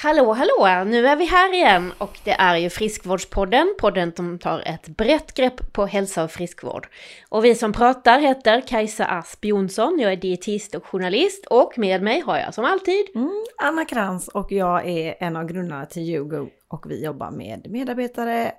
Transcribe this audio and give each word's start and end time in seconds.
Hallå, 0.00 0.32
hallå! 0.32 0.84
Nu 0.84 1.06
är 1.06 1.16
vi 1.16 1.24
här 1.24 1.54
igen 1.54 1.92
och 1.98 2.18
det 2.24 2.30
är 2.30 2.56
ju 2.56 2.70
Friskvårdspodden, 2.70 3.74
podden 3.78 4.12
som 4.16 4.38
tar 4.38 4.62
ett 4.66 4.88
brett 4.88 5.34
grepp 5.34 5.72
på 5.72 5.86
hälsa 5.86 6.24
och 6.24 6.30
friskvård. 6.30 6.88
Och 7.28 7.44
vi 7.44 7.54
som 7.54 7.72
pratar 7.72 8.20
heter 8.20 8.60
Kajsa 8.60 9.04
Asp 9.04 9.44
Jonsson, 9.44 9.98
jag 9.98 10.12
är 10.12 10.16
dietist 10.16 10.74
och 10.74 10.86
journalist 10.86 11.46
och 11.46 11.78
med 11.78 12.02
mig 12.02 12.20
har 12.20 12.38
jag 12.38 12.54
som 12.54 12.64
alltid 12.64 13.04
mm, 13.14 13.44
Anna 13.56 13.84
Krantz 13.84 14.28
och 14.28 14.52
jag 14.52 14.88
är 14.88 15.14
en 15.20 15.36
av 15.36 15.46
grundarna 15.46 15.86
till 15.86 16.02
YouGo 16.02 16.48
och 16.68 16.90
vi 16.90 17.04
jobbar 17.04 17.30
med 17.30 17.66
medarbetare 17.70 18.52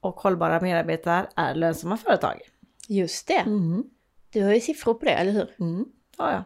och 0.00 0.14
hållbara 0.14 0.60
medarbetare 0.60 1.26
är 1.36 1.54
lönsamma 1.54 1.96
företag. 1.96 2.40
Just 2.88 3.28
det. 3.28 3.42
Mm. 3.46 3.84
Du 4.32 4.44
har 4.44 4.54
ju 4.54 4.60
siffror 4.60 4.94
på 4.94 5.04
det, 5.04 5.12
eller 5.12 5.32
hur? 5.32 5.54
Mm, 5.60 5.84
ja, 6.18 6.32
ja. 6.32 6.44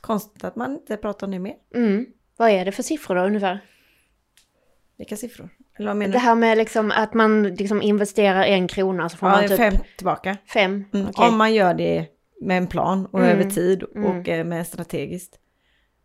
Konstigt 0.00 0.44
att 0.44 0.56
man 0.56 0.72
inte 0.72 0.96
pratar 0.96 1.26
om 1.26 1.30
det 1.30 1.38
mer. 1.38 1.56
Mm. 1.74 2.06
Vad 2.36 2.50
är 2.50 2.64
det 2.64 2.72
för 2.72 2.82
siffror 2.82 3.14
då 3.14 3.22
ungefär? 3.22 3.60
Vilka 4.98 5.16
siffror? 5.16 5.48
Eller 5.78 5.88
vad 5.88 5.96
menar 5.96 6.12
det 6.12 6.18
här 6.18 6.34
med 6.34 6.58
liksom 6.58 6.90
att 6.90 7.14
man 7.14 7.42
liksom 7.42 7.82
investerar 7.82 8.42
en 8.42 8.68
krona 8.68 9.08
så 9.08 9.16
får 9.16 9.28
ja, 9.28 9.34
man 9.34 9.48
typ... 9.48 9.56
fem 9.56 9.74
tillbaka. 9.96 10.36
Fem? 10.52 10.84
Mm, 10.92 11.08
okay. 11.08 11.28
Om 11.28 11.38
man 11.38 11.54
gör 11.54 11.74
det 11.74 12.06
med 12.40 12.56
en 12.56 12.66
plan 12.66 13.06
och 13.06 13.20
mm. 13.20 13.30
över 13.30 13.50
tid 13.50 13.82
och 13.82 14.28
mm. 14.28 14.48
med 14.48 14.66
strategiskt. 14.66 15.38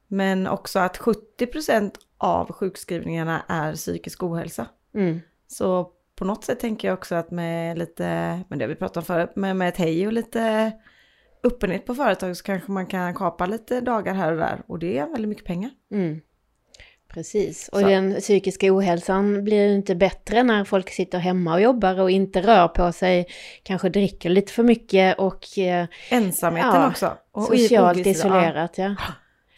Men 0.08 0.48
också 0.48 0.80
att 0.80 0.98
70% 0.98 1.92
av 2.18 2.52
sjukskrivningarna 2.52 3.46
är 3.48 3.74
psykisk 3.74 4.24
ohälsa. 4.24 4.68
Mm. 4.96 5.20
Så 5.48 5.92
på 6.16 6.26
något 6.26 6.44
sätt 6.44 6.60
tänker 6.60 6.88
jag 6.88 6.98
också 6.98 7.16
att 7.16 7.32
med 7.32 7.78
lite, 7.78 8.04
men 8.48 8.60
det 8.60 8.66
har 8.66 8.70
vi 8.70 8.76
pratat 8.76 8.98
om 8.98 9.04
förut, 9.04 9.36
med, 9.36 9.56
med 9.56 9.70
ett 9.70 9.78
hej 9.78 10.08
och 10.08 10.14
lite 10.14 10.72
öppenhet 11.44 11.86
på 11.86 11.96
företag 11.96 12.38
så 12.38 12.44
kanske 12.44 12.72
man 12.72 12.86
kan 12.86 13.14
kapa 13.14 13.46
lite 13.46 13.82
dagar 13.82 14.14
här 14.14 14.32
och 14.32 14.38
där 14.38 14.62
och 14.68 14.80
det 14.80 14.98
är 14.98 15.08
väldigt 15.08 15.30
mycket 15.30 15.46
pengar. 15.46 15.72
Mm. 15.92 16.22
Precis, 17.14 17.70
och 17.70 17.80
så. 17.80 17.88
den 17.88 18.16
psykiska 18.16 18.76
ohälsan 18.76 19.44
blir 19.44 19.68
ju 19.68 19.76
inte 19.76 19.96
bättre 19.96 20.44
när 20.44 20.64
folk 20.64 20.90
sitter 20.90 21.20
hemma 21.20 21.54
och 21.54 21.62
jobbar 21.62 22.00
och 22.00 22.12
inte 22.12 22.42
rör 22.42 22.68
på 22.68 22.92
sig, 22.92 23.28
kanske 23.64 23.90
dricker 23.90 24.30
lite 24.30 24.54
för 24.54 24.64
mycket 24.64 25.20
och... 25.20 25.58
Eh, 25.58 25.88
Ensamheten 26.10 26.82
ja, 26.82 26.90
också. 26.90 27.18
Och 27.32 27.44
socialt 27.44 28.08
isolerat, 28.08 28.78
ja. 28.78 28.96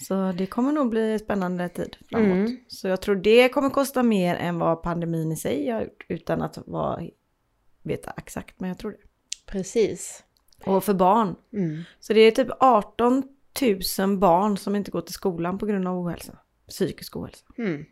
Så 0.08 0.32
det 0.32 0.46
kommer 0.46 0.72
nog 0.72 0.90
bli 0.90 1.20
spännande 1.20 1.70
tid 1.70 1.96
framåt. 2.10 2.26
Mm. 2.26 2.58
Så 2.68 2.88
jag 2.88 3.02
tror 3.02 3.16
det 3.16 3.50
kommer 3.50 3.70
kosta 3.70 4.04
mer 4.04 4.36
än 4.36 4.60
vad 4.60 4.84
pandemin 4.84 5.32
i 5.32 5.36
sig 5.36 5.70
har 5.70 5.82
gjort, 5.82 6.06
utan 6.08 6.42
att 6.42 6.58
vara, 6.66 7.02
veta 7.84 8.14
exakt, 8.18 8.60
men 8.60 8.68
jag 8.70 8.78
tror 8.78 8.92
det. 8.92 8.98
Precis. 9.46 10.24
Och 10.66 10.84
för 10.84 10.94
barn. 10.94 11.36
Mm. 11.54 11.84
Så 12.00 12.14
det 12.14 12.20
är 12.20 12.32
typ 12.32 12.48
18 12.60 13.24
000 14.00 14.18
barn 14.18 14.58
som 14.58 14.76
inte 14.76 14.92
går 14.92 15.02
till 15.02 15.14
skolan 15.14 15.58
på 15.58 15.66
grund 15.66 15.88
av 15.88 16.00
ohälsa. 16.00 16.34
Psykisk 16.70 17.16
ohälsa. 17.16 17.46
Mm. 17.58 17.86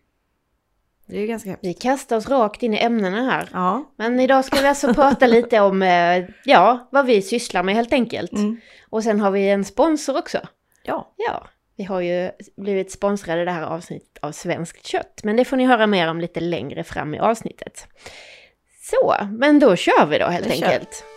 Det 1.05 1.19
är 1.19 1.27
ganska 1.27 1.49
hemskt. 1.49 1.65
Vi 1.65 1.73
kastar 1.73 2.17
oss 2.17 2.29
rakt 2.29 2.63
in 2.63 2.73
i 2.73 2.77
ämnena 2.77 3.31
här. 3.31 3.49
Ja. 3.53 3.91
Men 3.95 4.19
idag 4.19 4.45
ska 4.45 4.61
vi 4.61 4.67
alltså 4.67 4.93
prata 4.93 5.27
lite 5.27 5.59
om 5.59 5.81
eh, 5.81 6.25
ja, 6.45 6.89
vad 6.91 7.05
vi 7.05 7.21
sysslar 7.21 7.63
med 7.63 7.75
helt 7.75 7.93
enkelt. 7.93 8.31
Mm. 8.31 8.61
Och 8.89 9.03
sen 9.03 9.19
har 9.19 9.31
vi 9.31 9.49
en 9.49 9.65
sponsor 9.65 10.17
också. 10.17 10.39
Ja. 10.83 11.13
Ja, 11.17 11.47
vi 11.75 11.83
har 11.83 12.01
ju 12.01 12.31
blivit 12.57 12.91
sponsrade 12.91 13.45
det 13.45 13.51
här 13.51 13.63
avsnittet 13.63 14.17
av 14.21 14.31
Svenskt 14.31 14.87
Kött. 14.87 15.21
Men 15.23 15.35
det 15.35 15.45
får 15.45 15.57
ni 15.57 15.65
höra 15.65 15.87
mer 15.87 16.07
om 16.07 16.19
lite 16.19 16.39
längre 16.39 16.83
fram 16.83 17.15
i 17.15 17.19
avsnittet. 17.19 17.87
Så, 18.81 19.15
men 19.31 19.59
då 19.59 19.75
kör 19.75 20.05
vi 20.05 20.17
då 20.17 20.25
helt 20.25 20.47
det 20.47 20.53
enkelt. 20.53 20.95
Kör. 20.95 21.10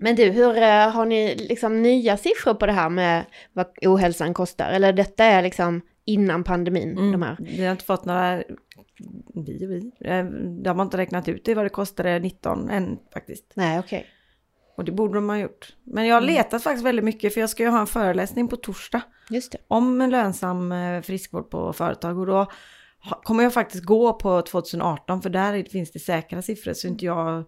Men 0.00 0.16
du, 0.16 0.24
hur 0.30 0.56
eh, 0.56 0.90
har 0.90 1.06
ni 1.06 1.34
liksom 1.34 1.82
nya 1.82 2.16
siffror 2.16 2.54
på 2.54 2.66
det 2.66 2.72
här 2.72 2.88
med 2.88 3.24
vad 3.52 3.66
ohälsan 3.86 4.34
kostar? 4.34 4.70
Eller 4.70 4.92
detta 4.92 5.24
är 5.24 5.42
liksom 5.42 5.80
innan 6.04 6.44
pandemin? 6.44 6.98
Mm. 6.98 7.12
De 7.12 7.22
här. 7.22 7.36
Vi 7.40 7.64
har 7.64 7.72
inte 7.72 7.84
fått 7.84 8.04
några, 8.04 8.42
vi 9.34 9.66
och 9.66 9.70
vi, 9.70 9.92
eh, 10.00 10.24
de 10.64 10.78
har 10.78 10.82
inte 10.82 10.96
räknat 10.96 11.28
ut 11.28 11.44
det 11.44 11.54
vad 11.54 11.64
det 11.64 11.70
kostade 11.70 12.18
19 12.18 12.70
än 12.70 12.98
faktiskt. 13.12 13.52
Nej, 13.54 13.78
okej. 13.78 13.98
Okay. 13.98 14.10
Och 14.76 14.84
det 14.84 14.92
borde 14.92 15.14
de 15.14 15.28
ha 15.28 15.38
gjort. 15.38 15.76
Men 15.84 16.06
jag 16.06 16.14
har 16.14 16.22
mm. 16.22 16.34
letat 16.34 16.62
faktiskt 16.62 16.86
väldigt 16.86 17.04
mycket 17.04 17.34
för 17.34 17.40
jag 17.40 17.50
ska 17.50 17.62
ju 17.62 17.68
ha 17.68 17.80
en 17.80 17.86
föreläsning 17.86 18.48
på 18.48 18.56
torsdag. 18.56 19.02
Just 19.30 19.52
det. 19.52 19.58
Om 19.68 19.98
lönsam 19.98 20.72
eh, 20.72 21.00
friskvård 21.00 21.50
på 21.50 21.72
företag 21.72 22.18
och 22.18 22.26
då 22.26 22.46
kommer 23.22 23.42
jag 23.42 23.54
faktiskt 23.54 23.84
gå 23.84 24.12
på 24.12 24.42
2018 24.42 25.22
för 25.22 25.30
där 25.30 25.64
finns 25.64 25.92
det 25.92 25.98
säkra 25.98 26.42
siffror 26.42 26.72
så 26.72 26.88
inte 26.88 27.04
jag 27.04 27.44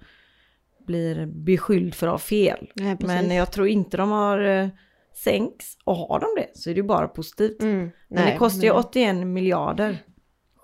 blir 0.91 1.27
beskylld 1.27 1.95
för 1.95 2.07
att 2.07 2.13
ha 2.13 2.19
fel. 2.19 2.71
Ja, 2.75 2.97
men 3.01 3.31
jag 3.31 3.53
tror 3.53 3.69
inte 3.69 3.97
de 3.97 4.11
har 4.11 4.41
eh, 4.45 4.69
sänks 5.25 5.67
och 5.85 5.97
har 5.97 6.21
de 6.21 6.43
det 6.43 6.49
så 6.55 6.71
är 6.71 6.75
det 6.75 6.81
ju 6.81 6.87
bara 6.87 7.09
positivt. 7.09 7.63
Mm. 7.63 7.79
Men 7.79 7.93
Nej, 8.09 8.33
det 8.33 8.39
kostar 8.39 8.63
ju 8.63 8.71
81 8.71 9.27
miljarder 9.27 9.99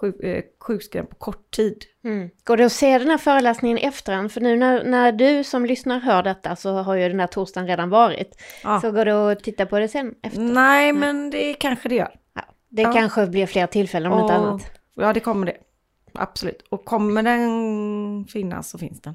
sjuk, 0.01 0.21
eh, 0.25 0.43
sjukskrivning 0.61 1.11
på 1.11 1.17
kort 1.17 1.51
tid. 1.51 1.85
Mm. 2.05 2.31
Går 2.45 2.57
det 2.57 2.65
att 2.65 2.73
se 2.73 2.99
den 2.99 3.11
här 3.11 3.19
föreläsningen 3.19 3.79
i 3.79 3.81
efterhand? 3.81 4.33
För 4.33 4.41
nu 4.41 4.57
när, 4.57 4.85
när 4.85 5.13
du 5.13 5.45
som 5.45 5.67
lyssnar 5.67 6.01
hör 6.01 6.23
detta 6.23 6.57
så 6.57 6.73
har 6.73 6.95
ju 6.95 7.09
den 7.09 7.21
här 7.21 7.27
torsdagen 7.27 7.69
redan 7.69 7.91
varit. 7.91 8.43
Ja. 8.63 8.81
Så 8.81 8.93
går 8.93 9.05
det 9.05 9.33
att 9.33 9.45
titta 9.45 9.67
på 9.67 9.79
det 9.79 9.89
sen 9.89 10.15
efter? 10.23 10.41
Nej, 10.41 10.93
men 10.93 11.31
det 11.31 11.55
kanske 11.55 11.89
det 11.89 11.95
gör. 11.95 12.15
Ja. 12.35 12.43
Det 12.69 12.83
ja. 12.83 12.93
kanske 12.93 13.27
blir 13.27 13.47
fler 13.47 13.67
tillfällen 13.67 14.13
om 14.13 14.19
och, 14.19 14.25
inte 14.25 14.35
annat. 14.35 14.63
Ja, 14.95 15.13
det 15.13 15.21
kommer 15.21 15.47
det. 15.47 15.57
Absolut. 16.13 16.63
Och 16.69 16.85
kommer 16.85 17.23
den 17.23 18.25
finnas 18.29 18.71
så 18.71 18.79
finns 18.79 19.01
den. 19.01 19.15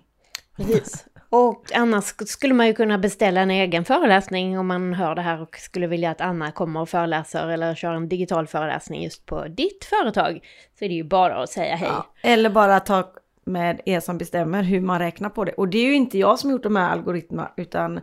Precis. 0.58 1.06
Och 1.30 1.72
annars 1.74 2.14
skulle 2.26 2.54
man 2.54 2.68
ju 2.68 2.74
kunna 2.74 2.98
beställa 2.98 3.42
en 3.42 3.52
egen 3.52 3.86
föreläsning 3.86 4.60
om 4.60 4.68
man 4.68 4.94
hör 4.94 5.16
det 5.16 5.22
här 5.22 5.42
och 5.42 5.58
skulle 5.58 5.88
vilja 5.88 6.12
att 6.12 6.22
Anna 6.22 6.52
kommer 6.52 6.80
och 6.80 6.90
föreläser 6.90 7.48
eller 7.48 7.76
kör 7.76 7.94
en 7.94 8.10
digital 8.10 8.48
föreläsning 8.48 9.04
just 9.04 9.26
på 9.26 9.48
ditt 9.48 9.86
företag. 9.86 10.40
Så 10.80 10.86
är 10.86 10.90
det 10.90 10.96
ju 10.96 11.04
bara 11.04 11.44
att 11.44 11.50
säga 11.50 11.76
hej. 11.76 11.90
Ja, 11.90 12.06
eller 12.22 12.50
bara 12.50 12.80
ta 12.80 13.14
med 13.46 13.82
er 13.86 14.00
som 14.00 14.18
bestämmer 14.18 14.64
hur 14.64 14.82
man 14.82 15.00
räknar 15.00 15.30
på 15.30 15.46
det. 15.46 15.52
Och 15.52 15.68
det 15.68 15.78
är 15.78 15.86
ju 15.86 15.96
inte 15.96 16.18
jag 16.18 16.40
som 16.40 16.52
gjort 16.52 16.64
de 16.64 16.76
här 16.76 16.90
algoritmerna 16.90 17.52
utan 17.58 17.98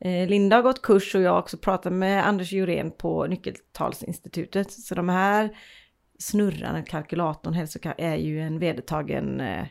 eh, 0.00 0.28
Linda 0.28 0.56
har 0.56 0.62
gått 0.62 0.82
kurs 0.82 1.14
och 1.14 1.20
jag 1.20 1.32
har 1.32 1.38
också 1.38 1.56
pratat 1.56 1.92
med 1.92 2.26
Anders 2.26 2.52
Jurén 2.52 2.90
på 2.90 3.26
Nyckeltalsinstitutet. 3.26 4.72
Så 4.72 4.94
de 4.94 5.08
här 5.08 5.56
snurrarna, 6.18 6.82
kalkylatorn, 6.82 7.94
är 7.98 8.16
ju 8.16 8.40
en 8.40 8.58
vedertagen 8.58 9.40
eh, 9.40 9.66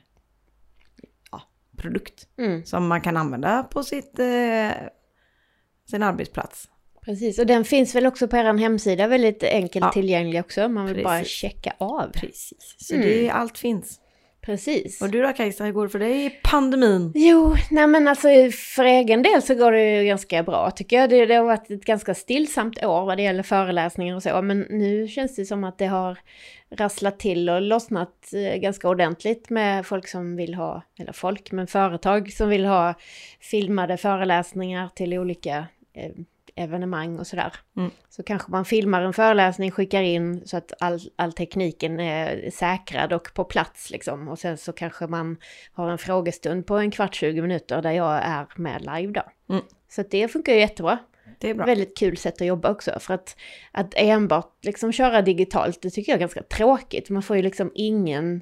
produkt 1.80 2.28
mm. 2.38 2.66
som 2.66 2.88
man 2.88 3.02
kan 3.02 3.18
använda 3.18 3.64
på 3.64 3.84
sitt, 3.84 4.20
eh, 4.20 4.72
sin 5.90 6.04
arbetsplats. 6.04 6.70
Precis, 7.06 7.40
och 7.40 7.46
den 7.46 7.66
finns 7.66 7.96
väl 7.96 8.06
också 8.06 8.28
på 8.28 8.38
er 8.38 8.58
hemsida 8.58 9.08
väldigt 9.08 9.44
enkelt 9.44 9.86
ja. 9.86 9.92
tillgänglig 9.92 10.40
också. 10.42 10.70
Man 10.70 10.86
vill 10.86 10.96
Precis. 10.96 11.04
bara 11.04 11.24
checka 11.24 11.74
av. 11.78 12.12
Precis, 12.14 12.76
så 12.78 12.96
mm. 12.96 13.08
det, 13.08 13.30
allt 13.30 13.58
finns. 13.58 14.00
Precis. 14.42 15.02
Och 15.02 15.10
du 15.10 15.22
då 15.22 15.34
Kajsa, 15.34 15.64
hur 15.64 15.72
går 15.72 15.84
det 15.84 15.90
för 15.90 16.00
dig 16.00 16.26
i 16.26 16.30
pandemin? 16.30 17.12
Jo, 17.16 17.56
nej 17.72 17.88
men 17.88 18.08
alltså 18.08 18.28
för 18.76 18.84
egen 18.84 19.22
del 19.22 19.42
så 19.42 19.56
går 19.56 19.72
det 19.72 19.98
ju 19.98 20.06
ganska 20.08 20.44
bra 20.44 20.72
tycker 20.72 21.00
jag. 21.00 21.10
Det, 21.10 21.26
det 21.26 21.36
har 21.36 21.46
varit 21.46 21.72
ett 21.72 21.86
ganska 21.86 22.16
stillsamt 22.16 22.84
år 22.84 23.06
vad 23.06 23.18
det 23.18 23.24
gäller 23.24 23.44
föreläsningar 23.44 24.16
och 24.16 24.24
så. 24.24 24.42
Men 24.42 24.60
nu 24.70 25.08
känns 25.08 25.36
det 25.36 25.46
som 25.46 25.64
att 25.64 25.78
det 25.78 25.86
har 25.86 26.20
rasslat 26.70 27.20
till 27.20 27.50
och 27.50 27.62
lossnat 27.62 28.34
eh, 28.34 28.60
ganska 28.60 28.90
ordentligt 28.90 29.50
med 29.50 29.86
folk 29.86 30.08
som 30.08 30.36
vill 30.36 30.54
ha, 30.54 30.82
eller 31.00 31.14
folk, 31.14 31.52
men 31.52 31.68
företag 31.68 32.32
som 32.32 32.50
vill 32.50 32.66
ha 32.66 32.94
filmade 33.40 33.98
föreläsningar 33.98 34.90
till 34.96 35.14
olika 35.14 35.66
eh, 35.94 36.12
evenemang 36.60 37.20
och 37.20 37.28
sådär. 37.28 37.54
Mm. 37.78 37.92
Så 38.10 38.24
kanske 38.24 38.52
man 38.52 38.66
filmar 38.66 39.02
en 39.02 39.14
föreläsning, 39.14 39.72
skickar 39.72 40.02
in 40.02 40.48
så 40.48 40.58
att 40.58 40.74
all, 40.80 41.00
all 41.16 41.34
tekniken 41.34 42.00
är 42.00 42.50
säkrad 42.52 43.14
och 43.14 43.34
på 43.34 43.44
plats 43.44 43.90
liksom. 43.90 44.28
Och 44.28 44.40
sen 44.40 44.58
så 44.58 44.74
kanske 44.74 45.08
man 45.08 45.38
har 45.74 45.92
en 45.92 45.98
frågestund 45.98 46.66
på 46.66 46.78
en 46.78 46.92
kvart, 46.92 47.16
20 47.16 47.42
minuter 47.42 47.82
där 47.82 47.92
jag 47.92 48.20
är 48.24 48.48
med 48.56 48.82
live 48.82 49.14
då. 49.14 49.54
Mm. 49.54 49.66
Så 49.90 50.04
det 50.10 50.28
funkar 50.28 50.54
ju 50.54 50.60
jättebra. 50.60 50.98
Det 51.40 51.50
är 51.50 51.54
bra. 51.54 51.66
Väldigt 51.66 51.98
kul 51.98 52.18
sätt 52.18 52.42
att 52.42 52.48
jobba 52.48 52.72
också. 52.72 53.00
För 53.00 53.14
att, 53.14 53.36
att 53.72 53.94
enbart 53.96 54.66
liksom 54.66 54.92
köra 54.92 55.22
digitalt, 55.22 55.82
det 55.82 55.90
tycker 55.90 56.12
jag 56.12 56.18
är 56.18 56.20
ganska 56.20 56.44
tråkigt. 56.44 57.10
Man 57.10 57.24
får 57.24 57.36
ju 57.36 57.42
liksom 57.42 57.72
ingen 57.76 58.42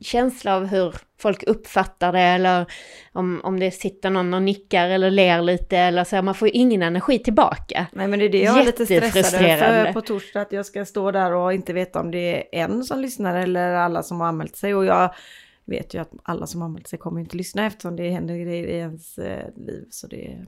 känsla 0.00 0.56
av 0.56 0.66
hur 0.66 0.94
folk 1.18 1.42
uppfattar 1.42 2.12
det 2.12 2.20
eller 2.20 2.66
om, 3.12 3.40
om 3.44 3.60
det 3.60 3.70
sitter 3.70 4.10
någon 4.10 4.34
och 4.34 4.42
nickar 4.42 4.88
eller 4.88 5.10
ler 5.10 5.42
lite 5.42 5.78
eller 5.78 6.04
så. 6.04 6.22
Man 6.22 6.34
får 6.34 6.48
ju 6.48 6.54
ingen 6.54 6.82
energi 6.82 7.18
tillbaka. 7.18 7.86
Nej 7.92 8.08
men 8.08 8.18
det 8.18 8.24
är 8.24 8.28
det 8.28 8.42
jag 8.42 8.60
är 8.60 8.64
lite 8.64 8.86
stressad 8.86 9.40
för 9.40 9.92
på 9.92 10.00
torsdag 10.00 10.40
att 10.40 10.52
jag 10.52 10.66
ska 10.66 10.84
stå 10.84 11.10
där 11.10 11.32
och 11.32 11.52
inte 11.52 11.72
veta 11.72 12.00
om 12.00 12.10
det 12.10 12.58
är 12.58 12.64
en 12.64 12.84
som 12.84 13.00
lyssnar 13.00 13.34
eller 13.34 13.72
alla 13.72 14.02
som 14.02 14.20
har 14.20 14.28
anmält 14.28 14.56
sig 14.56 14.74
och 14.74 14.84
jag 14.84 15.14
vet 15.64 15.94
ju 15.94 15.98
att 15.98 16.12
alla 16.22 16.46
som 16.46 16.60
har 16.60 16.68
anmält 16.68 16.88
sig 16.88 16.98
kommer 16.98 17.20
inte 17.20 17.36
lyssna 17.36 17.66
eftersom 17.66 17.96
det 17.96 18.10
händer 18.10 18.36
grejer 18.36 18.66
i 18.66 18.76
ens 18.78 19.18
eh, 19.18 19.48
liv 19.56 19.86
så 19.90 20.06
det 20.06 20.46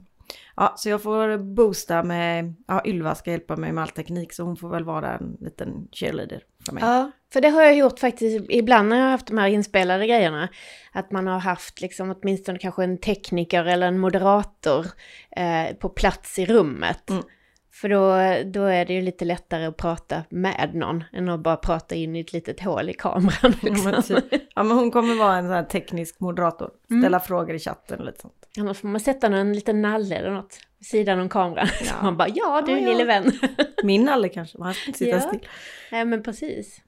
Ja, 0.55 0.73
så 0.77 0.89
jag 0.89 1.01
får 1.01 1.37
boosta 1.37 2.03
med, 2.03 2.55
ja 2.67 2.81
Ylva 2.85 3.15
ska 3.15 3.31
hjälpa 3.31 3.55
mig 3.55 3.71
med 3.71 3.81
all 3.81 3.89
teknik 3.89 4.33
så 4.33 4.43
hon 4.43 4.57
får 4.57 4.69
väl 4.69 4.83
vara 4.83 5.17
en 5.17 5.37
liten 5.39 5.87
cheerleader 5.91 6.43
för 6.65 6.73
mig. 6.73 6.83
Ja, 6.83 7.11
för 7.33 7.41
det 7.41 7.49
har 7.49 7.63
jag 7.63 7.75
gjort 7.77 7.99
faktiskt 7.99 8.45
ibland 8.49 8.89
när 8.89 8.97
jag 8.97 9.03
har 9.03 9.11
haft 9.11 9.27
de 9.27 9.37
här 9.37 9.47
inspelade 9.47 10.07
grejerna. 10.07 10.49
Att 10.91 11.11
man 11.11 11.27
har 11.27 11.39
haft 11.39 11.81
liksom 11.81 12.15
åtminstone 12.21 12.59
kanske 12.59 12.83
en 12.83 12.97
tekniker 12.97 13.65
eller 13.65 13.87
en 13.87 13.99
moderator 13.99 14.85
eh, 15.31 15.75
på 15.75 15.89
plats 15.89 16.39
i 16.39 16.45
rummet. 16.45 17.09
Mm. 17.09 17.23
För 17.71 17.89
då, 17.89 18.05
då 18.51 18.63
är 18.65 18.85
det 18.85 18.93
ju 18.93 19.01
lite 19.01 19.25
lättare 19.25 19.65
att 19.65 19.77
prata 19.77 20.23
med 20.29 20.71
någon 20.73 21.03
än 21.13 21.29
att 21.29 21.39
bara 21.39 21.55
prata 21.55 21.95
in 21.95 22.15
i 22.15 22.19
ett 22.19 22.33
litet 22.33 22.59
hål 22.59 22.89
i 22.89 22.93
kameran. 22.93 23.53
Liksom. 23.61 23.91
Ja, 23.91 23.91
men, 23.91 24.03
typ. 24.03 24.43
ja, 24.55 24.63
men 24.63 24.77
hon 24.77 24.91
kommer 24.91 25.15
vara 25.15 25.35
en 25.37 25.45
sån 25.45 25.53
här 25.53 25.63
teknisk 25.63 26.19
moderator. 26.19 26.69
Ställa 26.99 27.19
frågor 27.19 27.55
i 27.55 27.59
chatten 27.59 27.99
och 27.99 28.05
lite 28.05 28.21
sånt. 28.21 28.44
Annars 28.59 28.77
får 28.79 28.87
man 28.87 28.99
sätta 29.01 29.29
någon 29.29 29.53
liten 29.53 29.81
nalle 29.81 30.15
eller 30.15 30.31
något 30.31 30.59
vid 30.79 30.87
sidan 30.87 31.19
om 31.19 31.29
kameran. 31.29 31.67
Ja. 31.79 31.85
Så 31.85 32.03
man 32.03 32.17
bara, 32.17 32.27
ja 32.29 32.63
du 32.65 32.71
Ja, 32.71 32.77
ja. 32.79 32.89
lille 32.89 33.03
vän. 33.05 33.31
Min 33.83 34.03
Nalle 34.03 34.29
kanske, 34.29 34.57
men 34.57 34.65
han 34.65 34.73
ska 34.73 34.85
inte 34.87 34.99
sitta 34.99 35.11
Ja. 35.11 35.21
still. 35.21 35.47
Nej 35.91 36.05
men 36.05 36.23
precis. 36.23 36.81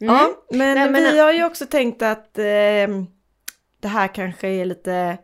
Mm. 0.00 0.14
Ja, 0.14 0.30
men, 0.50 0.58
Nej, 0.78 0.90
men- 0.90 1.12
vi 1.12 1.18
har 1.18 1.32
ju 1.32 1.44
också 1.44 1.66
tänkt 1.66 2.02
att 2.02 2.38
eh, 2.38 2.44
det 3.80 3.88
här 3.88 4.14
kanske 4.14 4.48
är 4.48 4.64
lite... 4.64 5.18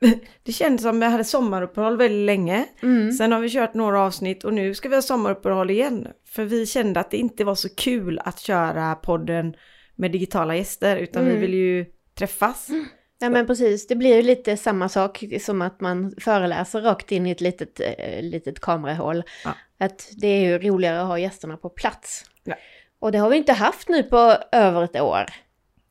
Det 0.42 0.52
kändes 0.52 0.82
som 0.82 1.00
vi 1.00 1.06
hade 1.06 1.24
sommaruppehåll 1.24 1.96
väldigt 1.96 2.26
länge. 2.26 2.64
Mm. 2.82 3.12
Sen 3.12 3.32
har 3.32 3.40
vi 3.40 3.50
kört 3.50 3.74
några 3.74 4.00
avsnitt 4.00 4.44
och 4.44 4.54
nu 4.54 4.74
ska 4.74 4.88
vi 4.88 4.94
ha 4.94 5.02
sommaruppehåll 5.02 5.70
igen. 5.70 6.08
För 6.28 6.44
vi 6.44 6.66
kände 6.66 7.00
att 7.00 7.10
det 7.10 7.16
inte 7.16 7.44
var 7.44 7.54
så 7.54 7.68
kul 7.74 8.18
att 8.24 8.40
köra 8.40 8.94
podden 8.94 9.54
med 9.96 10.12
digitala 10.12 10.56
gäster 10.56 10.96
utan 10.96 11.24
vi 11.24 11.30
Mm. 11.30 11.40
vill 11.40 11.54
ju 11.54 11.86
träffas. 12.18 12.68
Nej 13.20 13.30
men 13.30 13.46
precis, 13.46 13.86
det 13.86 13.96
blir 13.96 14.16
ju 14.16 14.22
lite 14.22 14.56
samma 14.56 14.88
sak 14.88 15.24
som 15.40 15.62
att 15.62 15.80
man 15.80 16.14
föreläser 16.18 16.80
rakt 16.80 17.12
in 17.12 17.26
i 17.26 17.30
ett 17.30 17.40
litet, 17.40 17.80
eh, 17.80 18.22
litet 18.22 18.60
kamerahål. 18.60 19.22
Ja. 19.44 19.54
Att 19.78 20.08
det 20.16 20.26
är 20.26 20.40
ju 20.40 20.58
roligare 20.58 21.00
att 21.00 21.06
ha 21.06 21.18
gästerna 21.18 21.56
på 21.56 21.68
plats. 21.68 22.24
Ja. 22.44 22.54
Och 22.98 23.12
det 23.12 23.18
har 23.18 23.30
vi 23.30 23.36
inte 23.36 23.52
haft 23.52 23.88
nu 23.88 24.02
på 24.02 24.36
över 24.52 24.82
ett 24.84 25.00
år. 25.00 25.24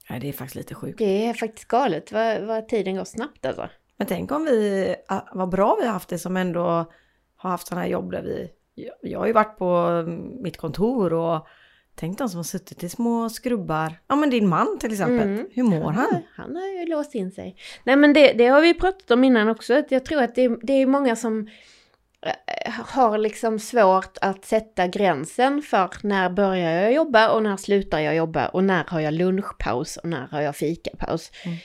Nej, 0.10 0.20
det 0.20 0.30
är 0.30 0.34
faktiskt 0.34 0.56
lite 0.56 0.76
sjukt. 0.76 0.98
Det 0.98 1.26
är 1.26 1.34
faktiskt 1.34 1.68
galet 1.68 2.12
vad, 2.12 2.42
vad 2.42 2.68
tiden 2.68 2.96
går 2.96 3.04
snabbt 3.04 3.46
alltså. 3.46 3.70
Men 3.98 4.08
tänk 4.08 4.32
om 4.32 4.46
vi, 4.46 4.96
ah, 5.08 5.22
vad 5.34 5.50
bra 5.50 5.78
vi 5.80 5.86
har 5.86 5.94
haft 5.94 6.10
det 6.10 6.20
som 6.20 6.38
ändå 6.38 6.86
har 7.36 7.50
haft 7.50 7.68
sådana 7.68 7.82
här 7.82 7.90
jobb 7.90 8.12
där 8.12 8.22
vi, 8.22 8.50
jag, 8.76 8.96
jag 9.02 9.20
har 9.20 9.28
ju 9.28 9.34
varit 9.34 9.58
på 9.58 10.04
mitt 10.42 10.58
kontor 10.58 11.14
och 11.14 11.48
tänk 12.00 12.18
de 12.18 12.30
som 12.30 12.38
har 12.38 12.44
suttit 12.44 12.84
i 12.84 12.90
små 12.90 13.30
skrubbar. 13.30 14.00
Ja 14.08 14.16
men 14.16 14.30
din 14.30 14.48
man 14.48 14.78
till 14.80 14.92
exempel, 14.92 15.28
Mm. 15.28 15.48
hur 15.54 15.64
mår 15.64 15.92
han? 15.92 16.22
Han 16.36 16.56
har 16.56 16.68
ju 16.68 16.86
låst 16.86 17.16
in 17.16 17.32
sig. 17.32 17.56
Nej 17.84 17.96
men 17.96 18.14
det, 18.14 18.34
det 18.34 18.48
har 18.48 18.62
vi 18.62 18.74
pratat 18.74 19.12
om 19.12 19.24
innan 19.24 19.50
också. 19.50 19.74
Att 19.74 19.92
jag 19.92 20.06
tror 20.06 20.24
att 20.24 20.36
det, 20.36 20.48
det 20.62 20.74
är 20.74 20.86
många 20.86 21.16
som 21.16 21.48
eh, 22.26 22.72
har 22.72 23.18
liksom 23.18 23.60
svårt 23.60 24.18
att 24.22 24.46
sätta 24.46 24.88
gränsen 24.88 25.62
för 25.62 25.90
när 26.04 26.30
börjar 26.30 26.72
jag 26.82 26.94
jobba 26.94 27.30
och 27.30 27.44
när 27.44 27.58
slutar 27.58 28.00
jag 28.00 28.16
jobba 28.16 28.48
och 28.48 28.64
när 28.64 28.84
har 28.88 29.00
jag 29.00 29.14
lunchpaus 29.14 29.98
och 29.98 30.10
när 30.10 30.28
har 30.28 30.42
jag 30.42 30.56
fikapaus. 30.56 31.32
Mm. 31.46 31.58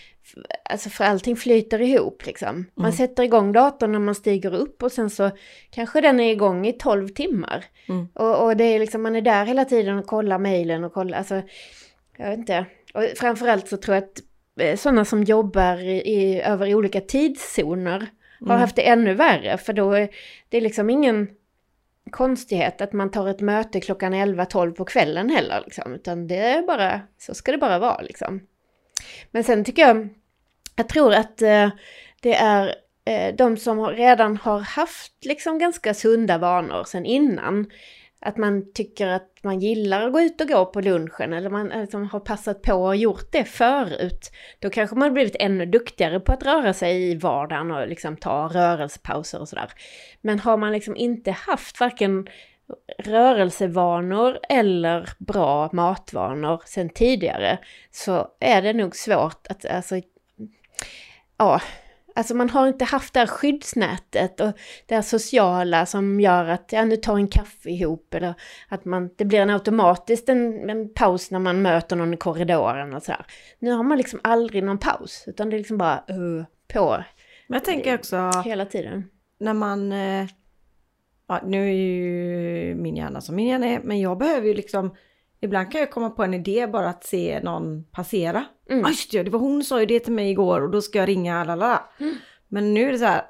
Alltså 0.71 0.89
för 0.91 1.05
allting 1.05 1.37
flyter 1.37 1.83
ihop 1.83 2.27
liksom. 2.27 2.67
Man 2.75 2.87
Mm. 2.87 2.97
sätter 2.97 3.23
igång 3.23 3.53
datorn 3.53 3.93
när 3.93 3.99
man 3.99 4.15
stiger 4.15 4.55
upp 4.55 4.83
och 4.83 4.93
sen 4.93 5.11
så 5.11 5.31
kanske 5.71 6.01
den 6.01 6.21
är 6.21 6.33
igång 6.33 6.67
i 6.67 6.73
12 6.73 7.09
timmar. 7.09 7.65
Mm. 7.89 8.09
Och, 8.15 8.45
och 8.45 8.57
det 8.57 8.65
är 8.65 8.79
liksom, 8.79 9.03
man 9.03 9.17
är 9.17 9.21
där 9.21 9.45
hela 9.47 9.65
tiden 9.65 9.99
och 9.99 10.07
kollar 10.07 10.39
mejlen 10.39 10.85
och 10.85 10.93
kollar, 10.93 11.19
alltså, 11.19 11.43
jag 12.17 12.31
vet 12.31 12.39
inte. 12.39 12.67
Och 12.95 13.03
framförallt 13.17 13.69
så 13.69 13.77
tror 13.77 13.95
jag 13.95 14.05
att 14.05 14.21
eh, 14.61 14.77
sådana 14.77 15.05
som 15.05 15.25
jobbar 15.25 15.77
i, 15.77 15.97
i, 16.13 16.41
över 16.43 16.75
olika 16.75 17.01
tidszoner 17.01 18.07
har 18.41 18.47
Mm. 18.51 18.61
haft 18.61 18.77
det 18.77 18.89
ännu 18.89 19.15
värre, 19.15 19.59
för 19.59 19.73
då 19.73 19.93
är 19.93 20.09
det 20.49 20.61
liksom 20.61 20.91
ingen 20.91 21.29
konstighet 22.11 22.81
att 22.81 22.93
man 22.93 23.11
tar 23.11 23.29
ett 23.29 23.41
möte 23.41 23.81
klockan 23.81 24.15
11-12 24.15 24.73
på 24.73 24.85
kvällen 24.85 25.31
heller, 25.31 25.63
liksom, 25.65 25.95
utan 25.95 26.27
det 26.27 26.37
är 26.37 26.63
bara, 26.63 27.01
så 27.19 27.35
ska 27.35 27.53
det 27.53 27.59
bara 27.59 27.79
vara 27.79 28.01
liksom. 28.01 28.41
Men 29.31 29.45
sen 29.45 29.65
tycker 29.65 29.83
jag, 29.83 30.09
jag 30.76 30.88
tror 30.88 31.15
att 31.15 31.43
eh, 31.43 31.69
det 32.21 32.35
är 32.35 32.75
eh, 33.05 33.35
de 33.35 33.56
som 33.56 33.79
har- 33.79 33.93
redan 33.93 34.37
har 34.37 34.61
haft 34.61 35.25
liksom 35.25 35.59
ganska 35.59 35.94
sunda 35.94 36.38
vanor 36.38 36.85
sen 36.85 37.06
innan. 37.06 37.71
Att 38.26 38.37
man 38.37 38.73
tycker 38.73 39.06
att 39.06 39.31
man 39.43 39.61
gillar 39.61 40.06
att 40.06 40.12
gå 40.12 40.21
ut 40.21 40.41
och 40.41 40.49
gå 40.49 40.67
på 40.67 40.81
lunchen 40.81 41.32
eller 41.32 41.50
man 41.50 41.69
liksom 41.69 42.09
har 42.09 42.21
passat 42.21 42.62
på 42.62 42.73
och 42.75 42.97
gjort 42.97 43.32
det 43.32 43.44
förut. 43.44 44.31
Då 44.59 44.71
kanske 44.71 44.97
man 44.97 45.09
har 45.09 45.15
blivit 45.15 45.37
ännu 45.41 45.67
duktigare 45.67 46.21
på 46.21 46.32
att 46.32 46.43
röra 46.43 46.73
sig 46.73 47.11
i 47.11 47.15
vardagen 47.15 47.70
och 47.70 47.88
liksom 47.88 48.17
ta 48.17 48.49
rörelsepauser 48.49 49.41
och 49.41 49.49
sådär. 49.49 49.70
Men 50.20 50.38
har 50.38 50.56
man 50.56 50.73
liksom 50.73 50.97
inte 50.97 51.31
haft 51.31 51.81
varken 51.81 52.29
rörelsevanor 52.99 54.38
eller 54.49 55.09
bra 55.19 55.70
matvanor 55.73 56.62
sen 56.67 56.88
tidigare 56.88 57.59
så 57.91 58.29
är 58.41 58.62
det 58.62 58.73
nog 58.73 58.97
svårt 58.97 59.47
att, 59.50 59.65
alltså, 59.65 60.00
ja, 61.37 61.61
alltså 62.15 62.35
man 62.35 62.50
har 62.50 62.69
inte 62.69 62.85
haft 62.85 63.15
det 63.15 63.21
här 63.21 63.26
skyddsnätet 63.26 64.41
och 64.41 64.53
det 64.87 64.94
här 64.94 65.03
sociala 65.03 65.87
som 65.87 66.21
gör 66.21 66.44
att, 66.44 66.73
ja 66.73 66.85
nu 66.85 66.97
tar 66.97 67.17
en 67.17 67.29
kaffe 67.29 67.71
ihop 67.71 68.15
eller 68.15 68.35
att 68.69 68.85
man, 68.85 69.11
det 69.17 69.25
blir 69.25 69.41
en 69.41 69.50
automatiskt 69.50 70.29
en, 70.29 70.71
en 70.71 70.94
paus 70.94 71.31
när 71.31 71.38
man 71.38 71.62
möter 71.62 71.97
någon 71.97 72.15
i 72.15 72.17
korridoren 72.17 72.94
och 72.94 73.03
sådär. 73.03 73.26
Nu 73.59 73.73
har 73.73 73.82
man 73.82 73.99
liksom 73.99 74.21
aldrig 74.23 74.62
någon 74.65 74.79
paus 74.79 75.25
utan 75.26 75.50
det 75.50 75.56
är 75.56 75.59
liksom 75.59 75.79
bara 75.79 76.05
uh, 76.11 76.44
på 76.73 77.05
Men 77.47 77.56
jag 77.56 77.65
tänker 77.65 77.94
också 77.94 78.31
hela 78.44 78.67
tiden. 78.67 79.11
när 79.38 79.55
man, 79.55 79.93
eh, 79.93 80.27
ja 81.29 81.41
nu 81.44 81.69
är 81.69 81.75
ju 81.75 82.75
min 82.75 82.97
hjärna 82.97 83.20
som 83.20 83.37
min 83.37 83.47
hjärna 83.47 83.67
är, 83.67 83.81
men 83.81 84.00
jag 84.00 84.19
behöver 84.19 84.47
ju 84.49 84.55
liksom, 84.55 84.97
ibland 85.44 85.73
kan 85.73 85.81
jag 85.81 85.91
komma 85.91 86.11
på 86.11 86.25
en 86.25 86.35
idé 86.35 86.67
bara 86.67 86.88
att 86.88 87.05
se 87.05 87.41
någon 87.43 87.85
passera. 87.85 88.44
Mm. 88.70 88.87
just 88.88 89.12
det, 89.12 89.23
det 89.23 89.31
var 89.31 89.38
hon 89.38 89.64
sa 89.64 89.81
ju 89.81 89.87
det 89.87 90.00
till 90.00 90.12
mig 90.12 90.31
igår 90.31 90.61
och 90.61 90.70
då 90.70 90.81
ska 90.81 90.99
jag 90.99 91.08
ringa 91.08 91.44
lalala. 91.44 91.82
Mm. 92.00 92.14
Men 92.49 92.75
nu 92.75 92.88
är 92.88 92.93
det 92.93 92.99
så 92.99 93.05
här, 93.05 93.23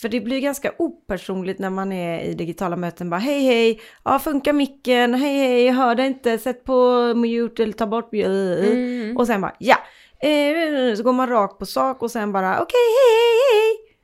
för 0.00 0.08
det 0.08 0.20
blir 0.20 0.40
ganska 0.40 0.72
opersonligt 0.78 1.58
när 1.58 1.70
man 1.70 1.92
är 1.92 2.20
i 2.20 2.34
digitala 2.34 2.76
möten. 2.76 3.10
Bara 3.10 3.20
hej 3.20 3.40
hej, 3.40 3.80
ja 4.04 4.18
funkar 4.18 4.52
micken, 4.52 5.14
hej 5.14 5.38
hej, 5.38 5.64
jag 5.64 5.74
hör 5.74 5.94
dig 5.94 6.06
inte, 6.06 6.38
sätt 6.38 6.64
på 6.64 7.14
mute 7.14 7.62
eller 7.62 7.72
ta 7.72 7.86
bort. 7.86 8.14
Mm. 8.14 9.16
Och 9.16 9.26
sen 9.26 9.40
bara 9.40 9.56
ja, 9.58 9.76
eh, 10.20 10.94
så 10.96 11.02
går 11.02 11.12
man 11.12 11.28
rakt 11.28 11.58
på 11.58 11.66
sak 11.66 12.02
och 12.02 12.10
sen 12.10 12.32
bara 12.32 12.62
okej 12.62 12.88
hej 12.98 13.16
hej 13.20 13.40
hej. 13.52 13.96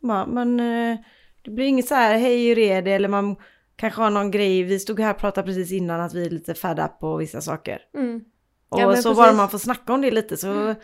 Bara, 0.00 0.26
men 0.26 0.60
eh, 0.60 0.98
det 1.42 1.50
blir 1.50 1.66
inget 1.66 1.88
så 1.88 1.94
här 1.94 2.18
hej 2.18 2.48
hur 2.48 2.58
är 2.58 2.82
det 2.82 2.92
eller 2.92 3.08
man 3.08 3.36
kanske 3.76 4.00
har 4.02 4.10
någon 4.10 4.30
grej, 4.30 4.62
vi 4.62 4.78
stod 4.78 5.00
här 5.00 5.10
och 5.14 5.18
pratade 5.18 5.46
precis 5.46 5.72
innan 5.72 6.00
att 6.00 6.14
vi 6.14 6.26
är 6.26 6.30
lite 6.30 6.54
fed 6.54 6.78
up 6.78 7.00
på 7.00 7.16
vissa 7.16 7.40
saker. 7.40 7.78
Mm. 7.96 8.20
Och 8.68 8.80
Ja, 8.80 8.86
så 8.86 8.92
precis. 8.92 9.16
bara 9.16 9.32
man 9.32 9.48
får 9.50 9.58
snacka 9.58 9.92
om 9.92 10.00
det 10.00 10.10
lite 10.10 10.36
så, 10.36 10.74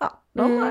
ja, 0.00 0.22
de 0.34 0.44
Mm. 0.46 0.58
har, 0.58 0.68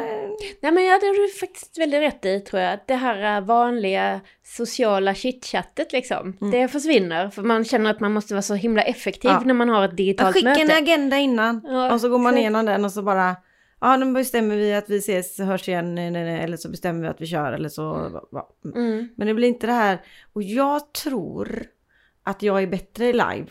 Nej 0.62 0.72
men 0.72 0.86
ja, 0.86 0.98
det 1.02 1.06
har 1.08 1.28
du 1.28 1.34
faktiskt 1.40 1.78
väldigt 1.78 2.02
rätt 2.02 2.26
i 2.26 2.40
tror 2.40 2.62
jag. 2.62 2.74
Att 2.74 2.88
Det 2.88 2.96
här 2.96 3.38
äh, 3.38 3.46
vanliga 3.46 4.22
sociala 4.44 5.14
chitchattet 5.16 5.92
liksom, 5.94 6.38
Mm. 6.42 6.52
det 6.52 6.68
försvinner. 6.68 7.30
För 7.30 7.42
man 7.42 7.64
känner 7.66 7.90
att 7.92 8.00
man 8.00 8.12
måste 8.14 8.34
vara 8.34 8.42
så 8.42 8.54
himla 8.56 8.82
effektiv 8.82 9.32
Ja. 9.32 9.42
när 9.46 9.54
man 9.54 9.70
har 9.70 9.86
ett 9.86 9.98
digitalt 9.98 10.34
skicka 10.36 10.50
en 10.50 10.68
möte. 10.68 10.78
agenda 10.80 11.18
innan 11.18 11.62
Ja, 11.68 11.94
och 11.94 12.02
så 12.02 12.10
går 12.10 12.20
man 12.20 12.34
exakt. 12.34 12.40
igenom 12.42 12.66
den 12.66 12.86
och 12.86 12.92
så 12.92 13.02
bara, 13.02 13.36
ja 13.82 13.98
nu 13.98 14.14
bestämmer 14.14 14.56
vi 14.56 14.74
att 14.74 14.90
vi 14.90 14.98
ses, 14.98 15.40
hörs 15.40 15.70
igen, 15.70 15.96
nej, 15.96 16.12
nej, 16.12 16.24
nej, 16.24 16.44
eller 16.44 16.58
så 16.58 16.70
bestämmer 16.70 17.02
vi 17.02 17.08
att 17.08 17.22
vi 17.22 17.26
kör 17.26 17.52
eller 17.52 17.70
så. 17.70 17.84
va- 17.94 18.28
va. 18.32 18.48
Mm. 18.76 19.10
Men 19.18 19.28
det 19.28 19.34
blir 19.34 19.48
inte 19.48 19.68
det 19.68 19.74
här, 19.74 20.02
och 20.34 20.44
jag 20.44 20.94
tror 20.94 21.66
att 22.24 22.42
jag 22.44 22.64
är 22.64 22.68
bättre 22.68 23.06
live. 23.14 23.48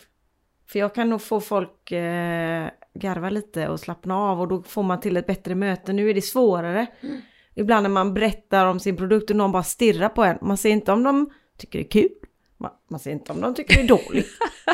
För 0.69 0.79
jag 0.79 0.95
kan 0.95 1.11
nog 1.11 1.23
få 1.23 1.41
folk 1.41 1.93
eh, 1.93 2.69
garva 2.95 3.31
lite 3.31 3.69
och 3.69 3.81
slappna 3.81 4.17
av 4.19 4.41
och 4.41 4.49
då 4.49 4.63
får 4.63 4.83
man 4.83 5.01
till 5.01 5.17
ett 5.17 5.27
bättre 5.27 5.55
möte. 5.55 5.93
Nu 5.93 6.11
är 6.11 6.15
det 6.15 6.23
svårare. 6.23 6.87
Mm. 7.01 7.17
Ibland 7.55 7.83
när 7.83 7.91
man 7.91 8.15
berättar 8.15 8.67
om 8.67 8.81
sin 8.81 8.97
produkt 8.97 9.31
och 9.31 9.37
någon 9.37 9.53
bara 9.53 9.63
stirrar 9.63 10.09
på 10.09 10.25
en. 10.25 10.39
Man 10.43 10.57
ser 10.57 10.71
inte 10.71 10.93
om 10.93 11.03
de 11.03 11.31
tycker 11.59 11.79
det 11.79 11.85
är 11.85 11.89
kul. 11.91 12.09
Man, 12.59 12.71
man 12.91 13.01
ser 13.01 13.11
inte 13.11 13.33
om 13.33 13.41
de 13.41 13.55
tycker 13.55 13.75
det 13.75 13.81
är 13.83 13.89
dåligt. 13.89 14.29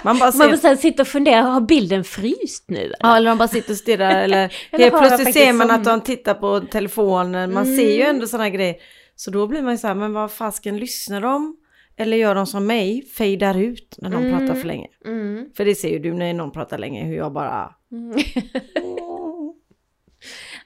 Man 0.04 0.18
bara 0.18 0.24
Man 0.24 0.32
ser... 0.32 0.50
måste 0.50 0.76
sitta 0.76 1.02
och 1.02 1.08
fundera, 1.08 1.42
har 1.42 1.60
bilden 1.60 2.04
fryst 2.04 2.64
nu? 2.68 2.78
Eller? 2.78 2.96
Ja, 3.00 3.16
eller 3.16 3.30
de 3.30 3.38
bara 3.38 3.48
sitter 3.48 3.70
och 3.70 3.76
stirrar 3.76 4.10
eller, 4.24 4.54
Eller 4.70 4.84
helt 4.90 4.98
plötsligt 4.98 5.34
ser 5.34 5.52
man 5.52 5.70
att 5.70 5.84
som- 5.84 5.98
de 5.98 6.04
tittar 6.04 6.34
på 6.34 6.60
telefonen. 6.60 7.52
Man 7.54 7.62
Mm. 7.64 7.76
ser 7.76 7.96
ju 7.96 8.02
ändå 8.02 8.26
sådana 8.26 8.50
grejer. 8.50 8.76
Så 9.16 9.30
då 9.30 9.46
blir 9.46 9.62
man 9.62 9.72
ju 9.72 9.78
så 9.78 9.86
här, 9.86 9.94
men 9.94 10.12
vad 10.12 10.30
fasken 10.32 10.78
lyssnar 10.78 11.20
de? 11.20 11.56
Eller 11.96 12.16
gör 12.16 12.34
de 12.34 12.46
som 12.46 12.66
mig, 12.66 13.06
fejdar 13.06 13.58
ut 13.58 13.96
när 13.98 14.10
någon 14.10 14.24
Mm. 14.26 14.38
pratar 14.38 14.60
för 14.60 14.66
länge? 14.66 14.88
Mm. 15.04 15.46
För 15.56 15.64
det 15.64 15.74
ser 15.74 15.88
ju 15.88 15.98
du 15.98 16.14
när 16.14 16.34
någon 16.34 16.50
pratar 16.50 16.78
länge, 16.78 17.04
hur 17.04 17.16
jag 17.16 17.32
bara... 17.32 17.74
Mm. 17.92 18.18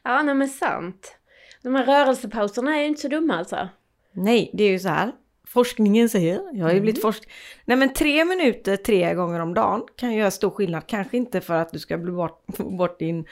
ja, 0.02 0.22
nej 0.22 0.34
men 0.34 0.48
sant. 0.48 1.16
De 1.62 1.74
här 1.74 1.84
rörelsepauserna 1.86 2.76
är 2.76 2.80
ju 2.80 2.86
inte 2.86 3.00
så 3.00 3.08
dumma 3.08 3.38
alltså. 3.38 3.68
Nej, 4.12 4.50
det 4.54 4.64
är 4.64 4.70
ju 4.70 4.78
så 4.78 4.88
här. 4.88 5.12
Forskningen 5.56 6.08
säger, 6.08 6.40
jag 6.52 6.64
har 6.64 6.70
ju 6.70 6.76
Mm. 6.76 6.82
blivit 6.82 7.02
forsk... 7.02 7.28
Nej 7.64 7.76
men 7.76 7.92
tre 7.94 8.24
minuter 8.24 8.76
tre 8.76 9.14
gånger 9.14 9.40
om 9.40 9.54
dagen 9.54 9.82
kan 9.96 10.14
göra 10.14 10.30
stor 10.30 10.50
skillnad. 10.50 10.86
Kanske 10.86 11.16
inte 11.16 11.40
för 11.40 11.54
att 11.54 11.72
du 11.72 11.78
ska 11.78 11.98
bli 11.98 12.12
bort, 12.12 12.46
bort 12.78 12.98
din 12.98 13.24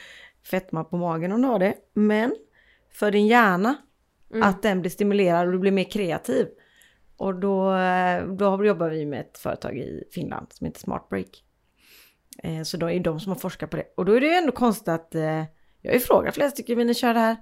fetma 0.51 0.85
på 0.85 0.97
magen 0.97 1.33
om 1.33 1.43
du 1.43 1.49
har 1.49 1.59
det. 1.59 1.75
Men 1.95 2.35
för 2.93 3.11
din 3.11 3.27
hjärna 3.27 3.75
Mm. 4.31 4.49
Att 4.49 4.63
den 4.63 4.81
blir 4.81 4.91
stimulerad 4.91 5.47
och 5.47 5.53
du 5.53 5.59
blir 5.59 5.73
mer 5.73 5.85
kreativ. 5.85 6.47
Och 7.17 7.35
då, 7.35 7.75
eh, 7.75 8.25
då 8.27 8.65
jobbar 8.65 8.89
vi 8.89 9.07
med 9.07 9.21
ett 9.21 9.39
företag 9.39 9.77
i 9.79 10.05
Finland 10.13 10.47
som 10.53 10.65
heter 10.67 10.81
Smart 10.81 11.09
Break. 11.09 11.45
Eh, 12.43 12.63
Så 12.63 12.77
då 12.77 12.87
är 12.91 12.95
det 12.95 12.99
de 13.01 13.21
som 13.21 13.33
har 13.33 13.39
forskat 13.39 13.71
på 13.71 13.77
det. 13.77 13.85
Och 13.97 14.05
då 14.05 14.13
är 14.13 14.21
det 14.21 14.27
ju 14.27 14.33
ändå 14.33 14.53
konstigt 14.53 14.89
att 14.89 15.15
eh, 15.15 15.23
jag 15.83 15.91
har 15.91 15.95
ju 15.95 16.01
frågat 16.01 16.35
flera 16.35 16.51
stycken, 16.51 16.79
vill 16.79 16.87
ni 16.87 16.95
köra 16.95 17.13
det 17.13 17.19
här? 17.21 17.37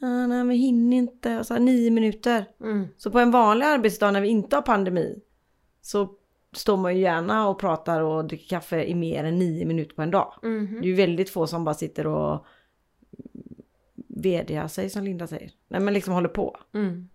Ah, 0.00 0.26
nej, 0.26 0.46
vi 0.46 0.54
hinner 0.56 0.96
inte. 0.96 1.38
Och 1.38 1.46
så 1.46 1.54
här, 1.54 1.60
nio 1.60 1.90
minuter. 1.90 2.44
Mm. 2.60 2.88
Så 2.96 3.10
på 3.10 3.18
en 3.18 3.30
vanlig 3.30 3.66
arbetsdag 3.66 4.10
när 4.10 4.20
vi 4.20 4.28
inte 4.28 4.56
har 4.56 4.62
pandemi 4.62 5.22
så 5.80 6.14
står 6.52 6.76
man 6.76 6.96
ju 6.96 7.02
gärna 7.02 7.48
och 7.48 7.58
pratar 7.58 8.00
och 8.00 8.24
dricker 8.24 8.48
kaffe 8.48 8.84
i 8.84 8.94
mer 8.94 9.24
än 9.24 9.38
nio 9.38 9.64
minuter 9.64 9.94
på 9.94 10.02
en 10.02 10.10
dag. 10.10 10.34
Mhm. 10.42 10.78
Det 10.80 10.86
är 10.86 10.88
ju 10.88 10.94
väldigt 10.94 11.30
få 11.30 11.46
som 11.46 11.64
bara 11.64 11.74
sitter 11.74 12.06
och 12.06 12.46
vediga 14.08 14.68
sig 14.68 14.90
som 14.90 15.04
Linda 15.04 15.26
säger. 15.26 15.50
Nej 15.68 15.80
men 15.80 15.94
liksom 15.94 16.14
håller 16.14 16.28
på. 16.28 16.56
Mm. 16.74 17.08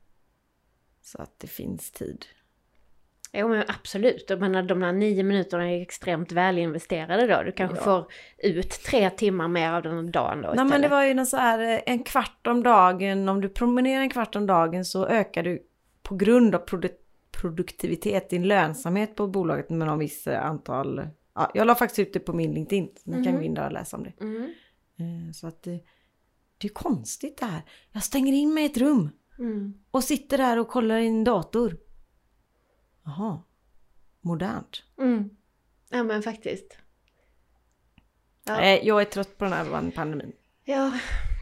Så 1.01 1.21
att 1.21 1.39
det 1.39 1.47
finns 1.47 1.91
tid. 1.91 2.25
Jo 3.33 3.47
men 3.47 3.63
absolut, 3.67 4.25
jag 4.29 4.39
menar 4.39 4.63
de 4.63 4.81
här 4.81 4.91
nio 4.91 5.23
minuterna 5.23 5.71
är 5.71 5.81
extremt 5.81 6.31
välinvesterade 6.31 7.27
då. 7.27 7.43
Du 7.43 7.51
kanske 7.51 7.77
Ja. 7.77 7.83
får 7.83 8.05
ut 8.37 8.69
tre 8.69 9.09
timmar 9.09 9.47
mer 9.47 9.71
av 9.73 9.83
den 9.83 10.11
dagen 10.11 10.41
då 10.41 10.47
Nej 10.47 10.55
men 10.57 10.65
istället. 10.67 10.81
det 10.89 10.95
var 10.95 11.03
ju 11.05 11.13
någon 11.13 11.25
så 11.25 11.37
här 11.37 11.59
eh, 11.59 11.79
en 11.85 12.03
kvart 12.03 12.47
om 12.47 12.63
dagen. 12.63 13.29
Om 13.29 13.41
du 13.41 13.49
promenerar 13.49 14.01
en 14.01 14.09
kvart 14.09 14.35
om 14.35 14.45
dagen 14.47 14.85
så 14.85 15.07
ökar 15.07 15.43
du 15.43 15.63
på 16.03 16.15
grund 16.15 16.55
av 16.55 16.65
produ- 16.65 16.95
produktivitet 17.41 18.29
din 18.29 18.47
lönsamhet 18.47 19.15
på 19.15 19.27
bolaget 19.27 19.69
med 19.69 19.87
någon 19.87 19.99
viss 19.99 20.27
eh, 20.27 20.45
antal. 20.45 21.01
Ja, 21.35 21.51
jag 21.53 21.67
la 21.67 21.75
faktiskt 21.75 21.99
ut 21.99 22.13
det 22.13 22.19
på 22.19 22.33
min 22.33 22.53
LinkedIn. 22.53 22.89
Ni 23.03 23.13
kan 23.13 23.33
Mhm. 23.33 23.35
gå 23.35 23.41
in 23.41 23.53
där 23.53 23.65
och 23.65 23.71
läsa 23.73 23.97
om 23.97 24.03
det. 24.03 24.13
Mm. 24.21 24.43
Eh, 24.99 25.31
Så 25.33 25.47
att 25.47 25.63
det, 25.63 25.79
det 26.57 26.67
är 26.67 26.73
konstigt 26.73 27.37
det 27.37 27.45
här. 27.45 27.61
Jag 27.91 28.03
stänger 28.03 28.33
in 28.33 28.53
mig 28.53 28.63
i 28.63 28.65
ett 28.65 28.77
rum 28.77 29.09
Mm. 29.39 29.73
och 29.91 30.03
sitter 30.03 30.37
där 30.37 30.59
och 30.59 30.67
kollar 30.67 30.97
i 30.97 31.07
en 31.07 31.23
dator. 31.23 31.77
Jaha, 33.05 33.39
modernt. 34.21 34.83
Mm. 34.99 35.29
Ja 35.89 36.03
men 36.03 36.23
faktiskt. 36.23 36.77
Ja. 38.43 38.61
Eh, 38.61 38.87
Jag 38.87 39.01
är 39.01 39.05
trött 39.05 39.37
på 39.37 39.43
den 39.43 39.53
här 39.53 39.91
pandemin. 39.91 40.33
Ja, 40.63 40.91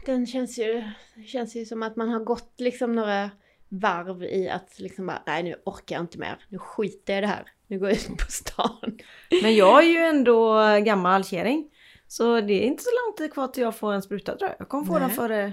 den 0.06 0.26
känns 0.26 0.58
ju, 0.58 0.84
känns 1.26 1.56
ju 1.56 1.64
som 1.66 1.82
att 1.82 1.96
man 1.96 2.08
har 2.08 2.20
gått 2.20 2.54
liksom 2.56 2.92
några 2.94 3.30
varv 3.68 4.22
i 4.24 4.48
att 4.48 4.78
liksom 4.78 5.06
bara, 5.06 5.22
nej 5.26 5.42
nu 5.42 5.54
orkar 5.64 5.96
jag 5.96 6.02
inte 6.02 6.18
mer, 6.18 6.44
nu 6.48 6.58
skiter 6.58 7.12
jag 7.12 7.18
i 7.18 7.20
det 7.20 7.26
här, 7.26 7.52
nu 7.66 7.78
går 7.78 7.88
jag 7.88 7.96
ut 7.98 8.08
på 8.18 8.30
stan. 8.32 8.98
Men 9.42 9.54
jag 9.54 9.84
är 9.84 9.88
ju 9.88 9.98
ändå 9.98 10.54
gammal 10.84 11.24
kärring. 11.24 11.70
Så 12.06 12.40
det 12.40 12.52
är 12.52 12.60
inte 12.66 12.82
så 12.82 12.90
lång 12.90 13.16
tid 13.16 13.32
kvar 13.32 13.48
till 13.48 13.62
jag 13.62 13.76
får 13.76 13.92
en 13.92 14.02
spruta 14.02 14.36
tror 14.36 14.50
jag. 14.50 14.56
Jag 14.60 14.68
kommer 14.68 14.84
få 14.84 14.92
Nej. 14.92 15.00
den 15.00 15.10
före 15.10 15.52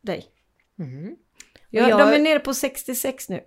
dig. 0.00 0.26
Mm. 0.78 1.16
Jag, 1.70 1.88
jag- 1.90 1.98
De 1.98 2.14
är 2.14 2.18
nere 2.18 2.38
på 2.38 2.54
66 2.54 3.28
nu. 3.28 3.40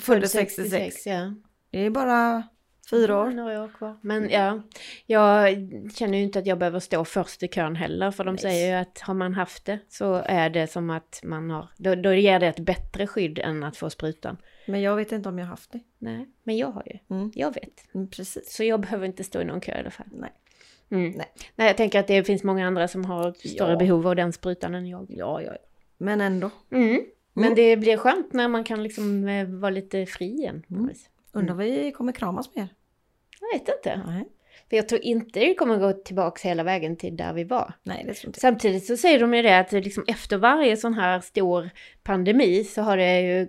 Född 0.00 0.30
66. 0.30 1.06
ja. 1.06 1.34
Det 1.70 1.78
är 1.78 1.90
bara 1.90 2.42
fyra 2.90 3.18
år. 3.20 3.30
Några 3.30 3.62
år 3.64 3.68
kvar. 3.68 3.98
Men 4.02 4.30
ja, 4.30 4.62
jag 5.06 5.56
känner 5.94 6.18
ju 6.18 6.24
inte 6.24 6.38
att 6.38 6.46
jag 6.46 6.58
behöver 6.58 6.80
stå 6.80 7.04
först 7.04 7.42
i 7.42 7.48
kön 7.48 7.76
heller. 7.76 8.10
För 8.10 8.24
de 8.24 8.30
Nej. 8.34 8.42
säger 8.42 8.68
ju 8.68 8.82
att 8.82 8.98
har 9.00 9.14
man 9.14 9.34
haft 9.34 9.64
det 9.64 9.78
så 9.88 10.14
är 10.14 10.50
det 10.50 10.66
som 10.66 10.90
att 10.90 11.20
man 11.24 11.50
har, 11.50 11.68
då, 11.76 11.94
då 11.94 12.14
ger 12.14 12.40
det 12.40 12.46
ett 12.46 12.58
bättre 12.60 13.06
skydd 13.06 13.38
än 13.38 13.62
att 13.62 13.76
få 13.76 13.90
sprutan. 13.90 14.36
Men 14.66 14.80
jag 14.82 14.96
vet 14.96 15.12
inte 15.12 15.28
om 15.28 15.38
jag 15.38 15.46
har 15.46 15.50
haft 15.50 15.72
det. 15.72 15.80
Nej, 15.98 16.28
men 16.42 16.56
jag 16.56 16.68
har 16.70 16.82
ju. 16.86 17.16
Mm. 17.16 17.32
Jag 17.34 17.54
vet. 17.54 17.94
Mm, 17.94 18.10
precis. 18.10 18.52
Så 18.56 18.64
jag 18.64 18.80
behöver 18.80 19.06
inte 19.06 19.24
stå 19.24 19.40
i 19.40 19.44
någon 19.44 19.60
kö 19.60 19.76
i 19.76 19.80
alla 19.80 19.90
fall. 19.90 20.06
Nej. 20.12 20.32
Mm. 20.90 21.10
Nej. 21.10 21.26
Nej, 21.56 21.66
jag 21.66 21.76
tänker 21.76 22.00
att 22.00 22.06
det 22.06 22.24
finns 22.24 22.42
många 22.42 22.66
andra 22.66 22.88
som 22.88 23.04
har 23.04 23.32
större 23.32 23.72
Ja. 23.72 23.78
behov 23.78 24.06
av 24.06 24.16
den 24.16 24.32
sprutan 24.32 24.74
än 24.74 24.86
jag. 24.86 25.06
Ja, 25.08 25.42
ja, 25.42 25.52
ja. 25.52 25.58
Men 25.98 26.20
ändå. 26.20 26.50
Mm. 26.72 27.00
Men 27.32 27.44
Mm. 27.44 27.54
det 27.56 27.76
blir 27.76 27.96
skönt 27.96 28.32
när 28.32 28.48
man 28.48 28.64
kan 28.64 28.82
liksom 28.82 29.28
eh, 29.28 29.46
vara 29.48 29.70
lite 29.70 30.06
fri 30.06 30.26
igen. 30.26 30.62
Mm. 30.70 30.90
Undrar 31.32 31.54
vad 31.54 31.66
vi 31.66 31.92
kommer 31.92 32.12
kramas 32.12 32.54
mer. 32.56 32.68
Jag 33.40 33.58
vet 33.58 33.68
inte. 33.76 34.02
Nej, 34.06 34.24
För 34.70 34.76
jag 34.76 34.88
tror 34.88 35.00
inte 35.00 35.40
det 35.40 35.54
kommer 35.54 35.76
gå 35.78 35.92
tillbaka 35.92 36.48
hela 36.48 36.62
vägen 36.62 36.96
till 36.96 37.16
där 37.16 37.32
vi 37.32 37.44
var. 37.44 37.72
Nej 37.82 38.04
det 38.06 38.14
tror 38.14 38.28
inte. 38.28 38.40
Samtidigt 38.40 38.86
så 38.86 38.96
säger 38.96 39.20
de 39.20 39.34
ju 39.34 39.42
det 39.42 39.58
att 39.58 39.72
liksom 39.72 40.04
efter 40.06 40.36
varje 40.36 40.76
sån 40.76 40.94
här 40.94 41.20
stor 41.20 41.70
pandemi 42.02 42.64
så 42.64 42.82
har 42.82 42.96
det 42.96 43.20
ju 43.20 43.48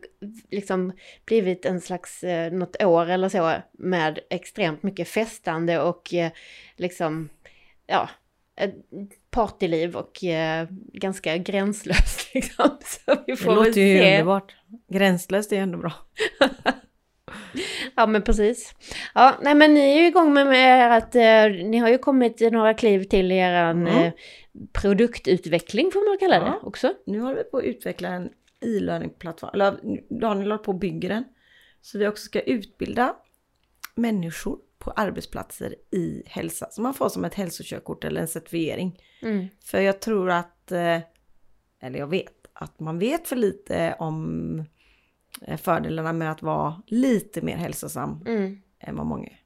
liksom 0.49 0.93
blivit 1.25 1.65
en 1.65 1.81
slags, 1.81 2.23
eh, 2.23 2.51
något 2.51 2.83
år 2.83 3.09
eller 3.09 3.29
så 3.29 3.53
med 3.71 4.19
extremt 4.29 4.83
mycket 4.83 5.07
festande 5.07 5.81
och 5.81 6.13
eh, 6.13 6.31
liksom, 6.75 7.29
ja, 7.87 8.09
ett 8.55 8.75
partyliv 9.31 9.95
och 9.95 10.23
eh, 10.23 10.67
ganska 10.93 11.37
gränslöst 11.37 12.29
liksom. 12.33 12.77
Så 12.81 13.11
vi 13.25 13.31
Det 13.31 13.35
får 13.37 13.55
väl 13.55 13.55
låter 13.65 13.81
ju 13.81 13.97
se. 13.99 14.11
underbart. 14.13 14.55
Gränslöst 14.89 15.51
är 15.51 15.57
ändå 15.57 15.77
bra. 15.77 15.93
Ja 17.95 18.05
men 18.07 18.21
precis. 18.21 18.75
Ja, 19.15 19.33
nej 19.41 19.55
men 19.55 19.73
ni 19.73 19.79
är 19.79 20.01
ju 20.01 20.07
igång 20.07 20.33
med, 20.33 20.47
med 20.47 20.97
att 20.97 21.15
eh, 21.15 21.65
ni 21.69 21.77
har 21.77 21.89
ju 21.89 21.97
kommit 21.97 22.39
några 22.51 22.73
kliv 22.73 23.03
till 23.03 23.31
i 23.31 23.37
eran 23.37 23.87
Mm. 23.87 24.03
eh, 24.03 24.11
produktutveckling 24.81 25.91
får 25.91 26.09
man 26.09 26.17
kalla 26.17 26.39
det 26.45 26.51
Ja. 26.61 26.67
också. 26.67 26.93
Nu 27.05 27.19
håller 27.19 27.35
vi 27.37 27.43
på 27.43 27.57
att 27.57 27.63
utveckla 27.63 28.09
en 28.09 28.29
e-learning-plattform. 28.65 29.49
Eller 29.53 29.71
Daniel 30.19 30.51
håller 30.51 30.63
på 30.63 30.71
och 30.71 30.79
bygger 30.79 31.09
den. 31.09 31.23
Så 31.81 31.97
vi 31.97 32.07
också 32.07 32.23
ska 32.25 32.39
utbilda 32.41 33.15
människor 33.95 34.57
på 34.81 34.91
arbetsplatser 34.91 35.75
i 35.91 36.23
hälsa. 36.25 36.67
Så 36.71 36.81
man 36.81 36.93
får 36.93 37.09
som 37.09 37.25
ett 37.25 37.33
hälsokörkort 37.35 38.03
eller 38.03 38.21
en 38.21 38.27
certifiering. 38.27 38.99
Mm. 39.21 39.47
För 39.65 39.79
jag 39.81 39.99
tror 39.99 40.29
att, 40.31 40.71
eh, 40.71 40.99
eller 41.81 41.99
jag 41.99 42.07
vet, 42.07 42.33
att 42.53 42.79
man 42.79 42.99
vet 42.99 43.27
för 43.27 43.35
lite 43.35 43.95
om 43.99 44.63
eh, 45.41 45.57
fördelarna 45.57 46.13
med 46.13 46.31
att 46.31 46.41
vara 46.41 46.81
lite 46.87 47.41
mer 47.41 47.55
hälsosam 47.57 48.23
Mm. 48.27 48.61
än 48.79 48.95
vad 48.95 49.05
många 49.05 49.27
är. 49.27 49.39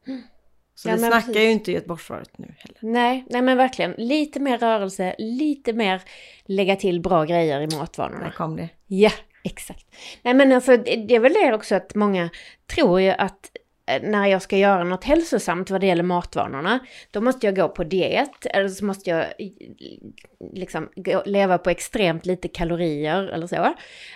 Så 0.77 0.89
Ja, 0.89 0.93
vi 0.93 0.99
snackar 0.99 1.19
precis. 1.19 1.35
ju 1.37 1.51
inte 1.51 1.71
Göteborgsvarvet 1.71 2.37
nu 2.37 2.55
heller. 2.57 2.77
Nej, 2.81 3.25
nej 3.29 3.41
men 3.41 3.57
verkligen. 3.57 3.91
Lite 3.91 4.39
mer 4.39 4.57
rörelse, 4.57 5.15
lite 5.17 5.73
mer 5.73 6.01
lägga 6.45 6.75
till 6.75 7.01
bra 7.01 7.23
grejer 7.25 7.61
i 7.61 7.77
matvanorna. 7.77 8.23
När 8.23 8.31
kom 8.31 8.55
det? 8.55 8.69
Ja, 8.87 9.11
exakt. 9.43 9.85
Nej 10.21 10.33
men 10.33 10.51
alltså 10.51 10.77
det 10.77 11.15
är 11.15 11.19
väl 11.19 11.33
det 11.33 11.53
också 11.53 11.75
att 11.75 11.95
många 11.95 12.29
tror 12.75 13.01
ju 13.01 13.09
att 13.09 13.51
Eh, 13.87 14.01
när 14.01 14.27
jag 14.27 14.41
ska 14.41 14.57
göra 14.57 14.83
något 14.83 15.03
hälsosamt 15.03 15.69
vad 15.69 15.81
det 15.81 15.87
gäller 15.87 16.03
matvanorna, 16.03 16.79
då 17.11 17.21
måste 17.21 17.47
jag 17.47 17.55
gå 17.55 17.69
på 17.69 17.83
diet 17.83 18.45
eller 18.45 18.69
så 18.69 18.85
måste 18.85 19.09
jag 19.09 19.25
liksom 20.53 20.89
leva 21.25 21.57
på 21.57 21.69
extremt 21.69 22.25
lite 22.25 22.47
kalorier 22.47 23.27
eller 23.27 23.47
så. 23.47 23.73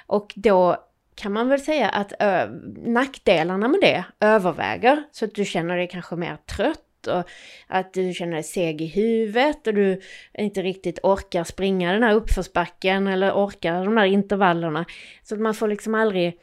Och 0.07 0.33
då 0.35 0.77
kan 1.15 1.33
man 1.33 1.49
väl 1.49 1.59
säga 1.59 1.89
att 1.89 2.13
ö, 2.19 2.47
nackdelarna 2.85 3.67
med 3.67 3.79
det 3.81 4.03
överväger 4.19 5.03
så 5.11 5.25
att 5.25 5.35
du 5.35 5.45
känner 5.45 5.77
dig 5.77 5.87
kanske 5.87 6.15
mer 6.15 6.37
trött 6.55 7.07
och 7.07 7.29
att 7.67 7.93
du 7.93 8.13
känner 8.13 8.33
dig 8.33 8.43
seg 8.43 8.81
i 8.81 8.85
huvudet 8.85 9.67
och 9.67 9.73
du 9.73 10.01
inte 10.33 10.61
riktigt 10.61 10.99
orkar 11.03 11.43
springa 11.43 11.93
den 11.93 12.03
här 12.03 12.13
uppförsbacken 12.13 13.07
eller 13.07 13.31
orkar 13.31 13.85
de 13.85 13.95
där 13.95 14.05
intervallerna. 14.05 14.85
Så 15.23 15.35
att 15.35 15.41
man 15.41 15.53
får 15.53 15.67
liksom 15.67 15.95
aldrig, 15.95 16.33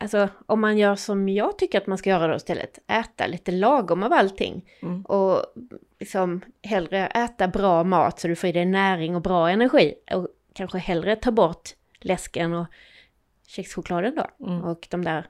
alltså 0.00 0.28
om 0.46 0.60
man 0.60 0.78
gör 0.78 0.96
som 0.96 1.28
jag 1.28 1.58
tycker 1.58 1.78
att 1.78 1.86
man 1.86 1.98
ska 1.98 2.10
göra 2.10 2.26
då 2.26 2.36
istället, 2.36 2.78
äta 2.86 3.26
lite 3.26 3.52
lagom 3.52 4.02
av 4.02 4.12
allting. 4.12 4.64
Mm. 4.82 5.02
Och 5.02 5.44
liksom 5.98 6.40
hellre 6.62 7.06
äta 7.06 7.48
bra 7.48 7.84
mat 7.84 8.20
så 8.20 8.28
du 8.28 8.36
får 8.36 8.48
i 8.48 8.52
dig 8.52 8.66
näring 8.66 9.16
och 9.16 9.22
bra 9.22 9.50
energi. 9.50 9.94
Och 10.12 10.28
kanske 10.52 10.78
hellre 10.78 11.16
ta 11.16 11.30
bort 11.30 11.70
läsken 12.00 12.52
och 12.52 12.66
kexchokladen 13.46 14.14
då. 14.14 14.46
Mm. 14.46 14.64
Och 14.64 14.86
de 14.90 15.04
där 15.04 15.26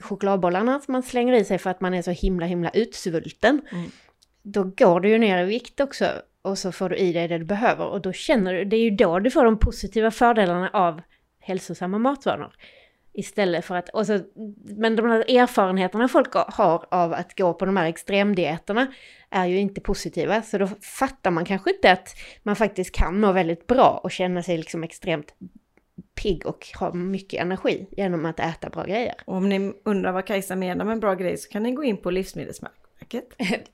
chokladbollarna 0.00 0.80
som 0.80 0.92
man 0.92 1.02
slänger 1.02 1.32
i 1.32 1.44
sig 1.44 1.58
för 1.58 1.70
att 1.70 1.80
man 1.80 1.94
är 1.94 2.02
så 2.02 2.10
himla 2.10 2.46
himla 2.46 2.70
utsvulten. 2.70 3.60
Mm. 3.72 3.90
Då 4.42 4.64
går 4.64 5.00
du 5.00 5.08
ju 5.08 5.18
ner 5.18 5.42
i 5.42 5.46
vikt 5.46 5.80
också 5.80 6.06
och 6.42 6.58
så 6.58 6.72
får 6.72 6.88
du 6.88 6.96
i 6.96 7.12
dig 7.12 7.28
det 7.28 7.38
du 7.38 7.44
behöver 7.44 7.86
och 7.86 8.00
då 8.00 8.12
känner 8.12 8.54
du, 8.54 8.64
det 8.64 8.76
är 8.76 8.80
ju 8.80 8.90
då 8.90 9.18
du 9.18 9.30
får 9.30 9.44
de 9.44 9.58
positiva 9.58 10.10
fördelarna 10.10 10.70
av 10.72 11.00
hälsosamma 11.40 11.98
matvanor. 11.98 12.56
Istället 13.16 13.64
för 13.64 13.74
att, 13.74 13.88
och 13.88 14.06
så, 14.06 14.20
men 14.64 14.96
de 14.96 15.06
här 15.06 15.36
erfarenheterna 15.36 16.08
folk 16.08 16.34
har 16.34 16.86
av 16.90 17.12
att 17.12 17.38
gå 17.38 17.54
på 17.54 17.64
de 17.64 17.76
här 17.76 17.86
extremdieterna 17.86 18.86
är 19.30 19.46
ju 19.46 19.58
inte 19.58 19.80
positiva. 19.80 20.42
Så 20.42 20.58
då 20.58 20.66
fattar 20.80 21.30
man 21.30 21.44
kanske 21.44 21.70
inte 21.70 21.92
att 21.92 22.08
man 22.42 22.56
faktiskt 22.56 22.94
kan 22.94 23.20
må 23.20 23.32
väldigt 23.32 23.66
bra 23.66 24.00
och 24.02 24.10
känna 24.10 24.42
sig 24.42 24.56
liksom 24.56 24.84
extremt 24.84 25.34
pigg 26.22 26.46
och 26.46 26.66
ha 26.80 26.94
mycket 26.94 27.40
energi 27.40 27.86
genom 27.90 28.26
att 28.26 28.40
äta 28.40 28.70
bra 28.70 28.84
grejer. 28.84 29.14
Och 29.24 29.36
om 29.36 29.48
ni 29.48 29.72
undrar 29.84 30.12
vad 30.12 30.26
Kajsa 30.26 30.56
menar 30.56 30.84
med 30.84 30.92
en 30.92 31.00
bra 31.00 31.14
grej 31.14 31.36
så 31.36 31.48
kan 31.48 31.62
ni 31.62 31.72
gå 31.72 31.84
in 31.84 31.96
på 31.96 32.10
livsmedelsmärk 32.10 32.83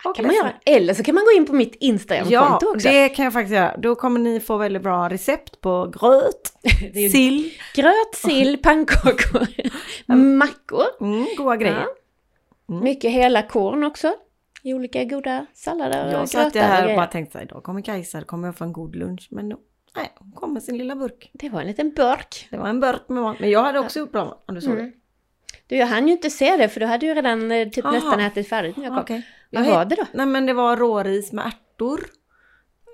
och 0.05 0.17
kan 0.17 0.27
man 0.27 0.35
göra. 0.35 0.53
Eller 0.67 0.95
så 0.95 1.03
kan 1.03 1.15
man 1.15 1.25
gå 1.25 1.31
in 1.37 1.47
på 1.47 1.53
mitt 1.53 1.75
Instagramkonto 1.75 2.67
Ja, 2.67 2.71
också. 2.75 2.89
det 2.89 3.09
kan 3.09 3.25
jag 3.25 3.33
faktiskt 3.33 3.55
göra. 3.55 3.77
Då 3.77 3.95
kommer 3.95 4.21
ni 4.21 4.41
få 4.41 4.57
väldigt 4.57 4.83
bra 4.83 5.09
recept 5.09 5.61
på 5.61 5.93
gröt, 6.01 6.53
sill, 7.13 7.53
gröt, 7.75 8.15
sill, 8.15 8.59
pannkakor, 8.63 9.47
mackor. 10.37 10.85
mm, 11.01 11.27
goda 11.37 11.57
grejer. 11.57 11.87
Mm. 12.69 12.85
Mycket 12.85 13.11
hela 13.11 13.43
korn 13.43 13.85
också. 13.85 14.13
I 14.63 14.75
olika 14.75 15.05
goda 15.05 15.47
sallader 15.55 16.07
och 16.07 16.13
Jag 16.13 16.29
satt 16.29 16.55
här 16.57 16.91
och 16.91 16.97
bara 16.97 17.07
tänkte 17.07 17.33
så 17.33 17.39
här, 17.39 17.45
idag 17.45 17.63
kommer 17.63 17.83
Kajsa, 17.83 18.21
då 18.21 18.27
kommer 18.27 18.49
jag 18.49 18.57
få 18.57 18.65
en 18.65 18.73
god 18.73 18.97
lunch. 18.97 19.29
Men 19.31 19.49
no, 19.49 19.57
Nej, 19.97 20.13
hon 20.19 20.33
kom 20.33 20.53
med 20.55 20.63
sin 20.63 20.79
lilla 20.79 20.97
burk. 20.97 21.31
Det 21.33 21.49
var 21.49 21.61
en 21.61 21.67
liten 21.67 21.91
burk. 21.91 22.49
Det 22.51 22.57
var 22.57 22.69
en 22.69 22.81
burk 22.81 23.09
med 23.09 23.23
mat. 23.23 23.37
Men 23.41 23.51
jag 23.51 23.63
hade 23.63 23.79
också 23.79 23.99
gjort 23.99 24.13
bra 24.13 24.25
mat, 24.25 24.45
om 24.49 24.55
du 24.55 24.61
såg 24.61 24.73
Mm. 24.73 24.85
det. 24.87 24.93
Du, 25.67 25.77
jag 25.77 25.87
hann 25.87 26.07
ju 26.09 26.13
inte 26.13 26.31
se 26.31 26.57
det 26.57 26.69
för 26.69 26.81
du 26.81 26.87
hade 26.87 27.07
ju 27.07 27.15
redan 27.15 27.53
eh, 27.53 27.69
typ 27.69 27.85
Aha. 27.85 27.95
nästan 27.95 28.21
ätit 28.21 28.49
färdigt 28.49 28.77
när 28.77 28.85
jag 28.85 28.93
kom. 28.93 29.01
Okej. 29.03 29.27
Vad 29.51 29.67
var 29.67 29.85
det 29.85 29.95
då? 29.97 30.05
Nej 30.13 30.27
men 30.27 30.47
det 30.47 30.53
var 30.53 30.77
råris 30.77 31.33
med 31.33 31.47
ärtor. 31.47 32.01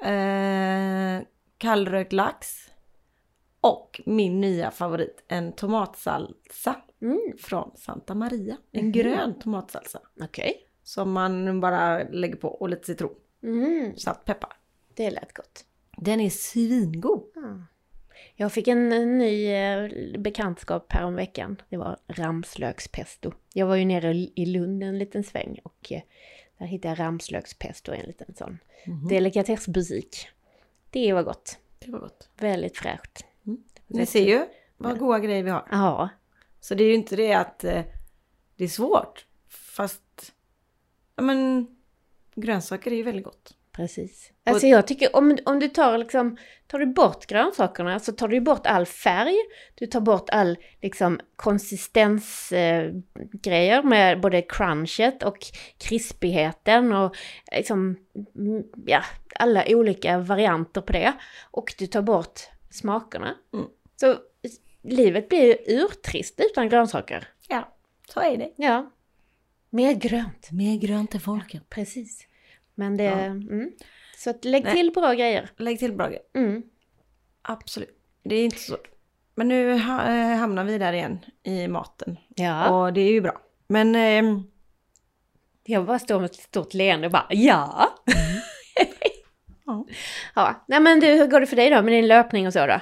Eh, 0.05 1.23
kallrökt 1.59 2.13
lax. 2.13 2.57
Och 3.61 4.01
min 4.07 4.41
nya 4.41 4.71
favorit, 4.71 5.25
en 5.29 5.53
tomatsalsa 5.53 6.77
Mm. 7.03 7.21
från 7.39 7.71
Santa 7.77 8.15
Maria. 8.15 8.57
En 8.73 8.85
Mhm. 8.85 8.93
grön 8.93 9.39
tomatsalsa. 9.39 9.99
Okej. 10.21 10.55
Som 10.83 11.13
man 11.13 11.61
bara 11.61 11.99
lägger 12.09 12.37
på 12.37 12.49
och 12.49 12.69
lite 12.69 12.87
citron, 12.87 13.15
Mm. 13.43 13.97
salt, 13.97 14.25
peppar. 14.25 14.53
Det 14.95 15.11
lät 15.11 15.33
gott. 15.35 15.65
Den 15.97 16.21
är 16.21 16.31
svingod. 16.31 17.23
Mm. 17.37 17.65
Jag 18.39 18.53
fick 18.53 18.69
en, 18.69 19.19
ny 19.19 19.47
eh, 19.53 19.91
bekantskap 20.19 20.93
häromveckan. 20.93 21.63
Det 21.69 21.77
var 21.77 21.99
ramslökspesto. 22.09 23.33
Jag 23.55 23.67
var 23.67 23.77
ju 23.77 23.85
nere 23.85 24.15
i 24.15 24.47
Lund 24.47 24.83
en 24.83 24.99
liten 24.99 25.25
sväng 25.25 25.59
och 25.63 25.93
eh, 25.93 26.03
där 26.59 26.67
hittade 26.67 26.89
jag 26.95 26.99
ramslökspesto 27.07 27.95
i 27.95 27.99
en 27.99 28.07
liten 28.07 28.35
sån 28.35 28.59
Mhm. 28.87 29.09
delikatessbutik. 29.09 30.29
Det 30.91 31.13
var 31.13 31.23
gott. 31.23 31.59
Det 31.79 31.91
var 31.91 31.99
gott. 31.99 32.29
Väldigt 32.37 32.79
fräscht. 32.79 33.25
Ni 33.87 34.07
ser 34.07 34.27
ju 34.27 34.47
vad 34.77 34.99
goda 34.99 35.19
grejer 35.19 35.43
vi 35.43 35.51
har. 35.51 35.69
Ja, 35.71 36.09
Så 36.61 36.75
det 36.75 36.85
är 36.85 36.89
ju 36.89 36.95
inte 36.95 37.17
det 37.17 37.33
att 37.35 37.65
eh, 37.65 37.83
det 38.57 38.65
är 38.65 38.69
svårt. 38.69 39.27
Fast, 39.49 40.33
ja 41.17 41.23
men 41.23 41.67
grönsaker 42.35 42.91
är 42.93 42.97
ju 42.97 43.03
väldigt 43.03 43.25
gott. 43.25 43.56
Precis. 43.77 44.33
Alltså 44.45 44.67
jag 44.67 44.87
tycker 44.87 45.17
om, 45.17 45.39
om 45.45 45.59
du 45.59 45.69
tar 45.69 45.99
liksom, 45.99 46.37
tar 46.67 46.79
du 46.79 46.87
bort 46.87 47.27
grönsakerna 47.27 48.01
så 48.01 48.13
tar 48.13 48.29
du 48.29 48.41
bort 48.41 48.67
all 48.67 48.87
färg. 48.87 49.35
Du 49.75 49.87
tar 49.87 50.01
bort 50.01 50.31
all 50.31 50.59
liksom 50.83 51.21
konsistensgrejer 51.37 53.79
eh, 53.79 53.85
med 53.85 54.21
både 54.21 54.43
crunchet 54.43 55.23
och 55.23 55.39
krispigheten 55.79 56.93
och 56.93 57.17
liksom, 57.53 57.97
ja, 58.87 59.03
alla 59.35 59.65
olika 59.69 60.19
varianter 60.19 60.81
på 60.81 60.93
det. 60.93 61.13
Och 61.51 61.75
du 61.79 61.87
tar 61.87 62.03
bort 62.03 62.41
smakerna. 62.71 63.35
Mm. 63.55 63.67
Så 63.97 64.17
livet 64.83 65.29
blir 65.29 65.43
ju 65.43 65.77
urtrist 65.77 66.41
utan 66.51 66.69
grönsaker. 66.69 67.29
Ja, 67.49 67.77
så 68.09 68.21
är 68.21 68.37
det. 68.37 68.53
Ja. 68.57 68.91
Mer 69.71 69.93
grönt. 69.93 70.51
Mer 70.51 70.77
grönt 70.77 71.11
till 71.11 71.21
folket. 71.21 71.71
Precis. 71.71 72.26
Men 72.79 72.97
det... 72.97 73.05
Ja. 73.05 73.19
Mm. 73.19 73.71
Så 74.17 74.31
att 74.31 74.45
lägg 74.45 74.65
Nej. 74.65 74.75
till 74.75 74.91
bra 74.91 75.15
grejer. 75.15 75.51
Lägg 75.57 75.79
till 75.79 75.93
bra 75.93 76.07
grejer. 76.07 76.23
Mm. 76.35 76.63
Absolut. 77.43 77.99
Det 78.23 78.35
är 78.35 78.45
inte 78.45 78.59
så. 78.59 78.77
Men 79.35 79.49
nu 79.49 79.73
eh, 79.73 79.79
hamnar 80.37 80.65
vi 80.65 80.79
där 80.79 80.93
igen 80.93 81.19
i 81.43 81.69
maten. 81.69 82.17
Ja. 82.29 82.71
Och 82.71 82.93
det 82.93 83.01
är 83.01 83.13
ju 83.13 83.21
bra. 83.21 83.41
Men 83.69 83.95
ehm, 83.95 84.43
Jag 85.65 85.87
bara 85.87 85.99
står 85.99 86.21
med 86.21 86.31
ett 86.31 86.35
stort 86.35 86.75
leende 86.75 87.07
och 87.07 87.13
bara 87.13 87.27
ja. 87.31 87.89
ja. 89.67 89.87
ja. 90.35 90.65
Nej 90.69 90.81
men 90.81 91.01
du, 91.01 91.07
hur 91.07 91.27
går 91.27 91.41
det 91.41 91.47
för 91.47 91.57
dig 91.57 91.71
då 91.71 91.83
med 91.83 91.93
din 91.93 92.07
löpning 92.09 92.47
och 92.47 92.53
så 92.53 92.67
då? 92.67 92.81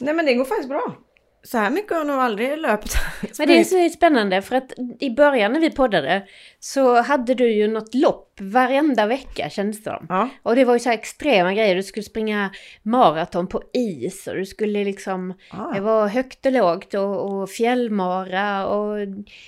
Nej 0.00 0.14
men 0.14 0.26
det 0.26 0.34
går 0.34 0.44
faktiskt 0.44 0.68
bra. 0.68 0.96
Så 1.46 1.58
här 1.58 1.70
mycket 1.70 1.90
har 1.90 1.98
jag 1.98 2.06
nog 2.06 2.16
aldrig 2.16 2.58
löpt. 2.58 2.96
Men 3.38 3.48
det 3.48 3.60
är 3.60 3.64
så 3.64 3.94
spännande 3.94 4.42
för 4.42 4.56
att 4.56 4.72
i 5.00 5.10
början 5.10 5.52
när 5.52 5.60
vi 5.60 5.70
poddade 5.70 6.22
så 6.58 7.00
hade 7.02 7.34
du 7.34 7.52
ju 7.52 7.68
något 7.68 7.94
lopp 7.94 8.38
varenda 8.40 9.06
vecka 9.06 9.50
kändes 9.50 9.84
det 9.84 9.90
som. 9.90 10.06
Ja. 10.08 10.28
Och 10.42 10.56
det 10.56 10.64
var 10.64 10.74
ju 10.74 10.80
så 10.80 10.88
här 10.88 10.98
extrema 10.98 11.54
grejer. 11.54 11.74
Du 11.74 11.82
skulle 11.82 12.04
springa 12.04 12.50
maraton 12.82 13.46
på 13.46 13.62
is 13.72 14.26
och 14.26 14.34
du 14.34 14.46
skulle 14.46 14.84
liksom... 14.84 15.28
Det 15.28 15.76
Ja, 15.76 15.80
var 15.80 16.08
högt 16.08 16.46
och 16.46 16.52
lågt 16.52 16.94
och, 16.94 17.32
och 17.32 17.50
fjällmara 17.50 18.66
och 18.66 18.98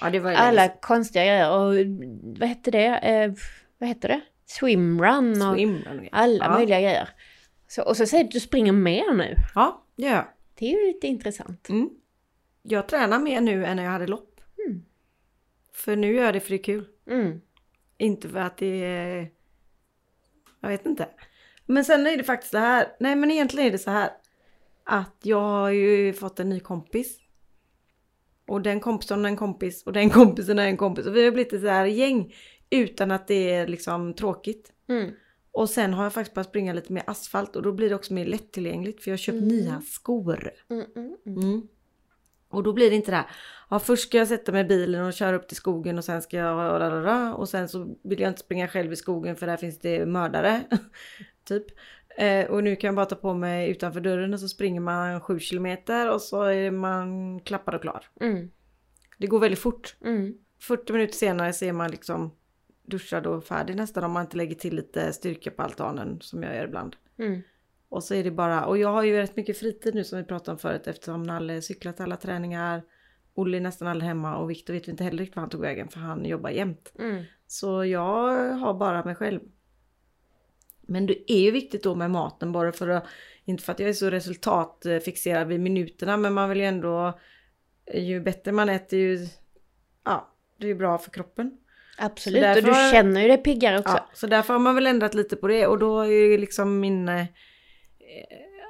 ja 0.01 0.11
det 0.11 0.19
var 0.19 0.31
ju 0.31 0.37
alla 0.37 0.53
länge 0.53 0.75
konstiga 0.81 1.25
grejer. 1.25 1.51
Och 1.51 1.75
vad 2.41 2.49
hette 2.49 2.71
det? 2.71 2.87
Eh, 2.87 3.33
vad 3.79 3.89
hette 3.89 4.09
det? 4.09 4.21
Swimrun 4.47 5.43
och 5.43 5.55
Swimrun 5.55 6.09
alla 6.13 6.51
möjliga 6.51 6.81
grejer. 6.81 7.09
Så, 7.69 7.83
och 7.83 7.97
så 7.97 8.07
säger 8.07 8.25
du 8.25 8.29
att 8.29 8.33
du 8.33 8.41
springer 8.41 8.73
mer 8.73 9.13
nu. 9.13 9.37
Ja, 9.55 9.85
det 9.97 10.03
gör 10.03 10.15
jag. 10.15 10.25
Det 10.59 10.67
är 10.67 10.81
ju 10.81 10.87
lite 10.87 11.07
intressant. 11.07 11.69
Mm. 11.69 11.91
Jag 12.63 12.89
tränar 12.89 13.19
mer 13.19 13.41
nu 13.41 13.67
än 13.67 13.77
när 13.77 13.85
jag 13.85 13.91
hade 13.91 14.07
lopp. 14.07 14.41
Mm. 14.67 14.83
För 15.73 15.97
nu 15.97 16.15
gör 16.15 16.25
jag 16.25 16.35
det 16.35 16.41
för 16.41 16.51
det 16.51 16.57
är 16.57 16.63
kul. 16.63 16.89
Mm. 17.07 17.41
Inte 17.99 18.29
för 18.29 18.39
att 18.39 18.57
det 18.57 18.85
är... 18.85 19.31
Jag 20.61 20.69
vet 20.69 20.87
inte. 20.87 21.09
Men 21.67 21.85
sen 21.85 22.07
är 22.07 22.17
det 22.17 22.25
faktiskt 22.25 22.53
så 22.53 22.59
här. 22.59 22.97
Nej 23.01 23.17
men 23.17 23.31
egentligen 23.31 23.67
är 23.69 23.73
det 23.73 23.79
så 23.79 23.91
här. 23.91 24.11
Att 24.85 25.17
jag 25.23 25.41
har 25.41 25.71
ju 25.71 26.13
fått 26.13 26.41
en 26.41 26.49
ny 26.49 26.61
kompis. 26.61 27.19
Och 28.47 28.63
den 28.63 28.81
kompisen 28.81 29.25
och 29.25 29.29
en 29.29 29.37
kompis 29.37 29.83
och 29.83 29.93
den 29.93 30.11
kompisen 30.21 30.59
och 30.59 30.65
en 30.65 30.77
kompis. 30.77 31.07
Och 31.07 31.17
vi 31.17 31.25
har 31.25 31.33
blivit 31.33 31.53
ett 31.53 31.61
så 31.61 31.69
här 31.69 31.87
gäng. 31.87 32.35
Utan 32.71 33.11
att 33.11 33.29
det 33.29 33.51
är 33.51 33.67
liksom 33.67 34.15
tråkigt. 34.15 34.73
Mm. 34.89 35.15
Och 35.57 35.71
sen 35.71 35.95
har 35.95 36.03
jag 36.03 36.13
faktiskt 36.13 36.35
börjat 36.35 36.49
springa 36.49 36.73
lite 36.73 36.93
mer 36.93 37.03
asfalt 37.07 37.57
och 37.57 37.63
då 37.63 37.73
blir 37.73 37.89
det 37.89 37.95
också 37.95 38.15
mer 38.15 38.25
lättillgängligt 38.25 39.03
för 39.03 39.11
jag 39.11 39.13
har 39.13 39.19
köpt 39.19 39.37
Mm. 39.37 39.49
nya 39.49 39.81
skor. 39.81 40.51
Mm, 40.71 40.87
mm, 40.97 41.17
mm. 41.27 41.39
Mm. 41.43 41.69
Och 42.49 42.63
då 42.63 42.73
blir 42.73 42.91
det 42.91 42.97
inte 42.97 43.11
det 43.11 43.17
här. 43.17 43.31
Ja, 43.71 43.79
först 43.79 44.03
ska 44.09 44.19
jag 44.19 44.29
sätta 44.29 44.53
mig 44.53 44.61
i 44.61 44.65
bilen 44.65 45.05
och 45.05 45.13
köra 45.13 45.37
upp 45.37 45.49
till 45.49 45.57
skogen 45.57 45.99
och 45.99 46.05
sen 46.05 46.23
ska 46.23 46.37
jag... 46.37 47.39
Och 47.39 47.49
sen 47.49 47.69
så 47.69 47.97
vill 48.03 48.21
jag 48.21 48.31
inte 48.31 48.41
springa 48.41 48.69
själv 48.69 48.93
i 48.93 48.97
skogen 48.97 49.37
för 49.37 49.47
där 49.47 49.57
finns 49.57 49.79
det 49.79 50.07
mördare. 50.07 50.63
typ. 51.45 51.65
Eh, 52.17 52.47
och 52.47 52.65
nu 52.65 52.77
kan 52.77 52.89
jag 52.89 52.95
bara 52.95 53.07
ta 53.07 53.17
på 53.17 53.35
mig 53.35 53.71
utanför 53.71 54.01
dörren 54.01 54.35
och 54.35 54.41
så 54.41 54.49
springer 54.49 54.81
man 54.81 55.21
7 55.21 55.39
kilometer 55.39 56.11
och 56.11 56.23
så 56.23 56.43
är 56.43 56.71
man 56.71 57.41
klappad 57.41 57.75
och 57.75 57.83
klar. 57.83 58.05
Mm. 58.21 58.51
Det 59.19 59.27
går 59.27 59.39
väldigt 59.39 59.61
fort. 59.61 59.97
Mm. 60.05 60.35
40 60.61 60.93
minuter 60.93 61.15
senare 61.15 61.53
så 61.53 61.65
är 61.65 61.73
man 61.73 61.91
liksom 61.91 62.31
duschad 62.87 63.27
och 63.27 63.45
färdig 63.45 63.77
nästan 63.77 64.05
om 64.05 64.13
man 64.13 64.23
inte 64.23 64.37
lägger 64.37 64.55
till 64.55 64.77
lite 64.77 65.13
styrka 65.13 65.51
på 65.51 65.63
altanen 65.63 66.21
som 66.21 66.43
jag 66.43 66.57
gör 66.57 66.65
ibland. 66.65 66.97
Mm. 67.19 67.43
Och 67.89 68.05
så 68.05 68.15
är 68.15 68.25
det 68.25 68.31
bara, 68.31 68.67
och 68.67 68.79
jag 68.79 68.89
har 68.89 69.03
ju 69.03 69.17
rätt 69.17 69.37
mycket 69.37 69.59
fritid 69.59 69.95
nu 69.95 70.05
som 70.05 70.19
vi 70.19 70.25
pratade 70.25 70.53
om 70.53 70.59
förut 70.59 70.87
eftersom 70.87 71.23
Nalle 71.23 71.63
cyklar 71.63 71.93
till 71.93 72.03
alla 72.03 72.17
träningar. 72.17 72.83
Olle 73.35 73.57
är 73.57 73.61
nästan 73.61 73.89
aldrig 73.89 74.09
hemma 74.09 74.37
och 74.37 74.51
Viktor 74.51 74.75
vet 74.75 74.89
vi 74.89 74.91
inte 74.91 75.05
heller 75.05 75.19
riktigt 75.19 75.37
var 75.37 75.41
han 75.41 75.51
tog 75.51 75.61
vägen 75.61 75.89
för 75.89 76.01
han 76.01 76.25
jobbar 76.25 76.51
jämt. 76.51 76.93
Mm. 76.99 77.25
Så 77.47 77.85
jag 77.85 78.55
har 78.55 78.75
bara 78.75 79.05
mig 79.05 79.15
själv. 79.15 79.41
Men 80.81 81.07
det 81.07 81.33
är 81.33 81.41
ju 81.41 81.51
viktigt 81.51 81.83
då 81.83 81.95
med 81.95 82.11
maten 82.11 82.53
bara 82.53 82.73
för 82.73 82.89
att, 82.89 83.05
inte 83.45 83.65
för 83.65 83.73
att 83.73 83.79
jag 83.79 83.89
är 83.89 83.93
så 83.93 84.11
resultatfixerad 84.11 85.49
vid 85.49 85.61
minuterna 85.61 86.17
men 86.17 86.35
man 86.35 86.49
vill 86.49 86.59
ju 86.59 86.65
ändå, 86.65 87.19
ju 87.95 88.21
bättre 88.21 88.53
man 88.53 88.69
äter 88.69 88.99
ju, 88.99 89.27
ja, 90.05 90.33
det 90.57 90.65
är 90.65 90.69
ju 90.69 90.75
bra 90.75 90.99
för 90.99 91.11
kroppen. 91.11 91.59
Absolut, 91.99 92.43
Så 92.43 92.49
och 92.49 92.55
du 92.55 92.61
därför- 92.61 92.93
känner 92.93 93.21
ju 93.21 93.29
dig 93.29 93.37
piggare 93.39 93.79
också. 93.79 93.93
Ja, 93.97 94.11
så 94.13 94.27
därför 94.27 94.53
har 94.55 94.61
man 94.61 94.75
väl 94.75 94.87
ändrat 94.87 95.15
lite 95.15 95.37
på 95.37 95.49
det 95.49 95.67
och 95.67 95.79
då 95.79 96.01
är 96.01 96.07
ju 96.31 96.39
liksom 96.39 96.81
min... 96.81 97.09
Eh, 97.09 97.25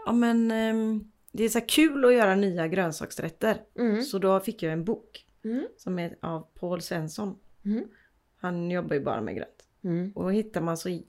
ja 0.06 0.12
men 0.12 0.50
eh, 0.50 1.02
det 1.32 1.44
är 1.44 1.48
så 1.48 1.60
kul 1.60 2.04
att 2.04 2.14
göra 2.14 2.34
nya 2.34 2.68
grönsaksrätter. 2.68 3.56
Mm. 3.78 4.02
Så 4.02 4.18
då 4.18 4.40
fick 4.40 4.62
jag 4.62 4.72
en 4.72 4.84
bok 4.84 5.22
Mm. 5.44 5.66
som 5.76 5.98
är 5.98 6.16
av 6.22 6.40
Paul 6.60 6.82
Svensson. 6.82 7.38
Mm. 7.64 7.84
Han 8.40 8.70
jobbar 8.70 8.94
ju 8.94 9.00
bara 9.00 9.20
med 9.20 9.34
grönt. 9.36 9.64
Mm. 9.84 10.12
Och 10.14 10.22
då 10.24 10.30
hittar 10.30 10.60
man 10.60 10.76
så 10.76 11.00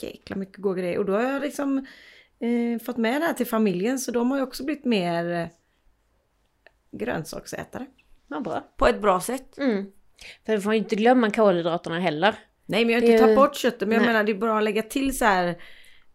jäkla 0.00 0.36
mycket 0.36 0.56
goda 0.56 0.80
grejer. 0.80 0.98
Och 0.98 1.04
då 1.04 1.12
har 1.12 1.22
jag 1.22 1.42
liksom 1.42 1.86
eh, 2.38 2.78
fått 2.84 2.96
med 2.96 3.20
det 3.20 3.26
här 3.26 3.32
till 3.34 3.46
familjen 3.46 3.98
så 3.98 4.10
de 4.10 4.30
har 4.30 4.38
ju 4.38 4.42
också 4.44 4.64
blivit 4.64 4.84
mer 4.84 5.32
eh, 5.32 5.46
grönsaksätare. 6.90 7.86
Vad 8.26 8.42
bra. 8.42 8.64
På 8.76 8.86
ett 8.86 9.00
bra 9.02 9.20
sätt. 9.20 9.58
Mm. 9.58 9.92
För 10.46 10.52
du 10.52 10.60
får 10.60 10.72
ju 10.72 10.78
inte 10.78 10.96
glömma 10.96 11.30
kolhydraterna 11.30 12.00
heller. 12.00 12.34
Nej 12.66 12.84
men 12.84 12.94
jag 12.94 13.00
har 13.02 13.06
inte 13.08 13.18
tagit 13.18 13.36
bort 13.36 13.56
köttet 13.56 13.80
men 13.80 13.90
jag 13.92 14.00
Nej. 14.00 14.06
menar 14.08 14.24
det 14.24 14.32
är 14.32 14.38
bra 14.38 14.58
att 14.58 14.64
lägga 14.64 14.82
till 14.82 15.18
så 15.18 15.24
här 15.24 15.48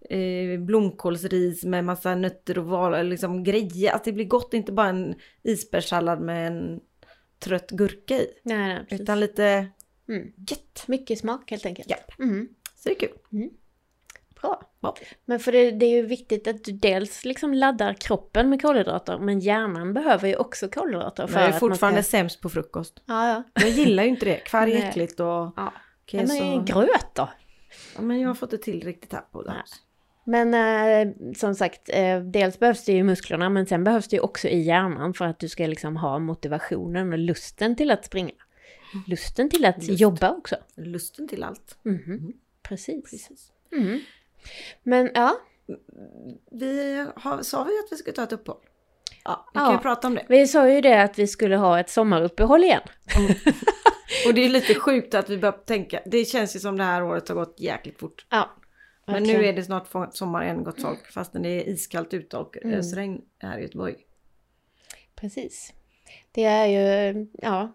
eh, 0.10 0.60
blomkålsris 0.60 1.64
med 1.64 1.86
massa 1.86 2.16
nötter 2.16 2.58
och 2.58 2.66
val, 2.66 3.08
liksom 3.08 3.44
grejer. 3.44 3.94
Att 3.96 4.04
det 4.04 4.12
blir 4.12 4.26
gott, 4.26 4.54
inte 4.54 4.72
bara 4.72 4.88
en 4.90 5.16
isbergssallad 5.44 6.22
med 6.22 6.48
en 6.48 6.80
trött 7.40 7.72
gurka 7.72 8.16
i. 8.18 8.28
Nej, 8.44 8.86
nej. 8.90 9.02
Utan 9.02 9.20
lite 9.20 9.68
Mm. 10.10 10.32
gött. 10.50 10.84
Mycket 10.88 11.20
smak 11.20 11.52
helt 11.52 11.66
enkelt. 11.66 11.90
Japp. 11.90 12.20
Mm. 12.20 12.48
Så 12.76 12.90
det 12.90 12.96
är 12.96 13.00
kul. 13.00 13.50
Bra. 14.44 14.62
Ja. 14.82 14.96
Men 15.26 15.40
för 15.40 15.52
det, 15.52 15.72
det 15.72 15.86
är 15.86 15.90
ju 15.90 16.06
viktigt 16.06 16.48
att 16.48 16.64
du 16.64 16.72
dels 16.72 17.26
liksom 17.26 17.54
laddar 17.54 17.94
kroppen 17.94 18.50
med 18.50 18.62
kolhydrater, 18.62 19.18
men 19.18 19.40
hjärnan 19.40 19.94
behöver 19.94 20.28
ju 20.28 20.36
också 20.36 20.70
kolhydrater. 20.70 21.28
Men 21.28 21.34
jag 21.34 21.44
är 21.44 21.48
att 21.48 21.62
man 21.62 21.70
fortfarande 21.70 22.04
Ska... 22.04 22.18
sämst 22.18 22.42
på 22.42 22.50
frukost. 22.50 23.04
Ja, 23.06 23.28
ja. 23.28 23.44
Jag 23.54 23.70
gillar 23.70 24.04
ju 24.04 24.10
inte 24.10 24.26
det. 24.26 24.36
Kvarg 24.36 24.74
är 24.74 24.90
äckligt 24.90 25.20
och 25.20 25.28
ja. 25.28 25.74
okej, 26.04 26.26
men 26.28 26.28
så... 26.28 26.74
gröt 26.74 27.16
då? 27.16 27.30
ja, 27.96 28.02
men 28.02 28.20
jag 28.20 28.30
har 28.30 28.36
fått 28.36 28.52
det 28.52 28.58
till 28.58 28.84
riktigt 28.84 29.14
här 29.14 29.22
på 29.32 29.44
det. 29.44 29.54
Ja. 29.56 29.64
Men 30.26 30.54
eh, 30.54 31.14
som 31.36 31.56
sagt, 31.56 31.90
eh, 31.94 32.20
dels 32.20 32.60
behövs 32.60 32.86
det 32.86 32.92
ju 32.92 32.98
i 32.98 33.04
musklerna, 33.04 33.50
men 33.50 33.66
sen 33.66 33.84
behövs 33.84 34.08
det 34.08 34.16
ju 34.16 34.20
också 34.20 34.48
i 34.48 34.62
hjärnan 34.62 35.14
för 35.14 35.26
att 35.26 35.40
du 35.40 35.50
ska 35.50 35.68
liksom 35.68 35.98
ha 35.98 36.20
motivationen 36.20 37.14
och 37.14 37.20
lusten 37.20 37.76
till 37.76 37.92
att 37.92 38.06
springa. 38.06 38.32
Lusten 39.08 39.50
till 39.50 39.66
att 39.66 39.88
Lust. 39.88 40.00
jobba 40.00 40.32
också. 40.32 40.56
Lusten 40.76 41.28
till 41.28 41.44
allt. 41.44 41.78
Mhm. 41.84 42.34
Precis. 42.64 43.12
Precis. 43.12 43.52
Mm. 43.72 44.00
Men 44.84 45.12
ja, 45.14 45.36
vi 46.52 47.06
har, 47.16 47.42
sa 47.42 47.64
vi 47.64 47.80
att 47.80 47.92
vi 47.92 47.98
skulle 47.98 48.16
ta 48.16 48.24
ett 48.24 48.32
uppehåll? 48.34 48.62
Ja, 49.24 49.50
vi 49.54 49.60
Ja. 49.60 49.66
kan 49.66 49.76
ju 49.76 49.80
prata 49.82 50.08
om 50.08 50.16
det. 50.16 50.26
Vi 50.30 50.48
sa 50.48 50.70
ju 50.70 50.82
det 50.82 51.04
att 51.04 51.20
vi 51.20 51.28
skulle 51.28 51.56
ha 51.58 51.80
ett 51.80 51.90
sommaruppehåll 51.90 52.64
igen. 52.64 52.82
Och 54.28 54.34
det 54.34 54.46
är 54.46 54.50
lite 54.50 54.76
sjukt 54.76 55.14
att 55.14 55.30
vi 55.30 55.38
börjar 55.38 55.58
tänka, 55.66 56.00
det 56.06 56.26
känns 56.26 56.56
ju 56.56 56.60
som 56.60 56.78
det 56.78 56.84
här 56.84 57.04
året 57.04 57.28
har 57.28 57.36
gått 57.36 57.60
jäkligt 57.60 58.00
fort. 58.00 58.26
Ja. 58.30 58.50
Men 59.06 59.24
nu 59.24 59.46
är 59.46 59.54
det 59.54 59.64
snart 59.64 59.88
sommar 60.16 60.44
igen 60.44 60.64
gott 60.64 60.82
folk 60.82 61.12
fastän 61.12 61.42
det 61.42 61.50
är 61.50 61.70
iskallt 61.70 62.14
ute 62.14 62.38
och 62.38 62.58
Mm. 62.58 62.80
ösregn 62.80 63.22
här 63.40 63.58
i 63.58 63.62
Göteborg. 63.62 63.96
Precis. 65.16 65.74
Det 66.32 66.44
är 66.44 66.66
ju, 66.66 67.28
ja. 67.34 67.74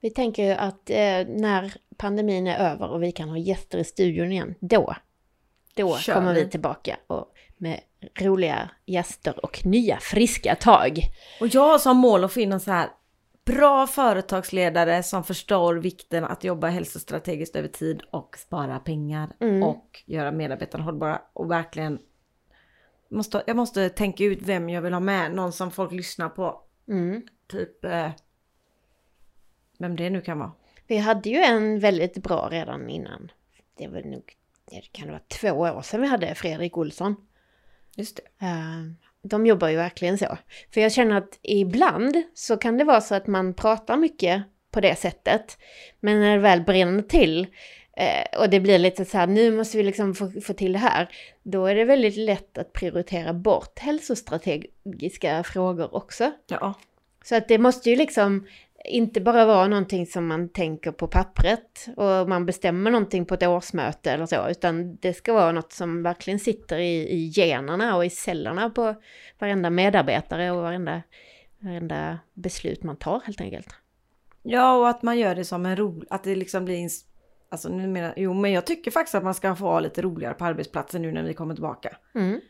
Vi 0.00 0.10
tänker 0.10 0.44
ju 0.44 0.52
att 0.52 0.90
eh, 0.90 1.26
när 1.28 1.74
pandemin 1.96 2.46
är 2.46 2.72
över 2.72 2.90
och 2.90 3.02
vi 3.02 3.12
kan 3.12 3.28
ha 3.28 3.38
gäster 3.38 3.78
i 3.78 3.84
studion 3.84 4.32
igen, 4.32 4.54
då, 4.60 4.94
då 5.76 5.96
Kör 5.98 6.14
kommer 6.14 6.34
vi. 6.34 6.48
tillbaka 6.50 6.96
och 7.06 7.32
med 7.56 7.80
roliga 8.20 8.70
gäster 8.86 9.44
och 9.44 9.66
nya 9.66 9.98
friska 10.00 10.54
tag. 10.54 10.98
Och 11.40 11.46
jag 11.48 11.60
har 11.68 11.78
som 11.78 11.96
mål 11.96 12.24
att 12.24 12.32
finna 12.32 12.60
så 12.60 12.70
här 12.70 12.88
bra 13.44 13.86
företagsledare 13.86 15.02
som 15.02 15.24
förstår 15.24 15.74
vikten 15.74 16.24
att 16.24 16.44
jobba 16.44 16.66
hälsostrategiskt 16.68 17.56
över 17.56 17.68
tid 17.68 18.02
och 18.10 18.36
spara 18.38 18.78
pengar 18.78 19.32
Mm. 19.40 19.62
och 19.62 20.02
göra 20.06 20.32
medarbetarna 20.32 20.84
hållbara 20.84 21.22
och 21.32 21.50
verkligen 21.50 21.98
måste, 23.10 23.42
jag 23.46 23.56
måste 23.56 23.88
tänka 23.88 24.24
ut 24.24 24.38
vem 24.42 24.68
jag 24.68 24.82
vill 24.82 24.92
ha 24.92 25.00
med, 25.00 25.34
någon 25.34 25.52
som 25.52 25.70
folk 25.70 25.92
lyssnar 25.92 26.28
på. 26.28 26.60
Mm. 26.88 27.22
Typ 27.50 27.84
eh, 27.84 28.10
vem 29.78 29.96
det 29.96 30.10
nu 30.10 30.20
kan 30.20 30.38
vara. 30.38 30.52
Vi 30.86 30.96
hade 30.96 31.28
ju 31.30 31.36
en 31.36 31.80
väldigt 31.80 32.16
bra 32.18 32.48
redan 32.50 32.88
innan. 32.88 33.30
Det 33.78 33.88
var 33.88 34.02
nog, 34.02 34.32
det 34.70 34.92
kan 34.92 35.06
det 35.06 35.12
vara 35.12 35.22
två 35.28 35.50
år 35.50 35.82
sedan 35.82 36.00
vi 36.00 36.08
hade 36.08 36.34
Fredrik 36.34 36.76
Olsson. 36.76 37.16
Just 37.96 38.16
det. 38.16 38.46
Eh, 38.46 38.82
De 39.22 39.46
jobbar 39.46 39.68
ju 39.68 39.76
verkligen 39.76 40.18
så. 40.18 40.38
För 40.74 40.80
jag 40.80 40.92
känner 40.92 41.16
att 41.16 41.38
ibland 41.42 42.22
så 42.34 42.56
kan 42.56 42.78
det 42.78 42.84
vara 42.84 43.00
så 43.00 43.14
att 43.14 43.26
man 43.26 43.54
pratar 43.54 43.96
mycket 43.96 44.42
på 44.70 44.80
det 44.80 44.96
sättet. 44.96 45.58
Men 46.00 46.20
när 46.20 46.36
det 46.36 46.42
väl 46.42 46.60
bränner 46.62 47.02
till 47.02 47.46
eh, 47.96 48.40
och 48.40 48.50
det 48.50 48.60
blir 48.60 48.78
lite 48.78 49.04
så 49.04 49.18
här, 49.18 49.26
nu 49.26 49.50
måste 49.50 49.76
vi 49.76 49.82
liksom 49.82 50.14
få, 50.14 50.30
få 50.40 50.52
till 50.52 50.72
det 50.72 50.78
här. 50.78 51.08
Då 51.42 51.66
är 51.66 51.74
det 51.74 51.84
väldigt 51.84 52.16
lätt 52.16 52.58
att 52.58 52.72
prioritera 52.72 53.32
bort 53.32 53.78
hälsostrategiska 53.78 55.42
frågor 55.44 55.94
också. 55.94 56.32
Ja. 56.46 56.74
Så 57.24 57.36
att 57.36 57.48
det 57.48 57.58
måste 57.58 57.90
ju 57.90 57.96
liksom 57.96 58.46
inte 58.88 59.20
bara 59.20 59.46
vara 59.46 59.68
någonting 59.68 60.06
som 60.06 60.26
man 60.26 60.48
tänker 60.48 60.92
på 60.92 61.08
pappret 61.08 61.88
och 61.96 62.28
man 62.28 62.46
bestämmer 62.46 62.90
någonting 62.90 63.26
på 63.26 63.34
ett 63.34 63.42
årsmöte 63.42 64.10
eller 64.10 64.26
så, 64.26 64.48
utan 64.48 64.96
det 64.96 65.12
ska 65.12 65.32
vara 65.32 65.52
något 65.52 65.72
som 65.72 66.02
verkligen 66.02 66.38
sitter 66.38 66.78
i, 66.78 67.08
i 67.08 67.28
generna 67.28 67.96
och 67.96 68.04
i 68.04 68.10
cellerna 68.10 68.70
på 68.70 68.94
varenda 69.38 69.70
medarbetare 69.70 70.50
och 70.50 70.62
varenda, 70.62 71.02
varenda 71.58 72.18
beslut 72.34 72.82
man 72.82 72.96
tar 72.96 73.20
helt 73.24 73.40
enkelt. 73.40 73.68
Ja, 74.42 74.76
och 74.76 74.88
att 74.88 75.02
man 75.02 75.18
gör 75.18 75.34
det 75.34 75.44
som 75.44 75.66
en 75.66 75.76
rolig, 75.76 76.06
att 76.10 76.24
det 76.24 76.34
liksom 76.34 76.64
blir 76.64 76.88
Alltså 77.48 77.68
nu 77.68 77.86
menar, 77.86 78.14
jo 78.16 78.34
men 78.34 78.52
jag 78.52 78.66
tycker 78.66 78.90
faktiskt 78.90 79.14
att 79.14 79.24
man 79.24 79.34
ska 79.34 79.54
få 79.54 79.64
ha 79.64 79.80
lite 79.80 80.02
roligare 80.02 80.34
på 80.34 80.44
arbetsplatsen 80.44 81.02
nu 81.02 81.12
när 81.12 81.22
vi 81.22 81.34
kommer 81.34 81.54
tillbaka. 81.54 81.96
Mm. 82.14 82.40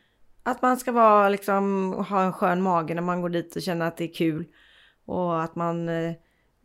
Att 0.42 0.62
man 0.62 0.77
ska 0.77 0.92
vara 0.92 1.29
liksom, 1.29 1.92
ha 2.09 2.22
en 2.22 2.33
skön 2.33 2.62
mage 2.62 2.94
när 2.94 3.03
man 3.03 3.22
går 3.22 3.29
dit 3.29 3.57
och 3.57 3.62
känner 3.62 3.87
att 3.87 3.96
det 3.96 4.05
är 4.05 4.14
kul. 4.14 4.46
Och 5.05 5.42
att 5.42 5.57
man 5.57 5.88
eh, 5.88 6.12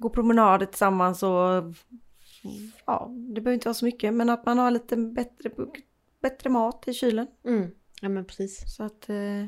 går 0.02 0.10
promenader 0.10 0.66
tillsammans 0.66 1.24
och 1.24 1.64
ja, 2.86 3.10
det 3.36 3.42
behöver 3.42 3.54
inte 3.54 3.68
vara 3.68 3.74
så 3.74 3.86
mycket 3.86 4.14
men 4.14 4.30
att 4.30 4.46
man 4.46 4.58
har 4.60 4.72
lite 4.72 4.98
bättre, 4.98 5.50
bättre 6.22 6.50
mat 6.50 6.88
i 6.88 6.94
kylen. 6.94 7.28
Mm. 7.46 7.72
Ja 8.02 8.10
men 8.10 8.26
precis. 8.26 8.76
Så 8.76 8.84
att... 8.84 9.10
Eh, 9.10 9.46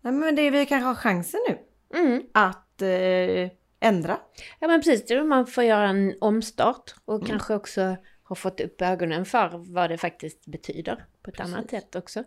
nej 0.00 0.12
men 0.12 0.34
det 0.34 0.50
vi 0.50 0.66
kanske 0.66 0.86
har 0.86 0.94
chansen 0.94 1.40
nu 1.48 1.58
Mm. 1.98 2.22
att 2.32 2.82
eh, 2.82 3.50
ändra. 3.80 4.18
Ja 4.60 4.68
men 4.68 4.80
precis, 4.80 5.06
det 5.06 5.14
är 5.14 5.24
man 5.24 5.46
får 5.46 5.64
göra 5.64 5.88
en 5.88 6.14
omstart 6.20 6.94
och 7.04 7.14
Mm. 7.14 7.26
kanske 7.26 7.54
också 7.54 7.96
har 8.22 8.36
fått 8.36 8.60
upp 8.60 8.82
ögonen 8.82 9.24
för 9.24 9.72
vad 9.72 9.90
det 9.90 9.98
faktiskt 9.98 10.46
betyder 10.46 11.06
på 11.22 11.30
ett 11.30 11.40
annat 11.40 11.70
sätt 11.70 11.96
också. 11.96 12.24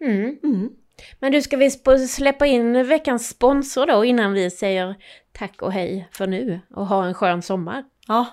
Mm. 0.00 0.70
Men 1.18 1.32
du, 1.32 1.42
ska 1.42 1.56
vi 1.56 1.70
släppa 2.08 2.46
in 2.46 2.86
veckans 2.86 3.28
sponsor 3.28 3.86
då 3.86 4.04
innan 4.04 4.32
vi 4.32 4.50
säger 4.50 4.94
tack 5.32 5.62
och 5.62 5.72
hej 5.72 6.08
för 6.12 6.26
nu 6.26 6.60
och 6.74 6.86
ha 6.86 7.04
en 7.04 7.14
skön 7.14 7.42
sommar? 7.42 7.84
Ja, 8.06 8.26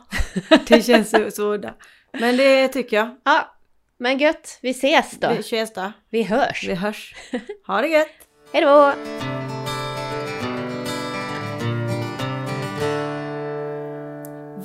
det 0.68 0.82
känns 0.82 1.10
så, 1.10 1.32
så 1.32 1.58
där. 1.58 1.74
Men 2.12 2.38
det 2.38 2.68
tycker 2.68 2.98
jag. 2.98 3.16
Ja, 3.24 3.56
men 3.98 4.18
gött, 4.18 4.60
vi 4.62 4.70
ses 4.70 5.20
då. 5.20 5.30
Vi 5.30 5.40
ses 5.40 5.74
då. 5.74 5.92
Vi 6.10 6.24
hörs. 6.24 6.68
Vi 6.68 6.74
hörs. 6.74 7.16
Ha 7.68 7.82
det 7.82 7.88
gött! 7.88 8.08
Hej 8.54 8.62
då! 8.62 8.94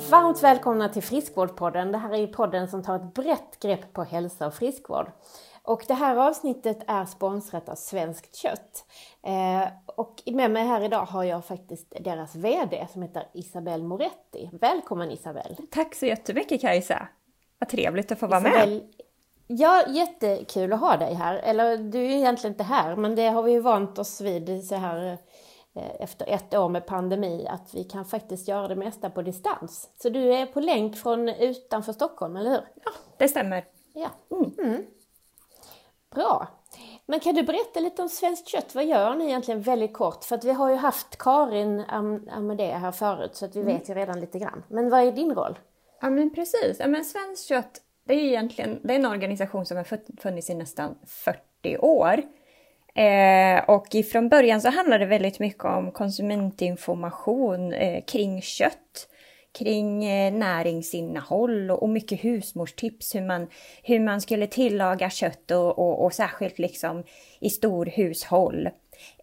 Varmt 0.09 0.43
välkomna 0.43 0.89
till 0.89 1.03
Friskvårdspodden. 1.03 1.91
Det 1.91 1.97
här 1.97 2.13
är 2.13 2.27
podden 2.27 2.67
som 2.67 2.83
tar 2.83 2.95
ett 2.95 3.13
brett 3.13 3.59
grepp 3.61 3.93
på 3.93 4.03
hälsa 4.03 4.47
och 4.47 4.53
friskvård. 4.53 5.11
Och 5.63 5.83
det 5.87 5.93
här 5.93 6.15
avsnittet 6.15 6.83
är 6.87 7.05
sponsrat 7.05 7.69
av 7.69 7.75
Svenskt 7.75 8.35
Kött. 8.35 8.85
Eh, 9.23 9.69
och 9.85 10.23
med 10.25 10.51
mig 10.51 10.63
här 10.63 10.83
idag 10.83 11.05
har 11.05 11.23
jag 11.23 11.45
faktiskt 11.45 11.93
deras 11.99 12.35
VD 12.35 12.87
som 12.93 13.01
heter 13.01 13.27
Isabelle 13.33 13.83
Moretti. 13.83 14.49
Välkommen 14.53 15.11
Isabelle! 15.11 15.55
Tack 15.71 15.95
så 15.95 16.05
jättemycket 16.05 16.61
Kajsa! 16.61 17.07
Vad 17.59 17.69
trevligt 17.69 18.11
att 18.11 18.19
få 18.19 18.27
vara 18.27 18.39
med. 18.39 18.81
Ja, 19.47 19.83
jättekul 19.87 20.73
att 20.73 20.79
ha 20.79 20.97
dig 20.97 21.13
här. 21.13 21.35
Eller 21.35 21.77
du 21.77 21.99
är 21.99 22.09
egentligen 22.09 22.53
inte 22.53 22.63
här, 22.63 22.95
men 22.95 23.15
det 23.15 23.27
har 23.27 23.43
vi 23.43 23.51
ju 23.51 23.59
vant 23.59 23.99
oss 23.99 24.21
vid 24.21 24.67
så 24.67 24.75
här 24.75 25.17
eh, 25.75 25.91
efter 25.99 26.29
ett 26.29 26.53
år 26.53 26.69
med 26.69 26.85
pandemi, 26.85 27.47
att 27.47 27.73
vi 27.73 27.83
kan 27.83 28.05
faktiskt 28.05 28.47
göra 28.47 28.67
det 28.67 28.75
mesta 28.75 29.09
på 29.09 29.21
distans. 29.21 29.89
Så 30.01 30.09
du 30.09 30.33
är 30.33 30.45
på 30.45 30.59
länk 30.59 30.97
från 30.97 31.29
utanför 31.29 31.93
Stockholm, 31.93 32.35
eller 32.35 32.49
hur? 32.49 32.61
Ja, 32.85 32.91
det 33.17 33.27
stämmer. 33.27 33.65
Ja. 33.93 34.09
Mm. 34.31 34.85
Bra. 36.15 36.47
Men 37.05 37.19
kan 37.19 37.35
du 37.35 37.43
berätta 37.43 37.79
lite 37.79 38.01
om 38.01 38.09
Svenskt 38.09 38.47
Kött? 38.47 38.75
Vad 38.75 38.85
gör 38.85 39.15
ni 39.15 39.25
egentligen 39.25 39.61
väldigt 39.61 39.93
kort? 39.93 40.23
För 40.23 40.35
att 40.35 40.45
vi 40.45 40.51
har 40.51 40.69
ju 40.69 40.75
haft 40.75 41.17
Karin 41.17 41.79
Am- 41.87 42.29
Amadé 42.31 42.71
här 42.71 42.91
förut, 42.91 43.35
så 43.35 43.45
att 43.45 43.55
vi 43.55 43.61
vet 43.61 43.89
ju 43.89 43.93
redan 43.93 44.19
lite 44.19 44.39
grann. 44.39 44.63
Men 44.67 44.89
vad 44.89 45.07
är 45.07 45.11
din 45.11 45.35
roll? 45.35 45.59
Ja 46.01 46.09
men 46.09 46.33
precis. 46.33 46.77
Ja, 46.79 46.87
men 46.87 47.05
Svenskt 47.05 47.47
Kött, 47.47 47.81
det 48.07 48.13
är 48.13 48.17
ju 48.17 48.27
egentligen 48.27 48.79
det 48.83 48.93
är 48.93 48.99
en 48.99 49.05
organisation 49.05 49.65
som 49.65 49.77
har 49.77 49.87
funnits 50.21 50.49
i 50.49 50.53
nästan 50.55 50.95
40 51.07 51.77
år. 51.77 52.21
Eh, 52.95 53.69
och 53.69 53.95
ifrån 53.95 54.29
början 54.29 54.61
så 54.61 54.69
handlar 54.69 54.99
det 54.99 55.05
väldigt 55.05 55.39
mycket 55.39 55.65
om 55.65 55.91
konsumentinformation 55.91 57.73
eh, 57.73 58.03
kring 58.03 58.41
kött, 58.41 59.07
kring 59.51 60.05
eh, 60.05 60.33
näringsinnehåll 60.33 61.71
och, 61.71 61.89
mycket 61.89 62.23
husmorstips 62.23 63.15
hur 63.15 63.21
man, 63.21 63.47
hur 63.83 63.99
man 63.99 64.21
skulle 64.21 64.47
tillaga 64.47 65.09
kött 65.09 65.51
och, 65.51 65.79
och, 65.79 66.05
och 66.05 66.13
särskilt 66.13 66.59
liksom 66.59 67.03
i 67.39 67.49
storhushåll. 67.49 68.69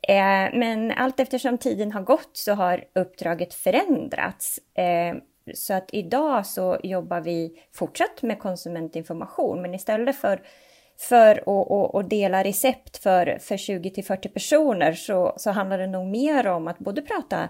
Eh, 0.03 0.49
men 0.55 0.91
allt 0.91 1.21
eftersom 1.21 1.59
tiden 1.59 1.93
har 1.93 2.03
gått 2.03 2.31
så 2.33 2.53
har 2.53 2.85
uppdraget 2.95 3.55
förändrats. 3.55 4.61
Eh, 4.75 5.17
så 5.55 5.75
att 5.75 5.89
idag 5.93 6.47
så 6.47 6.79
jobbar 6.83 7.21
vi 7.21 7.63
fortsatt 7.73 8.23
med 8.23 8.39
konsumentinformation 8.39 9.63
men 9.63 9.75
istället 9.75 10.17
för 10.17 10.43
för 11.01 11.37
att, 11.37 11.95
att 11.95 12.11
dela 12.11 12.45
recept 12.45 12.97
för, 12.97 13.39
för 13.41 13.57
20 13.57 13.91
till 13.91 14.05
40 14.05 14.29
personer 14.29 14.93
så, 14.93 15.35
så 15.37 15.51
handlar 15.51 15.79
det 15.79 15.87
nog 15.87 16.07
mer 16.07 16.47
om 16.47 16.69
att 16.69 16.79
både 16.79 17.03
prata 17.03 17.49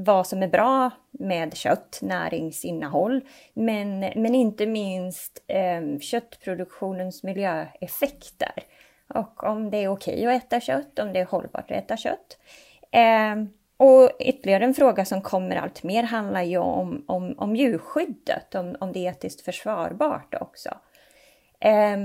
vad 0.00 0.26
som 0.26 0.42
är 0.42 0.48
bra 0.48 0.90
med 1.10 1.56
kött, 1.56 1.98
näringsinnehåll, 2.02 3.20
men, 3.54 4.00
men 4.00 4.34
inte 4.34 4.66
minst 4.66 5.44
eh, 5.46 5.98
köttproduktionens 6.00 7.22
miljöeffekter. 7.22 8.52
Och 9.14 9.44
om 9.44 9.70
det 9.70 9.76
är 9.76 9.88
okej 9.88 10.26
att 10.26 10.44
äta 10.44 10.60
kött, 10.60 10.98
om 10.98 11.12
det 11.12 11.20
är 11.20 11.24
hållbart 11.24 11.70
att 11.70 11.76
äta 11.76 11.96
kött. 11.96 12.38
Eh, 12.90 13.36
och 13.76 14.10
ytterligare 14.20 14.64
en 14.64 14.74
fråga 14.74 15.04
som 15.04 15.22
kommer 15.22 15.56
allt 15.56 15.82
mer 15.82 16.02
handlar 16.02 16.42
ju 16.42 16.58
om, 16.58 17.04
om, 17.08 17.34
om 17.38 17.56
djurskyddet, 17.56 18.54
om, 18.54 18.76
om 18.80 18.92
det 18.92 19.06
är 19.06 19.10
etiskt 19.10 19.40
försvarbart 19.40 20.34
också. 20.40 20.68
Eh, 21.60 21.98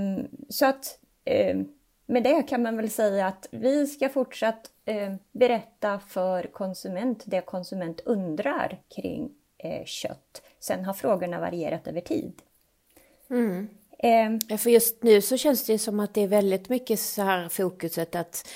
så 0.48 0.66
att 0.66 0.98
ehm, 1.24 1.68
med 2.06 2.22
det 2.22 2.42
kan 2.42 2.62
man 2.62 2.76
väl 2.76 2.90
säga 2.90 3.26
att 3.26 3.48
vi 3.50 3.86
ska 3.86 4.08
fortsatt 4.08 4.70
ehm, 4.84 5.18
berätta 5.32 6.00
för 6.08 6.42
konsument 6.42 7.22
det 7.26 7.40
konsument 7.40 8.00
undrar 8.04 8.80
kring 8.96 9.30
eh, 9.58 9.84
kött. 9.84 10.42
Sen 10.60 10.84
har 10.84 10.94
frågorna 10.94 11.40
varierat 11.40 11.86
över 11.86 12.00
tid. 12.00 12.32
Mm. 13.30 13.68
Ja, 14.48 14.58
för 14.58 14.70
just 14.70 15.02
nu 15.02 15.20
så 15.20 15.36
känns 15.36 15.66
det 15.66 15.78
som 15.78 16.00
att 16.00 16.14
det 16.14 16.20
är 16.20 16.28
väldigt 16.28 16.68
mycket 16.68 17.00
så 17.00 17.22
här 17.22 17.48
fokuset 17.48 18.14
att 18.14 18.48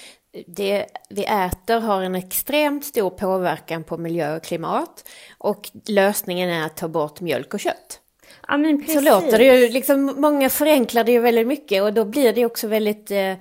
det 0.47 0.87
vi 1.09 1.25
äter 1.25 1.81
har 1.81 2.03
en 2.03 2.15
extremt 2.15 2.85
stor 2.85 3.11
påverkan 3.11 3.85
på 3.85 3.99
miljö 3.99 4.37
och 4.37 4.43
klimat 4.43 5.09
och 5.39 5.71
lösningen 5.87 6.51
är 6.51 6.67
att 6.67 6.77
ta 6.77 6.89
bort 6.89 7.21
mjölk 7.21 7.55
och 7.55 7.61
kött. 7.61 8.01
Ja, 8.49 8.57
men 8.57 8.79
precis. 8.79 8.95
Så 8.95 9.01
låter 9.01 9.39
det 9.39 9.45
ju, 9.45 9.69
liksom, 9.69 10.15
många 10.17 10.49
förenklar 10.49 11.05
det 11.05 11.13
ju 11.13 11.21
väldigt 11.21 11.47
mycket 11.47 11.83
och 11.83 11.93
då 11.93 12.05
blir 12.05 12.33
det 12.33 12.47
också 12.47 12.69
väldigt 12.69 13.11
eh, 13.11 13.35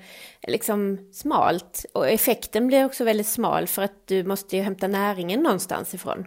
liksom 0.47 1.09
smalt. 1.13 1.85
Och 1.93 2.09
effekten 2.09 2.67
blir 2.67 2.85
också 2.85 3.03
väldigt 3.03 3.27
smal 3.27 3.67
för 3.67 3.81
att 3.81 4.07
du 4.07 4.23
måste 4.23 4.55
ju 4.55 4.61
hämta 4.61 4.87
näringen 4.87 5.39
någonstans 5.39 5.93
ifrån. 5.93 6.25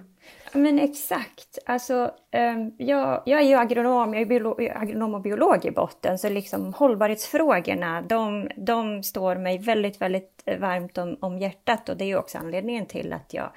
Men 0.53 0.79
exakt. 0.79 1.59
Alltså, 1.67 2.11
um, 2.55 2.75
jag, 2.79 3.23
jag 3.27 3.41
är 3.41 3.45
ju 3.45 3.55
agronom, 3.55 4.15
jag 4.15 4.23
är 4.23 4.27
biolog, 4.27 4.69
agronom 4.75 5.15
och 5.15 5.21
biolog 5.21 5.65
i 5.65 5.71
botten, 5.71 6.19
så 6.19 6.29
liksom 6.29 6.75
hållbarhetsfrågorna, 6.75 8.03
de, 8.03 8.49
de 8.57 9.03
står 9.03 9.37
mig 9.37 9.59
väldigt, 9.59 10.01
väldigt 10.01 10.45
varmt 10.61 10.99
om, 10.99 11.17
om 11.21 11.39
hjärtat 11.39 11.89
och 11.89 11.97
det 11.97 12.05
är 12.05 12.09
ju 12.09 12.17
också 12.17 12.39
anledningen 12.39 12.87
till 12.87 13.13
att 13.13 13.35
jag, 13.35 13.51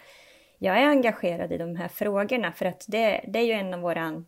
jag 0.58 0.78
är 0.78 0.86
engagerad 0.86 1.52
i 1.52 1.58
de 1.58 1.76
här 1.76 1.88
frågorna, 1.88 2.52
för 2.52 2.66
att 2.66 2.86
det, 2.88 3.26
det 3.28 3.40
är 3.40 3.44
ju 3.44 3.54
en 3.54 3.74
av 3.74 3.80
våran 3.80 4.26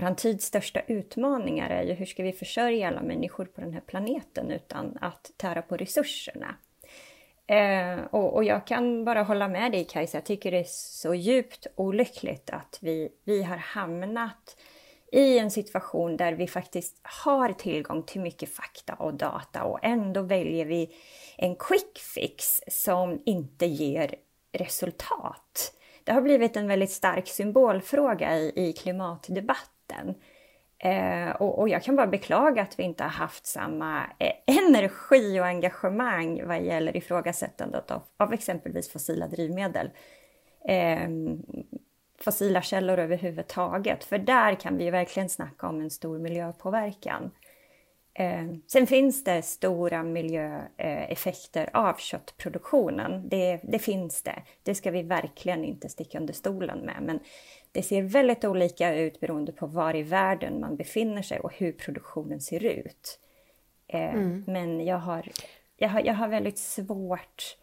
vår 0.00 0.14
tids 0.14 0.46
största 0.46 0.80
utmaningar 0.86 1.70
är 1.70 1.82
ju 1.82 1.92
hur 1.92 2.06
ska 2.06 2.22
vi 2.22 2.32
försörja 2.32 2.88
alla 2.88 3.02
människor 3.02 3.44
på 3.44 3.60
den 3.60 3.72
här 3.72 3.80
planeten 3.80 4.50
utan 4.50 4.98
att 5.00 5.30
tära 5.36 5.62
på 5.62 5.76
resurserna. 5.76 6.56
Eh, 7.46 8.04
och, 8.10 8.34
och, 8.34 8.44
jag 8.44 8.66
kan 8.66 9.04
bara 9.04 9.22
hålla 9.22 9.48
med 9.48 9.72
dig 9.72 9.84
Kajsa, 9.84 10.16
jag 10.16 10.24
tycker 10.24 10.50
det 10.50 10.58
är 10.58 10.66
så 10.68 11.14
djupt 11.14 11.66
olyckligt 11.74 12.50
att 12.50 12.78
vi, 12.82 13.08
vi 13.24 13.42
har 13.42 13.56
hamnat 13.56 14.56
i 15.12 15.38
en 15.38 15.50
situation 15.50 16.16
där 16.16 16.32
vi 16.32 16.46
faktiskt 16.46 17.00
har 17.02 17.52
tillgång 17.52 18.02
till 18.02 18.20
mycket 18.20 18.48
fakta 18.48 18.94
och 18.94 19.14
data 19.14 19.64
och 19.64 19.78
ändå 19.82 20.22
väljer 20.22 20.64
vi 20.64 20.94
en 21.36 21.56
quick 21.56 21.98
fix 21.98 22.60
som 22.68 23.22
inte 23.26 23.66
ger 23.66 24.14
resultat. 24.52 25.72
Det 26.04 26.12
har 26.12 26.22
blivit 26.22 26.56
en 26.56 26.68
väldigt 26.68 26.90
stark 26.90 27.28
symbolfråga 27.28 28.38
i, 28.38 28.52
i 28.56 28.72
klimatdebatten. 28.72 29.75
Eh, 30.78 31.30
och, 31.30 31.58
och, 31.58 31.68
jag 31.68 31.82
kan 31.82 31.96
bara 31.96 32.06
beklaga 32.06 32.62
att 32.62 32.78
vi 32.78 32.82
inte 32.82 33.02
har 33.02 33.10
haft 33.10 33.46
samma 33.46 34.02
eh, 34.18 34.32
energi 34.66 35.40
och 35.40 35.46
engagemang 35.46 36.46
vad 36.46 36.62
gäller 36.62 36.96
ifrågasättandet 36.96 37.90
av, 37.90 38.02
av 38.16 38.32
exempelvis 38.32 38.90
fossila 38.90 39.28
drivmedel. 39.28 39.90
Eh, 40.68 41.08
fossila 42.18 42.62
källor 42.62 42.98
överhuvudtaget, 42.98 44.04
för 44.04 44.18
där 44.18 44.54
kan 44.54 44.76
vi 44.76 44.90
verkligen 44.90 45.28
snacka 45.28 45.68
om 45.68 45.80
en 45.80 45.90
stor 45.90 46.18
miljöpåverkan. 46.18 47.30
Eh, 48.18 48.46
sen 48.66 48.86
finns 48.86 49.24
det 49.24 49.42
stora 49.42 50.02
miljöeffekter 50.02 51.70
eh, 51.74 51.80
av 51.80 51.94
köttproduktionen. 51.96 53.28
Det, 53.28 53.60
det, 53.62 53.78
finns 53.78 54.22
det. 54.22 54.42
Det 54.62 54.74
ska 54.74 54.90
vi 54.90 55.02
verkligen 55.02 55.64
inte 55.64 55.88
sticka 55.88 56.18
under 56.18 56.34
stolen 56.34 56.78
med. 56.78 57.02
Men 57.02 57.20
det 57.76 57.82
ser 57.82 58.02
väldigt 58.02 58.44
olika 58.44 58.94
ut 58.94 59.20
beroende 59.20 59.52
på 59.52 59.66
var 59.66 59.96
i 59.96 60.02
världen 60.02 60.60
man 60.60 60.76
befinner 60.76 61.22
sig 61.22 61.40
och 61.40 61.52
hur 61.52 61.72
produktionen 61.72 62.40
ser 62.40 62.64
ut. 62.64 63.20
Eh, 63.88 64.14
mm. 64.14 64.44
Men 64.46 64.84
jag 64.84 64.98
har, 64.98 65.28
jag, 65.76 65.88
har, 65.88 66.00
jag 66.00 66.14
har 66.14 66.28
väldigt 66.28 66.58
svårt 66.58 67.56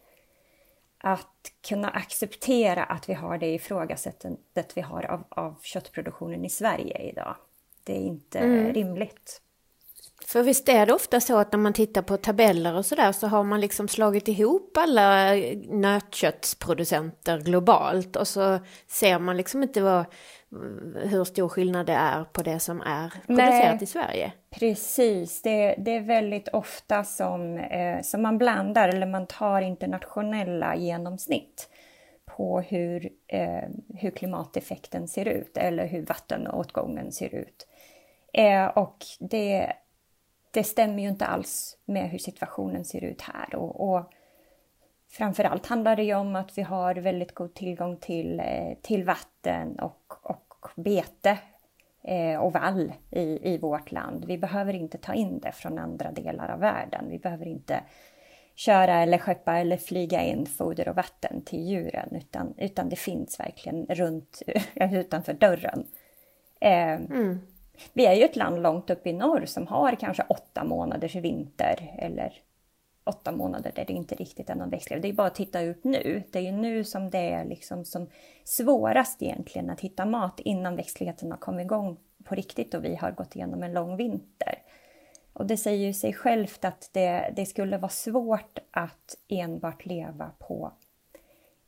att 0.97 1.51
kunna 1.67 1.89
acceptera 1.89 2.83
att 2.83 3.09
vi 3.09 3.13
har 3.13 3.37
det 3.37 3.53
ifrågasättandet 3.53 4.77
vi 4.77 4.81
har 4.81 5.05
av, 5.05 5.23
av 5.29 5.59
köttproduktionen 5.61 6.45
i 6.45 6.49
Sverige 6.49 6.97
idag. 6.97 7.35
Det 7.83 7.93
är 7.93 8.01
inte 8.01 8.39
mm. 8.39 8.73
rimligt. 8.73 9.41
För 10.27 10.43
visst 10.43 10.69
är 10.69 10.85
det 10.85 10.93
ofta 10.93 11.19
så 11.19 11.37
att 11.37 11.51
när 11.51 11.59
man 11.59 11.73
tittar 11.73 12.01
på 12.01 12.17
tabeller 12.17 12.75
och 12.75 12.85
sådär 12.85 13.11
så 13.11 13.27
har 13.27 13.43
man 13.43 13.61
liksom 13.61 13.87
slagit 13.87 14.27
ihop 14.27 14.77
alla 14.77 15.33
nötköttsproducenter 15.69 17.39
globalt 17.39 18.15
och 18.15 18.27
så 18.27 18.59
ser 18.87 19.19
man 19.19 19.37
liksom 19.37 19.63
inte 19.63 19.81
vad, 19.81 20.05
hur 21.03 21.23
stor 21.23 21.49
skillnad 21.49 21.85
det 21.85 21.93
är 21.93 22.23
på 22.23 22.41
det 22.41 22.59
som 22.59 22.81
är 22.81 23.13
producerat 23.27 23.75
Nej, 23.75 23.83
i 23.83 23.85
Sverige. 23.85 24.31
Precis, 24.49 25.41
det, 25.41 25.75
det 25.77 25.91
är 25.91 26.01
väldigt 26.01 26.47
ofta 26.47 27.03
som, 27.03 27.57
eh, 27.57 28.01
som 28.01 28.21
man 28.21 28.37
blandar 28.37 28.89
eller 28.89 29.07
man 29.07 29.27
tar 29.27 29.61
internationella 29.61 30.75
genomsnitt 30.75 31.69
på 32.25 32.61
hur, 32.61 33.09
eh, 33.27 33.69
hur 33.95 34.11
klimateffekten 34.11 35.07
ser 35.07 35.27
ut 35.27 35.57
eller 35.57 35.87
hur 35.87 36.05
vattenåtgången 36.05 37.11
ser 37.11 37.35
ut. 37.35 37.67
Eh, 38.33 38.65
och 38.65 38.97
det 39.19 39.73
det 40.53 40.63
stämmer 40.63 41.03
ju 41.03 41.09
inte 41.09 41.25
alls 41.25 41.77
med 41.85 42.09
hur 42.09 42.17
situationen 42.17 42.85
ser 42.85 43.03
ut 43.03 43.21
här. 43.21 43.55
Och, 43.55 43.93
och 43.93 44.13
framförallt 45.09 45.65
handlar 45.65 45.95
det 45.95 46.03
ju 46.03 46.15
om 46.15 46.35
att 46.35 46.57
vi 46.57 46.61
har 46.61 46.95
väldigt 46.95 47.33
god 47.33 47.53
tillgång 47.53 47.97
till, 47.97 48.39
eh, 48.39 48.77
till 48.81 49.03
vatten 49.03 49.79
och, 49.79 50.13
och 50.21 50.67
bete 50.75 51.37
eh, 52.03 52.39
och 52.39 52.53
vall 52.53 52.93
i, 53.11 53.53
i 53.53 53.57
vårt 53.57 53.91
land. 53.91 54.25
Vi 54.25 54.37
behöver 54.37 54.73
inte 54.73 54.97
ta 54.97 55.13
in 55.13 55.39
det 55.39 55.51
från 55.51 55.79
andra 55.79 56.11
delar 56.11 56.49
av 56.49 56.59
världen. 56.59 57.09
Vi 57.09 57.19
behöver 57.19 57.45
inte 57.45 57.81
köra 58.55 59.01
eller 59.01 59.17
skeppa 59.17 59.57
eller 59.57 59.77
flyga 59.77 60.21
in 60.21 60.45
foder 60.45 60.89
och 60.89 60.95
vatten 60.95 61.41
till 61.41 61.59
djuren 61.59 62.15
utan, 62.15 62.53
utan 62.57 62.89
det 62.89 62.95
finns 62.95 63.39
verkligen 63.39 63.85
runt 63.85 64.41
utanför 64.75 65.33
dörren. 65.33 65.87
Eh, 66.59 66.93
mm. 66.93 67.39
Vi 67.93 68.05
är 68.05 68.13
ju 68.13 68.23
ett 68.23 68.35
land 68.35 68.61
långt 68.61 68.89
upp 68.89 69.07
i 69.07 69.13
norr 69.13 69.45
som 69.45 69.67
har 69.67 69.95
kanske 69.95 70.23
åtta 70.29 70.63
månaders 70.63 71.15
vinter 71.15 71.95
eller 71.97 72.33
åtta 73.03 73.31
månader 73.31 73.71
där 73.75 73.85
det 73.85 73.93
inte 73.93 74.15
riktigt 74.15 74.49
är 74.49 74.55
någon 74.55 74.69
växtlighet. 74.69 75.01
Det 75.01 75.09
är 75.09 75.13
bara 75.13 75.27
att 75.27 75.35
titta 75.35 75.61
ut 75.61 75.83
nu. 75.83 76.23
Det 76.31 76.39
är 76.39 76.43
ju 76.43 76.51
nu 76.51 76.83
som 76.83 77.09
det 77.09 77.31
är 77.31 77.45
liksom 77.45 77.85
som 77.85 78.09
svårast 78.43 79.21
egentligen 79.21 79.69
att 79.69 79.79
hitta 79.79 80.05
mat 80.05 80.39
innan 80.39 80.75
växtligheten 80.75 81.31
har 81.31 81.37
kommit 81.37 81.65
igång 81.65 81.97
på 82.23 82.35
riktigt 82.35 82.73
och 82.73 82.85
vi 82.85 82.95
har 82.95 83.11
gått 83.11 83.35
igenom 83.35 83.63
en 83.63 83.73
lång 83.73 83.97
vinter. 83.97 84.61
Och 85.33 85.45
det 85.45 85.57
säger 85.57 85.87
ju 85.87 85.93
sig 85.93 86.13
självt 86.13 86.65
att 86.65 86.89
det, 86.93 87.33
det 87.35 87.45
skulle 87.45 87.77
vara 87.77 87.89
svårt 87.89 88.59
att 88.71 89.15
enbart 89.27 89.85
leva 89.85 90.31
på, 90.39 90.71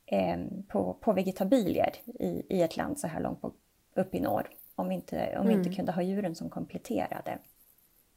eh, 0.06 0.38
på, 0.68 0.94
på 1.00 1.12
vegetabilier 1.12 1.92
i, 2.04 2.42
i 2.48 2.62
ett 2.62 2.76
land 2.76 2.98
så 2.98 3.06
här 3.06 3.20
långt 3.20 3.40
på, 3.40 3.52
upp 3.94 4.14
i 4.14 4.20
norr 4.20 4.48
om 4.76 4.88
vi 4.88 4.94
inte, 4.94 5.38
om 5.38 5.46
vi 5.46 5.52
inte 5.52 5.68
mm. 5.68 5.76
kunde 5.76 5.92
ha 5.92 6.02
djuren 6.02 6.34
som 6.34 6.50
kompletterade. 6.50 7.38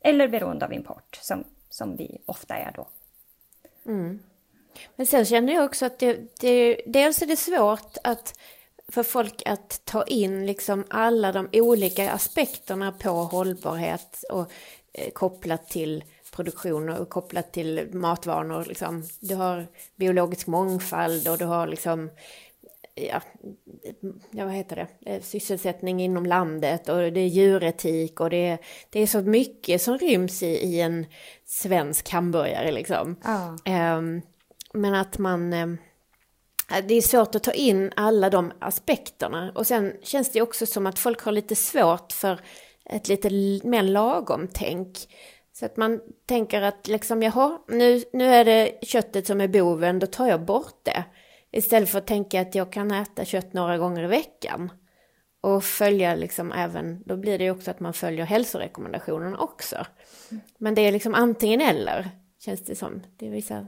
Eller 0.02 0.28
beroende 0.28 0.66
av 0.66 0.74
import, 0.74 1.20
som, 1.22 1.44
som 1.70 1.96
vi 1.96 2.22
ofta 2.26 2.56
är 2.56 2.72
då. 2.76 2.88
Mm. 3.86 4.20
Men 4.96 5.06
sen 5.06 5.26
känner 5.26 5.54
jag 5.54 5.66
också 5.66 5.86
att 5.86 6.00
det, 6.00 6.40
det, 6.40 6.82
dels 6.86 7.22
är 7.22 7.26
det 7.26 7.38
svårt 7.38 7.98
att 8.04 8.40
för 8.88 9.04
folk 9.04 9.44
att 9.46 9.82
ta 9.86 10.04
in 10.04 10.46
liksom 10.46 10.86
alla 10.90 11.32
de 11.32 11.50
olika 11.54 12.12
aspekterna 12.12 12.92
på 12.92 13.10
hållbarhet 13.10 14.24
och 14.30 14.52
eh, 14.94 15.12
kopplat 15.12 15.70
till 15.70 16.04
produktion 16.32 16.90
och 16.90 17.10
kopplat 17.10 17.54
till 17.54 17.90
matvanor. 17.94 18.66
Liksom. 18.66 19.04
Du 19.20 19.36
har 19.36 19.68
biologisk 19.96 20.48
mångfald 20.48 21.28
och 21.28 21.38
du 21.38 21.46
har 21.46 21.68
liksom 21.68 22.10
ja, 23.08 23.22
ja, 24.32 24.46
vad 24.46 24.54
heter 24.54 24.76
det, 24.76 25.12
eh, 25.12 25.22
sysselsättning 25.22 26.02
inom 26.02 26.26
landet 26.26 26.90
och 26.90 26.98
det 26.98 27.20
är 27.20 27.28
djuretik 27.28 28.20
och 28.20 28.30
det 28.30 28.48
är, 28.48 28.58
det 28.90 29.00
är 29.00 29.08
så 29.08 29.22
mycket 29.22 29.82
som 29.82 29.98
ryms 29.98 30.44
i, 30.44 30.48
i 30.48 30.82
en 30.82 31.06
svensk 31.46 32.10
hamburgare 32.10 32.72
liksom. 32.72 33.16
Ah. 33.24 33.50
Um, 33.98 34.22
men 34.74 34.96
att 34.96 35.18
man, 35.18 35.54
um, 35.54 35.78
det 36.88 36.94
är 36.94 37.02
svårt 37.02 37.36
att 37.36 37.44
ta 37.44 37.52
in 37.52 37.92
alla 37.96 38.30
de 38.30 38.52
aspekterna 38.60 39.52
och 39.56 39.68
sen 39.68 39.94
känns 40.04 40.32
det 40.32 40.42
också 40.42 40.66
som 40.66 40.88
att 40.88 41.00
folk 41.00 41.22
har 41.22 41.32
lite 41.32 41.56
svårt 41.56 42.12
för 42.12 42.40
ett 42.86 43.08
lite 43.08 43.30
mer 43.64 43.84
lagom 43.84 44.48
tänk. 44.54 44.98
Så 45.54 45.66
att 45.66 45.78
man 45.78 46.02
tänker 46.26 46.62
att 46.62 46.88
liksom, 46.88 47.24
jaha, 47.24 47.60
nu, 47.68 48.04
nu 48.14 48.26
är 48.26 48.46
det 48.46 48.80
köttet 48.82 49.28
som 49.28 49.42
är 49.42 49.48
boven, 49.48 50.00
då 50.00 50.08
tar 50.08 50.28
jag 50.28 50.46
bort 50.46 50.80
det. 50.84 51.04
Istället 51.52 51.90
för 51.90 51.98
att 51.98 52.08
tänka 52.08 52.42
att 52.42 52.56
jag 52.56 52.72
kan 52.72 52.92
äta 52.92 53.26
kött 53.26 53.54
några 53.54 53.78
gånger 53.78 54.04
i 54.04 54.08
veckan. 54.08 54.72
Och 55.42 55.64
följa 55.64 56.16
liksom 56.16 56.52
även, 56.52 57.04
då 57.06 57.18
blir 57.18 57.38
det 57.38 57.44
ju 57.44 57.52
också 57.52 57.72
att 57.72 57.80
man 57.80 57.94
följer 57.94 58.26
hälsorekommendationerna 58.26 59.38
också. 59.38 59.86
Men 60.58 60.76
det 60.76 60.82
är 60.82 60.92
liksom 60.92 61.16
antingen 61.16 61.62
eller, 61.62 62.10
känns 62.40 62.66
det 62.66 62.76
som. 62.76 63.02
Det 63.18 63.28
är 63.28 63.32
vissa... 63.32 63.68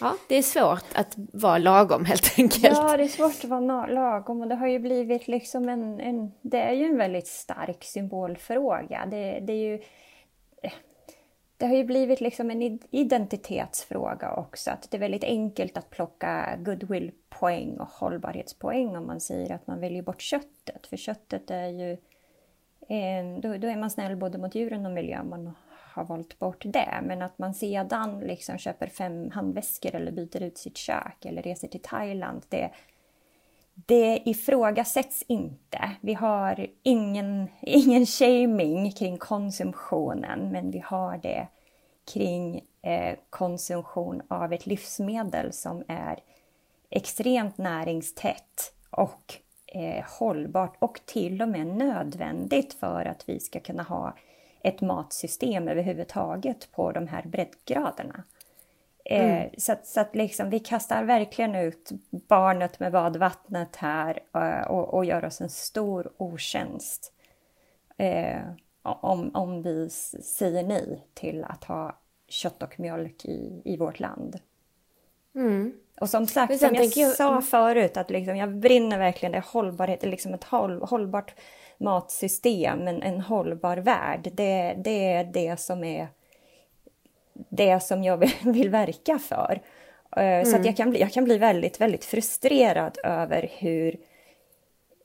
Ja, 0.00 0.16
det 0.28 0.36
är 0.36 0.42
svårt 0.42 0.84
att 0.94 1.14
vara 1.16 1.58
lagom 1.58 2.04
helt 2.04 2.38
enkelt. 2.38 2.76
Ja, 2.76 2.96
det 2.96 3.02
är 3.02 3.08
svårt 3.08 3.44
att 3.44 3.50
vara 3.50 3.86
lagom 3.86 4.40
och 4.42 4.48
det 4.48 4.54
har 4.54 4.66
ju 4.66 4.78
blivit 4.78 5.28
liksom 5.28 5.68
en, 5.68 6.00
en 6.00 6.32
det 6.42 6.60
är 6.60 6.72
ju 6.72 6.84
en 6.84 6.98
väldigt 6.98 7.26
stark 7.26 7.84
symbolfråga. 7.84 9.06
Det, 9.10 9.40
det 9.40 9.52
är 9.52 9.72
ju 9.72 9.82
det 11.56 11.66
har 11.66 11.74
ju 11.74 11.84
blivit 11.84 12.20
liksom 12.20 12.50
en 12.50 12.78
identitetsfråga 12.90 14.34
också. 14.34 14.70
Att 14.70 14.90
det 14.90 14.96
är 14.96 15.00
väldigt 15.00 15.24
enkelt 15.24 15.76
att 15.76 15.90
plocka 15.90 16.56
goodwillpoäng 16.58 17.80
och 17.80 17.88
hållbarhetspoäng 17.88 18.96
om 18.96 19.06
man 19.06 19.20
säger 19.20 19.54
att 19.54 19.66
man 19.66 19.80
väljer 19.80 20.02
bort 20.02 20.22
köttet. 20.22 20.86
För 20.86 20.96
köttet 20.96 21.50
är 21.50 21.68
ju... 21.68 21.92
Eh, 22.88 23.40
då, 23.40 23.56
då 23.56 23.68
är 23.68 23.76
man 23.76 23.90
snäll 23.90 24.16
både 24.16 24.38
mot 24.38 24.54
djuren 24.54 24.86
och 24.86 24.92
miljön. 24.92 25.28
Man 25.28 25.54
har 25.94 26.04
valt 26.04 26.38
bort 26.38 26.62
det. 26.66 27.00
Men 27.02 27.22
att 27.22 27.38
man 27.38 27.54
sedan 27.54 28.20
liksom 28.20 28.58
köper 28.58 28.86
fem 28.86 29.30
handväskor 29.30 29.94
eller 29.94 30.12
byter 30.12 30.42
ut 30.42 30.58
sitt 30.58 30.76
kök 30.76 31.24
eller 31.24 31.42
reser 31.42 31.68
till 31.68 31.82
Thailand. 31.82 32.42
Det, 32.48 32.70
det 33.74 34.22
ifrågasätts 34.24 35.24
inte. 35.28 35.90
Vi 36.00 36.14
har 36.14 36.66
ingen, 36.82 37.48
ingen 37.62 38.06
shaming 38.06 38.92
kring 38.92 39.18
konsumtionen, 39.18 40.48
men 40.52 40.70
vi 40.70 40.78
har 40.78 41.18
det 41.18 41.48
kring 42.12 42.64
eh, 42.82 43.18
konsumtion 43.30 44.22
av 44.28 44.52
ett 44.52 44.66
livsmedel 44.66 45.52
som 45.52 45.84
är 45.88 46.18
extremt 46.90 47.58
näringstätt 47.58 48.72
och 48.90 49.34
eh, 49.66 50.04
hållbart 50.18 50.76
och 50.78 51.00
till 51.06 51.42
och 51.42 51.48
med 51.48 51.66
nödvändigt 51.66 52.74
för 52.74 53.04
att 53.04 53.28
vi 53.28 53.40
ska 53.40 53.60
kunna 53.60 53.82
ha 53.82 54.14
ett 54.62 54.80
matsystem 54.80 55.68
överhuvudtaget 55.68 56.72
på 56.72 56.92
de 56.92 57.08
här 57.08 57.22
breddgraderna. 57.22 58.24
Eh, 59.04 59.36
mm. 59.36 59.50
Så, 59.58 59.72
att, 59.72 59.86
så 59.86 60.00
att 60.00 60.14
liksom, 60.14 60.50
vi 60.50 60.58
kastar 60.58 61.04
verkligen 61.04 61.54
ut 61.54 61.90
barnet 62.10 62.80
med 62.80 62.92
badvattnet 62.92 63.76
här 63.76 64.22
eh, 64.34 64.66
och, 64.70 64.94
och 64.94 65.04
gör 65.04 65.24
oss 65.24 65.40
en 65.40 65.50
stor 65.50 66.12
otjänst 66.16 67.12
eh, 67.96 68.40
om, 68.82 69.30
om 69.34 69.62
vi 69.62 69.90
säger 69.90 70.62
nej 70.62 71.06
till 71.14 71.44
att 71.44 71.64
ha 71.64 71.98
kött 72.28 72.62
och 72.62 72.80
mjölk 72.80 73.24
i, 73.24 73.62
i 73.64 73.76
vårt 73.76 74.00
land. 74.00 74.40
Mm. 75.34 75.72
Och 76.00 76.10
som 76.10 76.26
sagt, 76.26 76.58
som 76.58 76.74
jag, 76.74 76.84
jag 76.84 77.12
sa 77.12 77.40
förut, 77.40 77.96
att 77.96 78.10
liksom, 78.10 78.36
jag 78.36 78.56
brinner 78.56 78.98
verkligen 78.98 79.32
det 79.32 79.44
hållbarhet, 79.46 80.02
liksom 80.02 80.34
ett 80.34 80.44
håll, 80.44 80.82
hållbart 80.82 81.34
matsystem, 81.78 82.88
en, 82.88 83.02
en 83.02 83.20
hållbar 83.20 83.76
värld. 83.76 84.28
Det, 84.32 84.74
det 84.84 85.12
är 85.12 85.24
det 85.24 85.60
som 85.60 85.84
är 85.84 86.08
det 87.34 87.82
som 87.82 88.04
jag 88.04 88.16
vill, 88.44 88.70
verka 88.70 89.18
för. 89.18 89.60
Mm. 90.16 90.44
Så 90.44 90.50
att 90.50 90.54
mm. 90.54 90.66
jag 90.66 90.76
kan, 90.76 90.90
bli, 90.90 91.00
jag 91.00 91.12
kan 91.12 91.24
bli 91.24 91.38
väldigt, 91.38 91.80
väldigt 91.80 92.04
frustrerad 92.04 92.98
över 93.04 93.50
hur, 93.58 93.96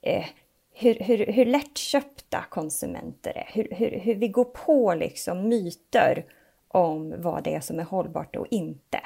eh, 0.01 0.25
hur, 0.73 0.95
hur, 0.99 1.25
hur 1.25 1.45
lättköpta 1.45 2.45
konsumenter 2.49 3.37
är. 3.37 3.49
Hur, 3.53 3.67
hur, 3.71 3.99
hur 3.99 4.15
vi 4.15 4.27
går 4.27 4.43
på 4.43 4.93
liksom 4.93 5.47
myter 5.47 6.25
om 6.67 7.13
vad 7.17 7.43
det 7.43 7.55
är 7.55 7.59
som 7.59 7.79
är 7.79 7.83
hållbart 7.83 8.35
och 8.35 8.47
inte. 8.49 8.99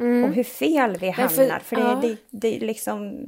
Mm. 0.00 0.24
Och 0.24 0.34
hur 0.34 0.44
fel 0.44 0.96
vi 1.00 1.10
hamnar. 1.10 1.28
För, 1.28 1.60
för 1.60 1.76
det, 1.76 1.82
ja. 1.82 2.00
det, 2.02 2.16
det, 2.30 2.58
liksom, 2.58 3.26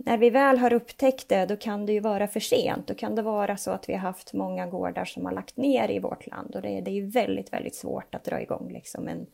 när 0.00 0.18
vi 0.18 0.30
väl 0.30 0.58
har 0.58 0.72
upptäckt 0.72 1.28
det, 1.28 1.46
då 1.46 1.56
kan 1.56 1.86
det 1.86 1.92
ju 1.92 2.00
vara 2.00 2.28
för 2.28 2.40
sent. 2.40 2.86
Då 2.86 2.94
kan 2.94 3.14
det 3.14 3.22
vara 3.22 3.56
så 3.56 3.70
att 3.70 3.88
vi 3.88 3.92
har 3.92 4.00
haft 4.00 4.32
många 4.32 4.66
gårdar 4.66 5.04
som 5.04 5.24
har 5.24 5.32
lagt 5.32 5.56
ner 5.56 5.90
i 5.90 5.98
vårt 5.98 6.26
land. 6.26 6.56
Och 6.56 6.62
det, 6.62 6.80
det 6.80 6.90
är 6.90 6.94
ju 6.94 7.06
väldigt, 7.06 7.52
väldigt 7.52 7.74
svårt 7.74 8.14
att 8.14 8.24
dra 8.24 8.40
igång 8.40 8.72
liksom 8.72 9.08
en, 9.08 9.26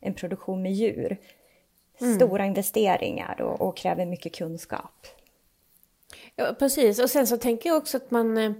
en 0.00 0.14
produktion 0.14 0.62
med 0.62 0.72
djur. 0.72 1.16
Mm. 2.00 2.14
Stora 2.14 2.46
investeringar 2.46 3.40
och, 3.40 3.60
och, 3.60 3.76
kräver 3.76 4.06
mycket 4.06 4.34
kunskap. 4.34 5.06
Ja, 6.36 6.54
precis, 6.58 6.98
och 6.98 7.10
sen 7.10 7.26
så 7.26 7.36
tänker 7.36 7.70
jag 7.70 7.76
också 7.76 7.96
att 7.96 8.10
man, 8.10 8.38
eh, 8.38 8.52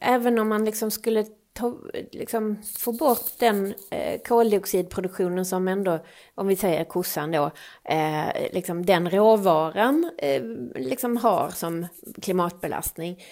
även 0.00 0.38
om 0.38 0.48
man 0.48 0.64
liksom 0.64 0.90
skulle 0.90 1.26
ta, 1.58 1.74
liksom, 2.12 2.62
få 2.78 2.92
bort 2.92 3.38
den 3.38 3.74
eh, 3.90 4.20
koldioxidproduktionen 4.20 5.44
som 5.44 5.68
ändå, 5.68 5.98
om 6.34 6.46
vi 6.46 6.56
säger 6.56 6.84
kossan 6.84 7.30
då, 7.30 7.50
eh, 7.84 8.52
liksom 8.52 8.86
den 8.86 9.10
råvaran 9.10 10.10
eh, 10.18 10.42
liksom 10.74 11.16
har 11.16 11.50
som 11.50 11.86
klimatbelastning. 12.22 13.22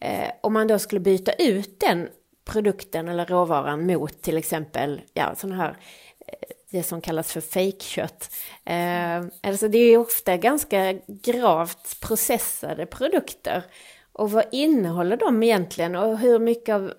Eh, 0.00 0.30
om 0.40 0.52
man 0.52 0.66
då 0.66 0.78
skulle 0.78 1.00
byta 1.00 1.32
ut 1.32 1.80
den 1.80 2.08
produkten 2.44 3.08
eller 3.08 3.26
råvaran 3.26 3.86
mot 3.86 4.22
till 4.22 4.36
exempel 4.36 5.00
ja, 5.14 5.34
sådana 5.34 5.56
här 5.56 5.76
eh, 6.26 6.48
det 6.70 6.82
som 6.82 7.00
kallas 7.00 7.32
för 7.32 7.40
fejkkött. 7.40 8.30
Eh, 8.64 9.24
alltså 9.42 9.68
det 9.68 9.78
är 9.78 9.98
ofta 9.98 10.36
ganska 10.36 10.92
gravt 11.06 12.00
processade 12.00 12.86
produkter. 12.86 13.62
Och 14.12 14.30
vad 14.30 14.44
innehåller 14.52 15.16
de 15.16 15.42
egentligen 15.42 15.96
och 15.96 16.18
hur 16.18 16.38
mycket 16.38 16.74
av 16.74 16.92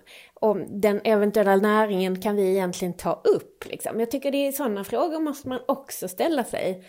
om 0.44 0.66
den 0.68 1.00
eventuella 1.04 1.56
näringen 1.56 2.20
kan 2.20 2.36
vi 2.36 2.50
egentligen 2.50 2.94
ta 2.94 3.20
upp? 3.24 3.64
Liksom? 3.70 4.00
Jag 4.00 4.10
tycker 4.10 4.32
det 4.32 4.46
är 4.46 4.52
sådana 4.52 4.84
frågor 4.84 5.20
måste 5.20 5.48
man 5.48 5.60
också 5.68 6.08
ställa 6.08 6.44
sig. 6.44 6.84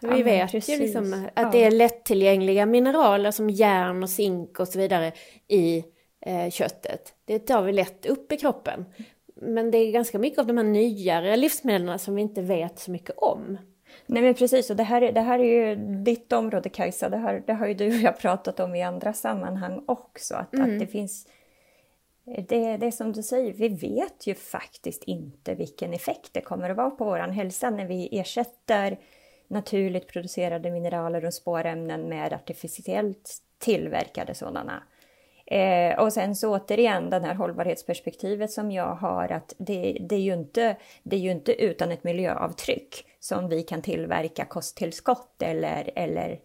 Vi 0.00 0.18
ja, 0.18 0.24
vet 0.24 0.50
precis. 0.50 0.74
ju 0.74 0.82
liksom 0.82 1.26
att 1.34 1.42
ja. 1.44 1.50
det 1.52 1.64
är 1.64 1.70
lättillgängliga 1.70 2.66
mineraler 2.66 3.30
som 3.30 3.50
järn 3.50 4.02
och 4.02 4.10
zink 4.10 4.60
och 4.60 4.68
så 4.68 4.78
vidare 4.78 5.12
i 5.48 5.84
eh, 6.26 6.50
köttet. 6.50 7.14
Det 7.24 7.38
tar 7.38 7.62
vi 7.62 7.72
lätt 7.72 8.06
upp 8.06 8.32
i 8.32 8.36
kroppen. 8.36 8.84
Men 9.34 9.70
det 9.70 9.78
är 9.78 9.92
ganska 9.92 10.18
mycket 10.18 10.38
av 10.38 10.46
de 10.46 10.56
här 10.56 10.64
nyare 10.64 11.36
livsmedlen 11.36 11.98
som 11.98 12.14
vi 12.14 12.22
inte 12.22 12.42
vet 12.42 12.78
så 12.78 12.90
mycket 12.90 13.18
om. 13.18 13.58
Nej 14.06 14.22
men 14.22 14.34
precis, 14.34 14.70
och 14.70 14.76
det 14.76 14.82
här, 14.82 15.12
det 15.12 15.20
här 15.20 15.38
är 15.38 15.44
ju 15.44 15.76
ditt 16.04 16.32
område 16.32 16.68
Kajsa, 16.68 17.08
det, 17.08 17.16
här, 17.16 17.42
det 17.46 17.52
har 17.52 17.66
ju 17.66 17.74
du 17.74 17.86
och 17.86 18.02
jag 18.02 18.18
pratat 18.18 18.60
om 18.60 18.74
i 18.74 18.82
andra 18.82 19.12
sammanhang 19.12 19.84
också. 19.86 20.34
Att, 20.34 20.54
mm. 20.54 20.72
att 20.72 20.80
det 20.80 20.86
finns 20.86 21.26
det, 22.24 22.76
det 22.76 22.86
är 22.86 22.90
som 22.90 23.12
du 23.12 23.22
säger, 23.22 23.52
vi 23.52 23.68
vet 23.68 24.26
ju 24.26 24.34
faktiskt 24.34 25.04
inte 25.04 25.54
vilken 25.54 25.94
effekt 25.94 26.28
det 26.32 26.40
kommer 26.40 26.70
att 26.70 26.76
vara 26.76 26.90
på 26.90 27.04
vår 27.04 27.18
hälsa 27.18 27.70
när 27.70 27.86
vi 27.86 28.18
ersätter 28.20 28.98
naturligt 29.48 30.08
producerade 30.08 30.70
mineraler 30.70 31.24
och 31.24 31.34
spårämnen 31.34 32.08
med 32.08 32.32
artificiellt 32.32 33.38
tillverkade 33.58 34.34
sådana. 34.34 34.82
Eh, 35.46 35.98
och 35.98 36.12
sen 36.12 36.36
så 36.36 36.56
återigen 36.56 37.10
det 37.10 37.20
här 37.20 37.34
hållbarhetsperspektivet 37.34 38.50
som 38.50 38.70
jag 38.72 38.94
har 38.94 39.32
att 39.32 39.54
det, 39.58 39.98
det, 40.00 40.14
är 40.14 40.20
ju 40.20 40.34
inte, 40.34 40.76
det 41.02 41.16
är 41.16 41.20
ju 41.20 41.30
inte 41.30 41.62
utan 41.62 41.90
ett 41.90 42.04
miljöavtryck 42.04 43.04
som 43.20 43.48
vi 43.48 43.62
kan 43.62 43.82
tillverka 43.82 44.44
kosttillskott 44.44 45.42
eller, 45.42 45.90
eller, 45.96 46.40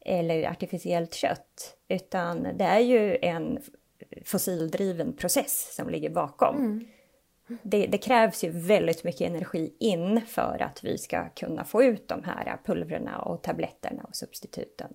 eller 0.00 0.50
artificiellt 0.50 1.14
kött. 1.14 1.76
Utan 1.88 2.48
det 2.54 2.64
är 2.64 2.80
ju 2.80 3.18
en 3.22 3.58
fossildriven 4.24 5.12
process 5.12 5.74
som 5.74 5.88
ligger 5.88 6.10
bakom. 6.10 6.56
Mm. 6.56 6.86
Det, 7.62 7.86
det, 7.86 7.98
krävs 7.98 8.44
ju 8.44 8.50
väldigt 8.50 9.04
mycket 9.04 9.20
energi 9.20 9.76
in 9.78 10.20
för 10.26 10.62
att 10.62 10.84
vi 10.84 10.98
ska 10.98 11.28
kunna 11.28 11.64
få 11.64 11.82
ut 11.82 12.08
de 12.08 12.24
här 12.24 12.58
pulvrerna 12.64 13.18
och 13.18 13.42
tabletterna 13.42 14.02
och 14.02 14.16
substituten. 14.16 14.94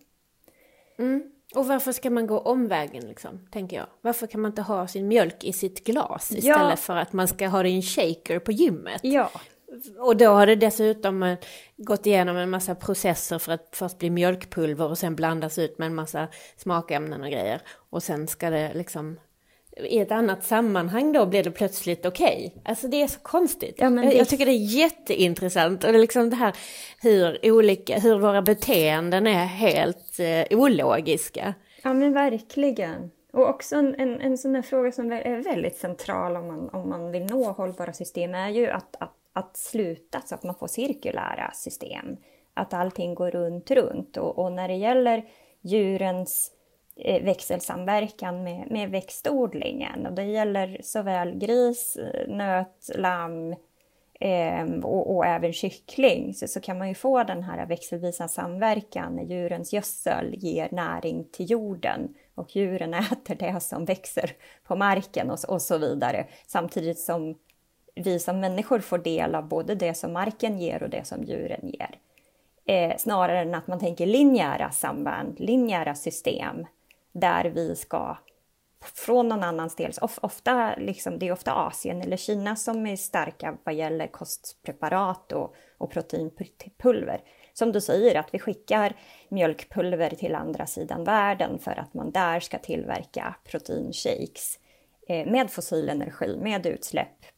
Mm. 0.97 1.31
Och 1.55 1.67
varför 1.67 1.91
ska 1.91 2.09
man 2.09 2.27
gå 2.27 2.39
omvägen 2.39 3.07
liksom, 3.07 3.47
tänker 3.51 3.77
jag? 3.77 3.87
Varför 4.01 4.27
kan 4.27 4.41
man 4.41 4.51
inte 4.51 4.61
ha 4.61 4.87
sin 4.87 5.07
mjölk 5.07 5.43
i 5.43 5.53
sitt 5.53 5.83
glas 5.83 6.31
istället 6.31 6.69
ja. 6.69 6.75
för 6.75 6.95
att 6.95 7.13
man 7.13 7.27
ska 7.27 7.47
ha 7.47 7.63
det 7.63 7.69
i 7.69 7.75
en 7.75 7.81
shaker 7.81 8.39
på 8.39 8.51
gymmet? 8.51 8.99
Ja. 9.03 9.31
Och 9.99 10.17
då 10.17 10.27
har 10.27 10.45
det 10.45 10.55
dessutom 10.55 11.23
eh, 11.23 11.37
gått 11.77 12.05
igenom 12.05 12.37
en 12.37 12.49
massa 12.49 12.75
processer 12.75 13.39
för 13.39 13.51
att 13.51 13.69
först 13.71 13.97
bli 13.97 14.09
mjölkpulver 14.09 14.89
och 14.89 14.97
sen 14.97 15.15
blandas 15.15 15.57
ut 15.57 15.77
med 15.77 15.85
en 15.85 15.95
massa 15.95 16.27
smakämnen 16.57 17.21
och 17.21 17.29
grejer. 17.29 17.61
Och 17.89 18.03
sen 18.03 18.27
ska 18.27 18.49
det 18.49 18.73
liksom 18.73 19.19
i 19.77 19.99
ett 19.99 20.11
annat 20.11 20.43
sammanhang 20.43 21.13
då 21.13 21.25
blir 21.25 21.43
det 21.43 21.51
plötsligt 21.51 22.05
okej. 22.05 22.51
Okay. 22.55 22.61
Alltså 22.65 22.87
det 22.87 23.01
är 23.01 23.07
så 23.07 23.19
konstigt. 23.19 23.75
Ja, 23.77 23.89
det... 23.89 24.13
Jag 24.13 24.29
tycker 24.29 24.45
det 24.45 24.51
är 24.51 24.77
jätteintressant. 24.77 25.83
Och 25.83 25.91
det 25.91 25.97
är 25.97 26.01
liksom 26.01 26.29
det 26.29 26.35
här 26.35 26.55
hur 27.01 27.51
olika, 27.51 27.99
hur 27.99 28.19
våra 28.19 28.41
beteenden 28.41 29.27
är 29.27 29.45
helt 29.45 30.19
eh, 30.19 30.59
ologiska. 30.59 31.53
Ja 31.83 31.93
men 31.93 32.13
verkligen. 32.13 33.11
Och 33.33 33.49
också 33.49 33.75
en, 33.75 33.95
en, 33.95 34.21
en 34.21 34.37
sån 34.37 34.55
här 34.55 34.61
fråga 34.61 34.91
som 34.91 35.11
är 35.11 35.43
väldigt 35.43 35.77
central 35.77 36.35
om 36.35 36.47
man, 36.47 36.69
om 36.69 36.89
man 36.89 37.11
vill 37.11 37.25
nå 37.25 37.51
hållbara 37.51 37.93
system 37.93 38.35
är 38.35 38.49
ju 38.49 38.69
att, 38.69 38.95
att 38.99 39.16
att 39.37 39.57
sluta 39.57 40.21
så 40.21 40.35
att 40.35 40.43
man 40.43 40.55
får 40.55 40.67
cirkulära 40.67 41.51
system. 41.53 42.17
Att 42.53 42.73
allting 42.73 43.15
går 43.15 43.31
runt, 43.31 43.71
runt. 43.71 44.17
Och, 44.17 44.39
och 44.39 44.51
när 44.51 44.67
det 44.67 44.75
gäller 44.75 45.25
djurens 45.61 46.51
eh, 46.95 47.23
växelsamverkan 47.23 48.43
med, 48.43 48.71
med 48.71 48.89
växtodlingen, 48.89 50.05
och 50.05 50.13
det 50.13 50.23
gäller 50.23 50.79
såväl 50.83 51.37
gris, 51.37 51.95
eh, 51.95 52.27
nöt, 52.27 52.89
lamm 52.95 53.55
eh, 54.19 54.65
och, 54.83 55.15
och, 55.15 55.25
även 55.25 55.53
kyckling, 55.53 56.33
så, 56.33 56.47
så 56.47 56.59
kan 56.59 56.77
man 56.77 56.87
ju 56.87 56.95
få 56.95 57.23
den 57.23 57.43
här 57.43 57.65
växelvisa 57.65 58.27
samverkan 58.27 59.15
när 59.15 59.23
djurens 59.23 59.73
gödsel 59.73 60.35
ger 60.37 60.67
näring 60.71 61.27
till 61.31 61.51
jorden 61.51 62.15
och 62.35 62.55
djuren 62.55 62.93
äter 63.11 63.35
det 63.35 63.59
som 63.59 63.85
växer 63.85 64.31
på 64.63 64.75
marken 64.75 65.31
och, 65.31 65.39
och 65.47 65.61
så 65.61 65.77
vidare. 65.77 66.27
Samtidigt 66.47 66.99
som 66.99 67.35
vi 68.03 68.19
som 68.19 68.39
människor 68.39 68.79
får 68.79 68.97
del 68.97 69.35
av 69.35 69.47
både 69.47 69.75
det 69.75 69.93
som 69.93 70.13
marken 70.13 70.59
ger 70.59 70.83
och 70.83 70.89
det 70.89 71.07
som 71.07 71.23
djuren 71.23 71.69
ger. 71.69 71.99
Eh, 72.65 72.97
snarare 72.97 73.39
än 73.41 73.55
att 73.55 73.67
man 73.67 73.79
tänker 73.79 74.05
linjära 74.05 74.71
samband, 74.71 75.39
linjära 75.39 75.95
system 75.95 76.65
där 77.11 77.45
vi 77.45 77.75
ska 77.75 78.17
från 78.95 79.27
någon 79.27 79.43
annanstans, 79.43 79.97
of, 79.97 80.19
ofta 80.21 80.75
liksom, 80.75 81.19
det 81.19 81.27
är 81.27 81.31
ofta 81.31 81.53
Asien 81.53 82.01
eller 82.01 82.17
Kina 82.17 82.55
som 82.55 82.87
är 82.87 82.95
starka 82.95 83.57
vad 83.63 83.75
gäller 83.75 84.07
kostpreparat 84.07 85.31
och, 85.31 85.55
och 85.77 85.91
proteinpulver. 85.91 87.21
Som 87.53 87.71
du 87.71 87.81
säger, 87.81 88.15
att 88.15 88.33
vi 88.33 88.39
skickar 88.39 88.93
mjölkpulver 89.29 90.09
till 90.09 90.35
andra 90.35 90.65
sidan 90.65 91.03
världen 91.03 91.59
för 91.59 91.79
att 91.79 91.93
man 91.93 92.11
där 92.11 92.39
ska 92.39 92.57
tillverka 92.57 93.35
proteinshakes 93.43 94.59
eh, 95.07 95.31
med 95.31 95.51
fossil 95.51 95.89
energi, 95.89 96.37
med 96.41 96.65
utsläpp 96.65 97.36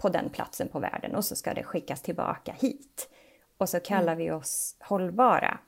på 0.00 0.08
den 0.08 0.30
platsen 0.30 0.68
på 0.68 0.78
världen 0.78 1.14
och 1.14 1.24
så 1.24 1.36
ska 1.36 1.54
det 1.54 1.62
skickas 1.62 2.02
tillbaka 2.02 2.54
hit. 2.60 3.08
Och 3.58 3.68
så 3.68 3.80
kallar 3.80 4.12
mm. 4.12 4.18
vi 4.18 4.30
oss 4.30 4.76
hållbara. 4.80 5.58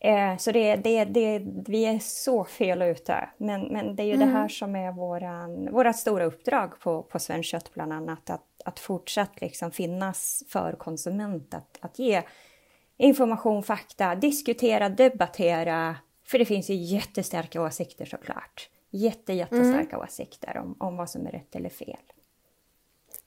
Eh, 0.00 0.36
så 0.36 0.52
det, 0.52 0.76
det, 0.76 1.04
det, 1.04 1.42
vi 1.66 1.84
är 1.84 1.98
så 1.98 2.44
fel 2.44 2.82
ute. 2.82 3.28
Men, 3.36 3.60
men 3.60 3.96
det 3.96 4.02
är 4.02 4.06
ju 4.06 4.14
mm. 4.14 4.28
det 4.28 4.34
här 4.34 4.48
som 4.48 4.76
är 4.76 4.92
våran, 4.92 5.72
vårat 5.72 5.96
stora 5.96 6.24
uppdrag 6.24 6.80
på, 6.80 7.02
på 7.02 7.18
Svenskt 7.18 7.50
Kött 7.50 7.74
bland 7.74 7.92
annat. 7.92 8.30
Att, 8.30 8.62
att 8.64 8.78
fortsatt 8.78 9.40
liksom 9.40 9.70
finnas 9.70 10.44
för 10.48 10.72
konsument, 10.72 11.54
att, 11.54 11.78
att 11.80 11.98
ge 11.98 12.22
information, 12.96 13.62
fakta, 13.62 14.14
diskutera, 14.14 14.88
debattera. 14.88 15.96
För 16.24 16.38
det 16.38 16.44
finns 16.44 16.70
ju 16.70 16.74
jättestarka 16.74 17.62
åsikter 17.62 18.04
såklart. 18.04 18.70
Jätte, 18.90 19.32
jättestarka 19.32 19.96
mm. 19.96 20.06
åsikter 20.06 20.58
om, 20.58 20.76
om 20.78 20.96
vad 20.96 21.10
som 21.10 21.26
är 21.26 21.30
rätt 21.30 21.56
eller 21.56 21.70
fel. 21.70 21.96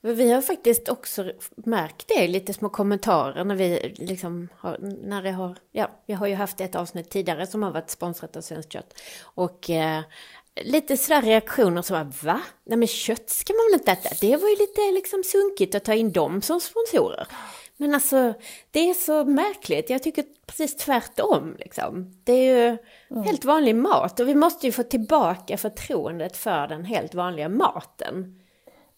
Vi 0.06 0.32
har 0.32 0.42
faktiskt 0.42 0.88
också 0.88 1.32
märkt 1.56 2.08
det 2.08 2.24
i 2.24 2.28
lite 2.28 2.54
små 2.54 2.68
kommentarer 2.68 3.44
när 3.44 3.54
vi 3.54 3.94
liksom 3.98 4.48
har, 4.56 4.78
när 4.80 5.22
det 5.22 5.30
har, 5.30 5.56
ja, 5.72 5.90
vi 6.06 6.12
har 6.14 6.26
ju 6.26 6.34
haft 6.34 6.60
ett 6.60 6.74
avsnitt 6.74 7.10
tidigare 7.10 7.46
som 7.46 7.62
har 7.62 7.70
varit 7.70 7.90
sponsrat 7.90 8.36
av 8.36 8.40
Svenskt 8.40 8.72
Kött. 8.72 8.94
Och 9.22 9.70
eh, 9.70 10.02
lite 10.62 10.96
sådär 10.96 11.22
reaktioner 11.22 11.82
som 11.82 11.96
var 11.96 12.12
va? 12.22 12.40
Nej 12.64 12.78
men 12.78 12.88
kött 12.88 13.30
ska 13.30 13.52
man 13.52 13.66
väl 13.70 13.80
inte 13.80 13.92
äta? 13.92 14.14
Det 14.20 14.36
var 14.36 14.48
ju 14.48 14.56
lite 14.56 14.80
liksom 14.94 15.22
sunkigt 15.24 15.74
att 15.74 15.84
ta 15.84 15.94
in 15.94 16.12
dem 16.12 16.42
som 16.42 16.60
sponsorer. 16.60 17.26
Men 17.76 17.94
alltså, 17.94 18.34
det 18.70 18.90
är 18.90 18.94
så 18.94 19.24
märkligt. 19.24 19.90
Jag 19.90 20.02
tycker 20.02 20.24
precis 20.46 20.76
tvärtom. 20.76 21.56
Liksom. 21.58 22.12
Det 22.24 22.32
är 22.32 22.56
ju 22.56 22.78
mm. 23.10 23.22
helt 23.22 23.44
vanlig 23.44 23.76
mat 23.76 24.20
och 24.20 24.28
vi 24.28 24.34
måste 24.34 24.66
ju 24.66 24.72
få 24.72 24.82
tillbaka 24.82 25.56
förtroendet 25.56 26.36
för 26.36 26.68
den 26.68 26.84
helt 26.84 27.14
vanliga 27.14 27.48
maten. 27.48 28.40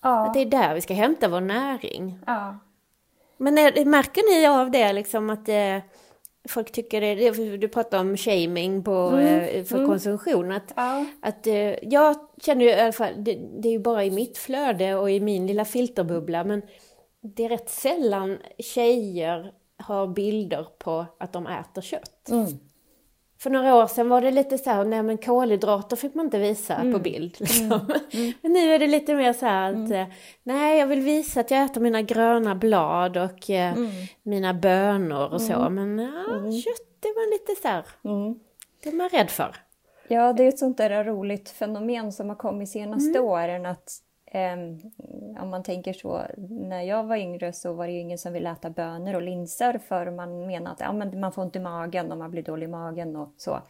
Ja. 0.07 0.27
Att 0.27 0.35
det 0.35 0.41
är 0.41 0.47
där 0.47 0.75
vi 0.75 0.81
ska 0.81 0.95
hämta 0.95 1.29
vår 1.29 1.41
näring. 1.41 2.19
Ja. 2.27 2.59
Men 3.37 3.59
är, 3.59 3.85
märker 3.85 4.41
ni 4.41 4.47
av 4.47 4.71
det 4.71 4.93
liksom 4.93 5.31
att 5.31 5.47
det, 5.47 5.83
folk 6.49 6.73
tycker 6.73 7.01
det, 7.01 7.57
du 7.57 7.69
pratar 7.69 8.01
om 8.01 8.17
shaming 8.17 8.85
på, 8.85 8.93
mm. 8.93 9.41
Eh, 9.41 9.65
för 9.65 9.77
mm. 9.77 9.89
konsumtion. 9.89 10.53
Att, 10.53 10.73
ja. 10.77 11.05
att, 11.23 11.47
eh, 11.47 11.75
jag 11.83 12.17
känner 12.43 12.65
ju 12.65 12.71
i 12.71 12.81
alla 12.81 12.93
fall, 12.93 13.13
det, 13.17 13.35
det 13.35 13.69
är 13.69 13.73
ju 13.73 13.79
bara 13.79 14.05
i 14.05 14.11
mitt 14.11 14.39
flöde 14.39 14.95
och 14.95 15.11
i 15.11 15.21
min 15.21 15.47
lilla 15.47 15.65
filterbubbla, 15.65 16.45
men 16.45 16.63
det 17.21 17.45
är 17.45 17.49
rätt 17.49 17.71
sällan 17.71 18.39
tjejer 18.59 19.53
har 19.79 20.07
bilder 20.07 20.67
på 20.79 21.07
att 21.19 21.33
de 21.33 21.47
äter 21.47 21.83
kött. 21.83 22.29
Mm. 22.29 22.47
För 23.47 23.51
några 23.51 23.75
år 23.75 23.87
sedan 23.87 24.09
var 24.09 24.21
det 24.21 24.31
lite 24.31 24.59
så 24.59 24.71
här, 24.71 24.85
nej 24.85 25.03
men 25.03 25.19
kolhydrater 25.19 25.97
fick 25.97 26.15
man 26.15 26.27
inte 26.27 26.39
visa 26.39 26.75
mm. 26.75 26.93
på 26.93 26.99
bild. 26.99 27.37
Liksom. 27.41 27.67
Mm. 27.67 28.01
mm. 28.13 28.33
Men 28.43 28.53
nu 28.53 28.75
är 28.75 28.79
det 28.79 28.87
lite 28.87 29.15
mer 29.15 29.33
så 29.33 29.47
här 29.47 29.71
att, 29.71 29.77
mm. 29.77 29.93
Eh, 29.93 30.07
nej 30.43 30.79
jag 30.79 30.87
vill 30.87 31.01
visa 31.01 31.41
att 31.41 31.51
jag 31.51 31.65
äter 31.65 31.81
mina 31.81 32.03
gröna 32.03 32.55
blad 32.55 33.17
och 33.17 33.51
eh, 33.51 33.73
mm. 33.73 33.91
mina 34.23 34.55
bönor 34.55 35.33
och 35.33 35.43
så. 35.43 35.71
Men 35.71 35.99
ja, 35.99 36.51
kött 36.51 37.01
det 37.01 37.09
var 37.09 37.33
lite 37.33 37.63
så 37.63 37.69
här, 37.69 37.85
det 38.83 38.89
är 38.89 38.93
man 38.93 39.09
rädd 39.09 39.31
för. 39.31 39.57
Ja, 40.09 40.33
det 40.33 40.45
är 40.45 40.49
ett 40.49 40.59
sånt 40.59 40.79
där 40.79 41.05
roligt 41.05 41.51
fenomen 41.51 42.13
som 42.13 42.29
har 42.29 42.37
kommit 42.37 42.69
senaste 42.69 43.21
åren 43.21 43.67
att 43.67 43.93
om 45.41 45.49
man 45.51 45.63
tänker 45.63 45.93
så, 45.93 46.23
när 46.49 46.83
jag 46.83 47.05
var 47.05 47.17
yngre 47.17 47.53
så 47.53 47.73
var 47.73 47.87
det 47.87 47.93
ju 47.93 48.01
ingen 48.01 48.19
som 48.19 48.33
ville 48.33 48.51
äta 48.51 48.71
bönor 48.71 49.15
och 49.15 49.23
linser 49.23 49.79
för 49.79 50.11
man 50.11 50.47
menar 50.47 50.73
att 50.73 50.81
ja, 50.81 50.93
men 50.93 51.21
man 51.21 51.33
får 51.33 51.43
ont 51.43 51.57
i 51.57 51.61
magen 51.61 52.13
och 52.13 52.19
man 52.19 52.31
blir 52.31 52.43
dålig 52.43 52.67
i 52.67 52.71
magen 52.71 53.17
och 53.17 53.35
så. 53.37 53.61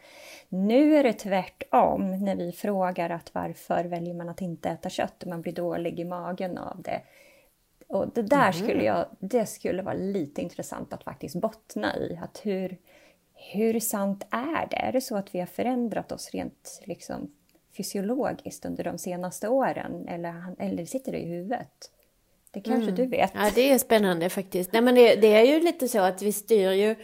Nu 0.49 0.95
är 0.95 1.03
det 1.03 1.13
tvärtom 1.13 2.25
när 2.25 2.35
vi 2.35 2.51
frågar 2.51 3.09
att 3.09 3.33
varför 3.33 3.83
väljer 3.83 4.13
man 4.13 4.29
att 4.29 4.41
inte 4.41 4.69
äta 4.69 4.89
kött 4.89 5.23
och 5.23 5.29
man 5.29 5.41
blir 5.41 5.53
dålig 5.53 5.99
i 5.99 6.05
magen 6.05 6.57
av 6.57 6.81
det. 6.81 7.01
Och 7.87 8.13
det 8.13 8.21
där 8.21 8.41
mm. 8.41 8.53
skulle 8.53 8.83
jag, 8.83 9.05
det 9.19 9.45
skulle 9.45 9.81
vara 9.81 9.95
lite 9.95 10.41
intressant 10.41 10.93
att 10.93 11.03
faktiskt 11.03 11.35
bottna 11.35 11.97
i. 11.97 12.19
Att 12.23 12.45
hur, 12.45 12.77
hur 13.33 13.79
sant 13.79 14.27
är 14.29 14.67
det? 14.69 14.77
Är 14.77 14.91
det 14.91 15.01
så 15.01 15.15
att 15.15 15.35
vi 15.35 15.39
har 15.39 15.47
förändrat 15.47 16.11
oss 16.11 16.31
rent 16.31 16.81
liksom 16.85 17.31
fysiologiskt 17.77 18.65
under 18.65 18.83
de 18.83 18.97
senaste 18.97 19.47
åren? 19.47 20.07
Eller, 20.07 20.55
eller 20.59 20.85
sitter 20.85 21.11
det 21.11 21.19
i 21.19 21.25
huvudet? 21.25 21.91
Det 22.51 22.61
kanske 22.61 22.83
mm. 22.83 22.95
du 22.95 23.05
vet? 23.05 23.31
Ja, 23.35 23.51
det 23.55 23.71
är 23.71 23.77
spännande 23.77 24.29
faktiskt. 24.29 24.73
Nej, 24.73 24.81
men 24.81 24.95
det, 24.95 25.15
det, 25.15 25.27
är 25.27 25.43
ju 25.43 25.59
lite 25.59 25.87
så 25.87 25.99
att 25.99 26.21
vi 26.21 26.33
styr 26.33 26.71
ju 26.71 26.95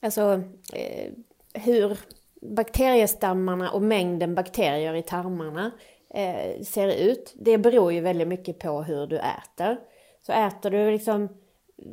alltså, 0.00 0.42
eh, 0.72 1.12
hur 1.54 1.98
bakteriestammarna 2.40 3.70
och 3.70 3.82
mängden 3.82 4.34
bakterier 4.34 4.94
i 4.94 5.02
tarmarna 5.02 5.70
eh, 6.14 6.62
ser 6.62 6.88
ut. 6.88 7.34
Det 7.36 7.58
beror 7.58 7.92
ju 7.92 8.00
väldigt 8.00 8.28
mycket 8.28 8.58
på 8.58 8.82
hur 8.82 9.06
du 9.06 9.18
äter. 9.18 9.78
Så 10.26 10.32
äter 10.32 10.70
du 10.70 10.90
liksom, 10.90 11.28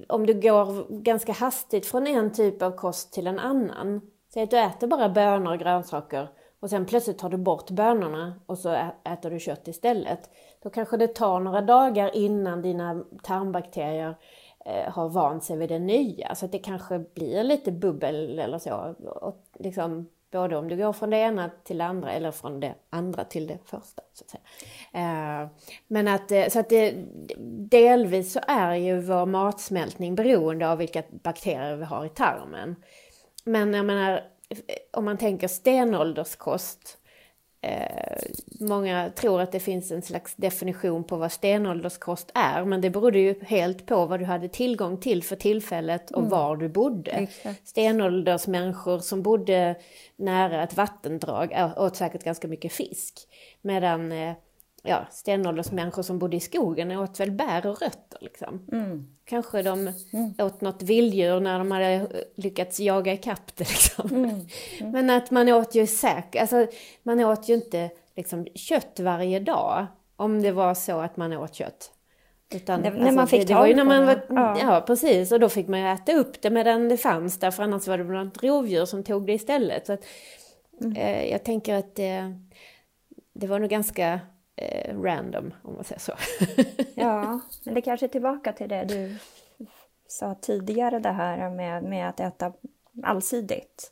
om 0.08 0.26
du 0.26 0.34
går 0.34 1.02
ganska 1.02 1.32
hastigt 1.32 1.86
från 1.86 2.08
en 2.08 2.34
typ 2.34 2.62
av 2.62 2.72
kost 2.72 3.14
till 3.14 3.28
en 3.28 3.40
annan, 3.40 4.02
säg 4.34 4.44
att 4.44 4.52
du 4.52 4.60
äter 4.60 4.88
bara 4.88 5.10
bönor 5.10 5.54
och 5.54 5.60
grönsaker 5.60 6.30
och 6.66 6.70
sen 6.70 6.86
plötsligt 6.86 7.18
tar 7.18 7.30
du 7.30 7.38
bort 7.38 7.70
bönorna 7.70 8.34
och 8.46 8.58
så 8.58 8.92
äter 9.04 9.30
du 9.30 9.40
kött 9.40 9.68
istället. 9.68 10.30
Då 10.64 10.70
kanske 10.70 10.98
det 10.98 11.08
tar 11.08 11.40
några 11.40 11.62
dagar 11.62 12.16
innan 12.16 12.62
dina 12.62 13.04
tarmbakterier 13.24 14.16
eh, 14.66 14.94
har 14.94 15.10
vant 15.10 15.44
sig 15.44 15.58
vid 15.58 15.70
det 15.70 15.80
nya. 15.80 16.36
Så 16.36 16.46
att 16.46 16.52
det 16.52 16.60
kanske 16.60 17.00
blir 17.00 17.44
lite 17.44 17.72
bubbel 17.72 18.40
eller 18.40 18.58
så. 18.58 18.96
Och 19.22 19.46
liksom, 19.60 20.10
både 20.32 20.58
om 20.58 20.68
du 20.68 20.78
går 20.78 20.94
från 20.94 21.10
det 21.10 21.18
ena 21.18 21.52
till 21.64 21.78
det 21.78 21.86
andra 21.86 22.12
eller 22.12 22.32
från 22.32 22.60
det 22.60 22.76
andra 22.90 23.24
till 23.24 23.48
det 23.48 23.58
första. 23.66 24.02
Så 24.14 24.24
att 24.24 24.30
säga. 24.30 24.44
Eh, 24.94 25.50
men 25.88 26.08
att, 26.08 26.32
eh, 26.32 26.48
så 26.48 26.60
att 26.60 26.70
det, 26.70 26.96
delvis 27.70 28.34
så 28.34 28.40
är 28.48 28.76
ju 28.76 29.02
vår 29.02 29.26
matsmältning 29.26 30.16
beroende 30.16 30.70
av 30.70 30.78
vilka 30.78 31.04
bakterier 31.10 31.76
vi 31.76 31.86
har 31.86 32.06
i 32.06 32.10
tarmen. 32.10 32.76
Men 33.44 33.74
jag 33.74 33.86
menar, 33.86 34.35
om 34.92 35.06
man 35.06 35.18
tänker 35.18 35.48
stenålderskost, 35.48 36.98
eh, 37.62 38.18
många 38.60 39.12
tror 39.16 39.42
att 39.42 39.52
det 39.52 39.60
finns 39.60 39.92
en 39.92 40.02
slags 40.02 40.36
definition 40.36 41.04
på 41.04 41.18
vad 41.18 41.32
stenålderskost 41.32 42.32
är, 42.34 42.66
men 42.66 42.82
det 42.82 42.90
berodde 42.90 43.20
ju 43.20 43.44
helt 43.44 43.86
på 43.86 44.06
vad 44.06 44.20
du 44.20 44.26
hade 44.26 44.50
tillgång 44.50 44.98
till 44.98 45.24
för 45.24 45.36
tillfället 45.36 46.12
och 46.12 46.20
mm. 46.20 46.30
var 46.30 46.56
du 46.56 46.70
bodde. 46.70 47.12
Exakt. 47.12 47.68
Stenåldersmänniskor 47.68 49.00
som 49.00 49.22
bodde 49.22 49.76
nära 50.16 50.64
ett 50.64 50.78
vattendrag 50.78 51.74
åt 51.78 51.96
säkert 51.96 52.24
ganska 52.24 52.48
mycket 52.48 52.74
fisk, 52.74 53.20
medan 53.62 54.12
eh, 54.12 54.34
ja, 54.86 55.06
stenåldersmänniskor 55.12 56.02
som 56.02 56.20
bodde 56.20 56.38
i 56.38 56.40
skogen 56.40 56.92
åt 56.92 57.20
väl 57.20 57.32
bär 57.32 57.66
och 57.66 57.82
rötter. 57.82 58.18
Liksom. 58.22 58.68
Mm. 58.72 59.08
Kanske 59.26 59.62
de 59.62 59.80
mm. 60.14 60.34
åt 60.40 60.62
något 60.62 60.84
vilddjur 60.84 61.40
när 61.40 61.58
de 61.58 61.72
hade 61.72 62.08
lyckats 62.36 62.80
jaga 62.80 63.14
ikapp 63.14 63.56
det. 63.56 63.64
Liksom. 63.70 64.10
Mm. 64.10 64.30
mm. 64.80 64.92
Men 64.92 65.10
att 65.10 65.32
man 65.32 65.50
åt 65.50 65.76
ju 65.76 65.88
säkert, 65.88 66.42
alltså 66.42 66.68
man 67.04 67.20
åt 67.20 67.50
ju 67.50 67.54
inte 67.54 67.90
liksom, 68.16 68.48
kött 68.56 69.00
varje 69.00 69.40
dag. 69.40 69.86
Om 70.18 70.42
det 70.42 70.52
var 70.52 70.74
så 70.74 71.00
att 71.00 71.18
man 71.18 71.34
åt 71.34 71.56
kött. 71.56 71.92
Utan, 72.54 72.82
det, 72.82 72.88
alltså, 72.88 73.04
när 73.04 73.12
man 73.12 73.28
fick 73.28 73.48
det, 73.48 73.54
var 73.54 73.68
ju 73.68 73.76
när 73.76 73.84
man 73.84 74.06
var, 74.06 74.26
ja. 74.30 74.58
ja. 74.60 74.82
precis, 74.88 75.32
och 75.32 75.40
då 75.40 75.50
fick 75.50 75.68
man 75.68 75.80
ju 75.80 75.88
äta 75.88 76.14
upp 76.14 76.42
det 76.42 76.50
medan 76.50 76.90
det 76.90 76.98
fanns 76.98 77.40
där, 77.40 77.52
för 77.52 77.64
annars 77.64 77.88
var 77.88 77.98
det 77.98 78.04
något 78.04 78.44
rovdjur 78.44 78.86
som 78.86 79.04
tog 79.04 79.26
det 79.26 79.34
istället. 79.34 79.86
Så 79.86 79.94
att, 79.94 80.06
mm. 80.82 80.96
eh, 80.96 81.32
jag 81.32 81.44
tänker 81.44 81.76
att 81.76 82.00
eh, 82.00 82.30
det 83.34 83.48
var 83.48 83.60
nog 83.60 83.70
ganska 83.70 84.20
eh, 84.56 85.02
random, 85.02 85.54
om 85.64 85.74
man 85.74 85.84
säger 85.84 86.00
så. 86.00 86.14
ja, 86.96 87.40
men 87.64 87.74
det 87.74 87.82
kanske 87.82 88.06
är 88.06 88.08
tillbaka 88.08 88.54
till 88.54 88.70
det 88.70 88.84
du 88.84 89.16
sa 90.08 90.36
tidigare, 90.36 91.00
det 91.00 91.12
här 91.12 91.50
med, 91.50 91.84
med 91.84 92.10
att 92.10 92.20
äta 92.20 92.54
allsidigt. 93.04 93.92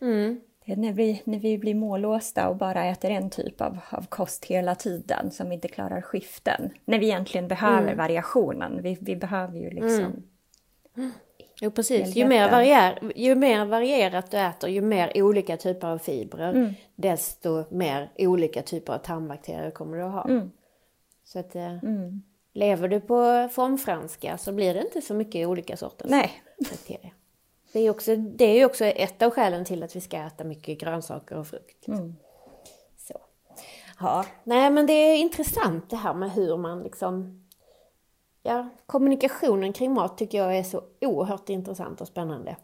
Mm. 0.00 0.40
när, 0.64 0.92
vi, 0.92 1.22
när 1.24 1.38
vi 1.38 1.58
blir 1.58 1.74
mållåsta 1.74 2.48
och 2.48 2.56
bara 2.56 2.84
äter 2.84 3.10
en 3.10 3.30
typ 3.30 3.60
av, 3.60 3.78
av 3.90 4.06
kost 4.06 4.44
hela 4.44 4.74
tiden 4.74 5.30
som 5.30 5.52
inte 5.52 5.68
klarar 5.68 6.00
skiften. 6.00 6.70
När 6.84 6.98
vi 6.98 7.06
egentligen 7.06 7.48
behöver 7.48 7.82
mm. 7.82 7.96
variationen. 7.96 8.82
Vi, 8.82 8.98
vi 9.00 9.16
behöver 9.16 9.58
ju 9.58 9.70
liksom 9.70 10.22
mm. 10.96 11.12
Jo 11.60 11.70
precis, 11.70 12.16
ju 12.16 12.26
mer, 12.26 12.50
varier, 12.50 13.12
ju 13.14 13.34
mer 13.34 13.64
varierat 13.64 14.30
du 14.30 14.36
äter, 14.36 14.70
ju 14.70 14.80
mer 14.80 15.12
olika 15.22 15.56
typer 15.56 15.88
av 15.88 15.98
fibrer, 15.98 16.54
mm. 16.54 16.74
desto 16.94 17.64
mer 17.70 18.10
olika 18.18 18.62
typer 18.62 18.92
av 18.92 18.98
tarmbakterier 18.98 19.70
kommer 19.70 19.96
du 19.96 20.02
att 20.02 20.12
ha. 20.12 20.24
Mm. 20.24 20.50
Så 21.24 21.38
att 21.38 21.56
eh, 21.56 21.84
mm. 21.84 22.22
lever 22.52 22.88
du 22.88 23.00
på 23.00 23.48
formfranska 23.52 24.38
så 24.38 24.52
blir 24.52 24.74
det 24.74 24.80
inte 24.80 25.00
så 25.00 25.14
mycket 25.14 25.48
olika 25.48 25.76
sorters 25.76 26.10
Nej. 26.10 26.42
bakterier. 26.58 27.14
Det 27.72 27.80
är, 27.80 27.90
också, 27.90 28.16
det 28.16 28.44
är 28.44 28.54
ju 28.54 28.64
också 28.64 28.84
ett 28.84 29.22
av 29.22 29.30
skälen 29.30 29.64
till 29.64 29.82
att 29.82 29.96
vi 29.96 30.00
ska 30.00 30.16
äta 30.16 30.44
mycket 30.44 30.80
grönsaker 30.80 31.36
och 31.36 31.46
frukt. 31.46 31.88
Mm. 31.88 32.16
Så. 32.98 33.20
Ja, 34.00 34.24
nej 34.44 34.70
men 34.70 34.86
det 34.86 34.92
är 34.92 35.16
intressant 35.16 35.90
det 35.90 35.96
här 35.96 36.14
med 36.14 36.30
hur 36.30 36.56
man 36.56 36.82
liksom 36.82 37.45
ja, 38.46 38.68
kommunikationen 38.86 39.72
kring 39.72 39.92
mat 39.92 40.18
tycker 40.18 40.38
jag 40.38 40.58
är 40.58 40.62
så 40.62 40.82
oerhört 41.00 41.48
intressant 41.48 42.00
och 42.00 42.06
spännande. 42.06 42.56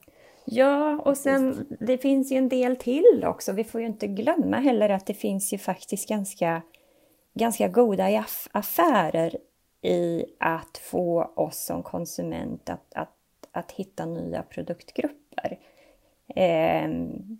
Ja, 0.44 0.98
och 0.98 1.16
sen 1.16 1.66
det 1.80 1.98
finns 1.98 2.32
ju 2.32 2.36
en 2.36 2.48
del 2.48 2.76
till 2.76 3.24
också. 3.26 3.52
Vi 3.52 3.64
får 3.64 3.80
ju 3.80 3.86
inte 3.86 4.06
glömma 4.06 4.56
heller 4.56 4.88
att 4.88 5.06
det 5.06 5.14
finns 5.14 5.52
ju 5.52 5.58
faktiskt 5.58 6.08
ganska, 6.08 6.62
ganska 7.34 7.68
goda 7.68 8.24
affärer 8.52 9.36
i 9.82 10.24
att 10.38 10.78
få 10.78 11.32
oss 11.36 11.64
som 11.64 11.82
konsument 11.82 12.70
att, 12.70 12.94
att, 12.94 13.16
att 13.52 13.72
hitta 13.72 14.06
nya 14.06 14.42
produktgrupper. 14.42 15.58
Eh, 16.28 16.88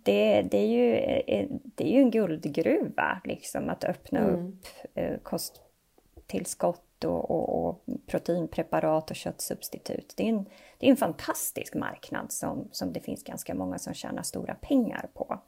det, 0.03 0.41
det, 0.41 0.57
är 0.57 0.67
ju, 0.67 0.95
eh, 0.95 1.47
det 1.49 1.83
är 1.83 1.91
ju 1.91 1.99
en 1.99 2.11
guldgruva 2.11 3.21
liksom 3.23 3.69
att 3.69 3.83
öppna 3.83 4.19
mm. 4.19 4.47
upp 4.47 4.65
eh, 4.93 5.17
kosttillskott 5.23 6.92
och, 7.05 7.31
och, 7.31 7.65
och, 7.65 7.83
proteinpreparat 8.07 9.09
och 9.09 9.15
köttsubstitut. 9.15 10.13
Det 10.17 10.23
är 10.23 10.29
en, 10.29 10.45
det 10.77 10.85
är 10.85 10.91
en 10.91 10.97
fantastisk 10.97 11.75
marknad 11.75 12.31
som, 12.31 12.67
som 12.71 12.93
det 12.93 12.99
finns 12.99 13.23
ganska 13.23 13.55
många 13.55 13.77
som 13.77 13.93
tjänar 13.93 14.23
stora 14.23 14.55
pengar 14.55 15.09
på. 15.13 15.39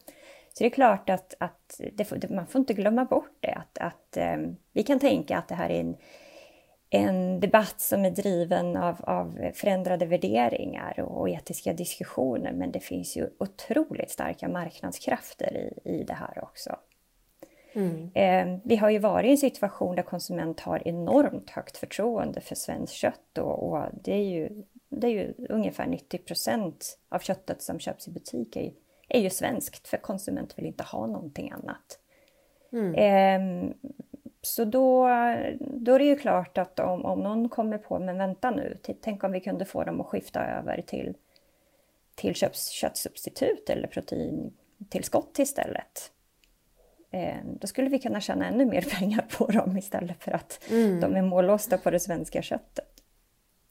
Så 0.54 0.64
det 0.64 0.66
är 0.66 0.70
klart 0.70 1.10
att, 1.10 1.34
att 1.40 1.82
det, 1.94 2.30
man 2.30 2.48
får 2.48 2.60
inte 2.60 2.74
glömma 2.74 3.06
bort 3.06 3.38
det, 3.40 3.54
att, 3.54 3.78
att 3.78 4.18
eh, 4.18 4.38
vi 4.74 4.84
kan 4.84 5.00
tänka 5.00 5.38
att 5.38 5.48
det 5.48 5.56
här 5.56 5.70
är 5.70 5.80
en 5.80 5.98
en 6.90 7.40
debatt 7.40 7.82
som 7.82 8.06
är 8.06 8.12
driven 8.12 8.78
av, 8.78 8.96
av 9.04 9.52
förändrade 9.54 10.06
värderingar 10.06 11.00
och, 11.00 11.30
etiska 11.30 11.74
diskussioner. 11.74 12.54
Men 12.54 12.72
det 12.72 12.80
finns 12.80 13.18
ju 13.18 13.30
otroligt 13.40 14.12
starka 14.12 14.48
marknadskrafter 14.48 15.58
i, 15.86 15.90
i 15.90 16.04
det 16.04 16.14
här 16.14 16.44
också. 16.44 16.76
Mm. 17.76 18.12
Eh, 18.14 18.60
vi 18.64 18.76
har 18.76 18.90
ju 18.90 19.00
varit 19.00 19.28
i 19.28 19.32
en 19.32 19.38
situation 19.38 19.96
där 19.96 20.04
konsument 20.04 20.60
har 20.60 20.88
enormt 20.88 21.50
högt 21.50 21.78
förtroende 21.78 22.42
för 22.42 22.56
svenskt 22.56 22.94
kött 22.94 23.38
och, 23.38 23.64
och 23.64 23.86
det, 24.04 24.14
är 24.14 24.24
ju, 24.24 24.64
det 24.90 25.08
är 25.08 25.12
ju 25.12 25.34
ungefär 25.50 25.88
90 25.88 26.18
procent 26.18 26.98
av 27.10 27.20
köttet 27.20 27.62
som 27.62 27.80
köps 27.80 28.08
i 28.08 28.12
butik 28.12 28.56
är, 28.56 28.72
är 29.10 29.22
ju 29.22 29.30
svenskt 29.30 29.88
för 29.88 29.98
konsument 29.98 30.58
vill 30.58 30.66
inte 30.66 30.84
ha 30.84 31.08
någonting 31.08 31.52
annat. 31.52 32.00
Mm. 32.72 32.94
Eh, 32.96 33.76
så 34.42 34.66
då, 34.66 35.08
då 35.60 35.94
är 35.94 36.00
det 36.00 36.06
ju 36.06 36.16
klart 36.16 36.58
att 36.58 36.80
om, 36.80 37.06
om 37.06 37.20
någon 37.20 37.50
kommer 37.50 37.78
på, 37.78 38.00
men 38.00 38.18
vänta 38.18 38.52
nu, 38.52 38.78
tänk 39.02 39.24
om 39.24 39.32
vi 39.32 39.40
kunde 39.40 39.66
få 39.66 39.84
dem 39.84 40.02
att 40.02 40.08
skifta 40.08 40.46
över 40.46 40.82
till, 40.82 41.14
till 42.16 42.36
köttsubstitut 42.36 43.70
eller 43.70 43.88
proteintillskott 43.88 45.40
istället. 45.40 46.12
Eh, 47.16 47.36
då 47.60 47.68
skulle 47.68 47.90
vi 47.90 48.00
kunna 48.00 48.22
tjäna 48.22 48.48
ännu 48.48 48.66
mer 48.66 48.82
pengar 49.00 49.26
på 49.38 49.46
dem 49.46 49.78
istället 49.78 50.24
för 50.24 50.32
att 50.32 50.60
mm. 50.70 51.00
de 51.00 51.16
är 51.16 51.22
mållåsta 51.22 51.78
på 51.78 51.92
det 51.92 52.00
svenska 52.00 52.42
köttet. 52.42 52.92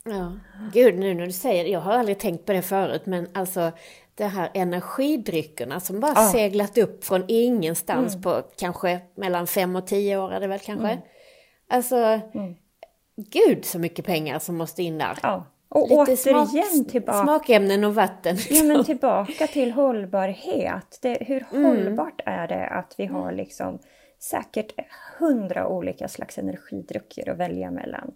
Ja, 0.04 0.32
gud 0.72 0.98
nu 0.98 1.14
när 1.14 1.26
du 1.26 1.32
säger 1.32 1.64
det, 1.64 1.70
jag 1.70 1.80
har 1.80 1.92
aldrig 1.92 2.18
tänkt 2.18 2.46
på 2.46 2.52
det 2.52 2.62
förut, 2.62 3.06
men 3.06 3.28
alltså 3.34 3.72
de 4.14 4.24
här 4.24 4.50
energidryckerna 4.54 5.80
som 5.80 6.00
bara 6.00 6.12
ja. 6.16 6.32
seglat 6.32 6.78
upp 6.78 7.04
från 7.04 7.24
ingenstans 7.28 8.14
mm. 8.14 8.22
på 8.22 8.42
kanske 8.56 9.00
mellan 9.14 9.46
fem 9.46 9.76
och 9.76 9.86
tio 9.86 10.18
år 10.18 10.32
är 10.32 10.40
det 10.40 10.46
väl 10.46 10.58
kanske. 10.58 10.88
Mm. 10.88 11.04
Alltså, 11.68 11.96
mm. 11.96 12.54
gud 13.16 13.64
så 13.64 13.78
mycket 13.78 14.04
pengar 14.04 14.38
som 14.38 14.56
måste 14.56 14.82
in 14.82 14.98
där. 14.98 15.18
Ja. 15.22 15.46
Och 15.74 15.88
Lite 15.88 16.12
återigen 16.12 16.46
smak, 16.46 16.88
tillbaka... 16.88 17.22
Smakämnen 17.22 17.84
och 17.84 17.94
vatten. 17.94 18.34
Liksom. 18.34 18.56
Ja, 18.56 18.62
men 18.62 18.76
liksom. 18.76 18.84
tillbaka 18.84 19.46
till 19.46 19.72
hållbarhet. 19.72 20.98
Det, 21.02 21.18
hur 21.20 21.46
mm. 21.52 21.64
hållbart 21.64 22.20
är 22.26 22.48
det 22.48 22.66
att 22.66 22.94
vi 22.98 23.06
har 23.06 23.32
liksom 23.32 23.78
säkert 24.18 24.72
hundra 25.18 25.68
olika 25.68 26.08
slags 26.08 26.38
energidrycker 26.38 27.30
att 27.30 27.38
välja 27.38 27.70
mellan? 27.70 28.12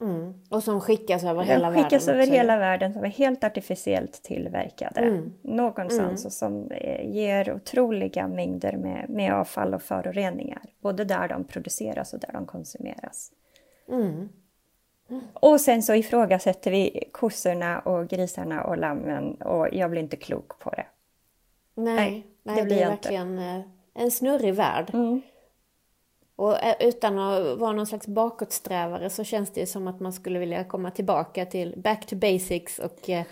Mm. 0.00 0.34
Och 0.50 0.62
som 0.62 0.80
skickas 0.80 1.24
över 1.24 1.42
hela 1.42 1.70
världen? 1.70 1.84
skickas 1.84 2.08
över 2.08 2.26
hela 2.26 2.58
världen, 2.58 2.92
som 2.92 3.04
är 3.04 3.08
helt 3.08 3.44
artificiellt 3.44 4.22
tillverkade. 4.22 5.00
Mm. 5.00 5.32
Någonstans 5.42 6.20
mm. 6.20 6.26
och 6.26 6.32
som 6.32 6.70
eh, 6.70 7.10
ger 7.10 7.52
otroliga 7.52 8.28
mängder 8.28 8.76
med, 8.76 9.06
med 9.08 9.32
avfall 9.32 9.74
och 9.74 9.82
föroreningar. 9.82 10.62
Både 10.82 11.04
där 11.04 11.28
de 11.28 11.44
produceras 11.44 12.14
och 12.14 12.20
där 12.20 12.32
de 12.32 12.46
konsumeras. 12.46 13.30
Och 15.34 15.60
sen 15.60 15.82
så 15.82 15.94
ifrågasätter 15.94 16.70
vi 16.70 17.04
kossorna 17.12 17.78
och 17.78 18.08
grisarna 18.08 18.64
och 18.64 18.78
lammen 18.78 19.34
och 19.34 19.68
jag 19.72 19.90
blir 19.90 20.02
inte 20.02 20.16
klok 20.16 20.58
på 20.58 20.70
det. 20.70 20.86
Nej, 21.74 21.94
nej, 21.94 22.26
nej 22.42 22.56
det, 22.56 22.64
blir 22.64 22.76
det 22.76 22.82
är 22.82 22.88
verkligen 22.88 23.38
eh, 23.38 23.60
en 23.94 24.10
snurrig 24.10 24.54
värld. 24.54 24.90
Mm. 24.94 25.22
Och 26.36 26.64
eh, 26.64 26.74
utan 26.80 27.18
att 27.18 27.58
vara 27.58 27.72
någon 27.72 27.86
slags 27.86 28.06
bakåtsträvare 28.06 29.10
så 29.10 29.24
känns 29.24 29.50
det 29.50 29.66
som 29.66 29.88
att 29.88 30.00
man 30.00 30.12
skulle 30.12 30.38
vilja 30.38 30.64
komma 30.64 30.90
tillbaka 30.90 31.46
till 31.46 31.74
back 31.76 32.06
to 32.06 32.16
basics 32.16 32.78
och 32.78 33.10
eh, 33.10 33.24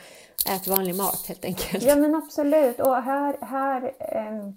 äta 0.55 0.71
vanlig 0.71 0.95
mat 0.95 1.25
helt 1.29 1.45
enkelt. 1.45 1.85
Ja 1.85 1.97
men 1.97 2.15
absolut 2.15 2.81
och 2.81 3.03
här, 3.03 3.37
här 3.41 3.93
eh, 3.99 4.51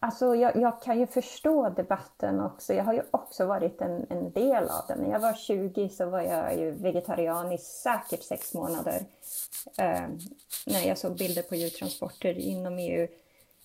Alltså 0.00 0.36
jag, 0.36 0.56
jag, 0.56 0.82
kan 0.82 0.98
ju 1.00 1.06
förstå 1.06 1.68
debatten 1.68 2.40
också. 2.40 2.74
Jag 2.74 2.84
har 2.84 2.92
ju 2.92 3.02
också 3.10 3.46
varit 3.46 3.80
en, 3.80 4.06
en, 4.10 4.32
del 4.32 4.64
av 4.64 4.84
den. 4.88 4.98
När 4.98 5.10
jag 5.10 5.20
var 5.20 5.34
20 5.34 5.88
så 5.88 6.10
var 6.10 6.20
jag 6.20 6.58
ju 6.58 6.70
vegetarian 6.70 7.52
i 7.52 7.58
säkert 7.58 8.22
sex 8.22 8.54
månader. 8.54 9.00
Eh, 9.78 10.08
när 10.66 10.88
jag 10.88 10.98
såg 10.98 11.16
bilder 11.16 11.42
på 11.42 11.54
djurtransporter 11.54 12.38
inom 12.38 12.78
EU 12.78 13.08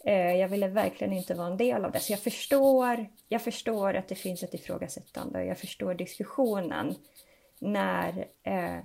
Eh, 0.04 0.36
jag 0.36 0.48
ville 0.48 0.68
verkligen 0.68 1.14
inte 1.14 1.34
vara 1.34 1.48
en 1.48 1.58
del 1.58 1.86
av 1.86 1.92
det. 1.92 2.00
Så 2.00 2.14
jag 2.14 2.20
förstår, 2.20 3.08
jag 3.28 3.42
förstår 3.42 3.94
att 3.94 4.08
det 4.08 4.16
finns 4.16 4.44
ett 4.44 4.54
ifrågasättande. 4.54 5.46
Jag 5.46 5.58
förstår 5.58 5.94
diskussionen 5.94 6.96
när, 7.60 8.28
eh, 8.44 8.80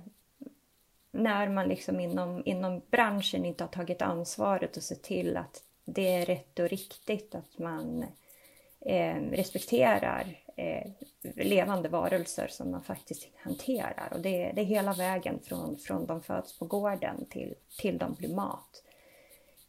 när 1.11 1.49
man 1.49 1.67
liksom 1.67 1.99
inom, 1.99 2.41
inom 2.45 2.81
branschen 2.91 3.45
inte 3.45 3.63
har 3.63 3.69
tagit 3.69 4.01
ansvaret 4.01 4.77
och 4.77 4.83
sett 4.83 5.03
till 5.03 5.37
att 5.37 5.63
det 5.93 6.15
är 6.15 6.25
rätt 6.25 6.59
och 6.59 6.69
riktigt 6.69 7.35
att 7.35 7.57
man 7.57 8.05
eh, 8.85 9.15
respekterar 9.15 10.39
eh, 10.55 10.91
levande 11.35 11.89
varelser 11.89 12.47
som 12.47 12.71
man 12.71 12.83
faktiskt 12.83 13.27
hanterar. 13.35 14.09
Och 14.11 14.21
det, 14.21 14.51
det 14.55 14.61
är 14.61 14.65
hela 14.65 14.93
vägen 14.93 15.39
från, 15.43 15.77
från 15.77 16.05
de 16.05 16.21
föds 16.21 16.59
på 16.59 16.65
gården 16.65 17.25
till, 17.29 17.55
till 17.77 17.97
de 17.97 18.13
blir 18.13 18.35
mat. 18.35 18.83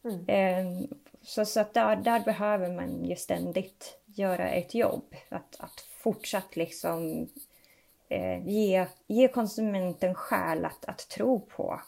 Mm. 0.03 0.25
Eh, 0.27 0.87
så, 1.21 1.45
så 1.45 1.59
att 1.59 1.73
där, 1.73 1.95
där 1.95 2.19
behöver 2.19 2.69
man 2.69 3.05
ju 3.05 3.15
ständigt 3.15 3.97
göra 4.05 4.49
ett 4.49 4.75
jobb. 4.75 5.15
Att, 5.29 5.55
att 5.59 5.85
fortsatt 5.97 6.55
liksom 6.55 7.29
eh, 8.09 8.47
ge, 8.47 8.85
ge 9.07 9.27
konsumenten 9.27 10.15
skäl 10.15 10.65
att, 10.65 10.85
att 10.85 11.09
tro 11.09 11.39
på, 11.39 11.81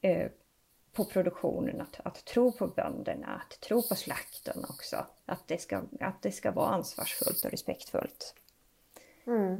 eh, 0.00 0.28
på 0.96 1.04
produktionen, 1.04 1.80
att, 1.80 2.00
att 2.06 2.24
tro 2.24 2.52
på 2.52 2.66
bönderna, 2.66 3.26
att 3.26 3.60
tro 3.60 3.82
på 3.82 3.94
slakten 3.94 4.64
också. 4.68 4.96
Att 5.26 5.42
det 5.46 5.60
ska, 5.60 5.80
att 6.00 6.22
det 6.22 6.32
ska 6.32 6.50
vara 6.50 6.68
ansvarsfullt 6.68 7.44
och 7.44 7.50
respektfullt. 7.50 8.34
Mm. 9.26 9.52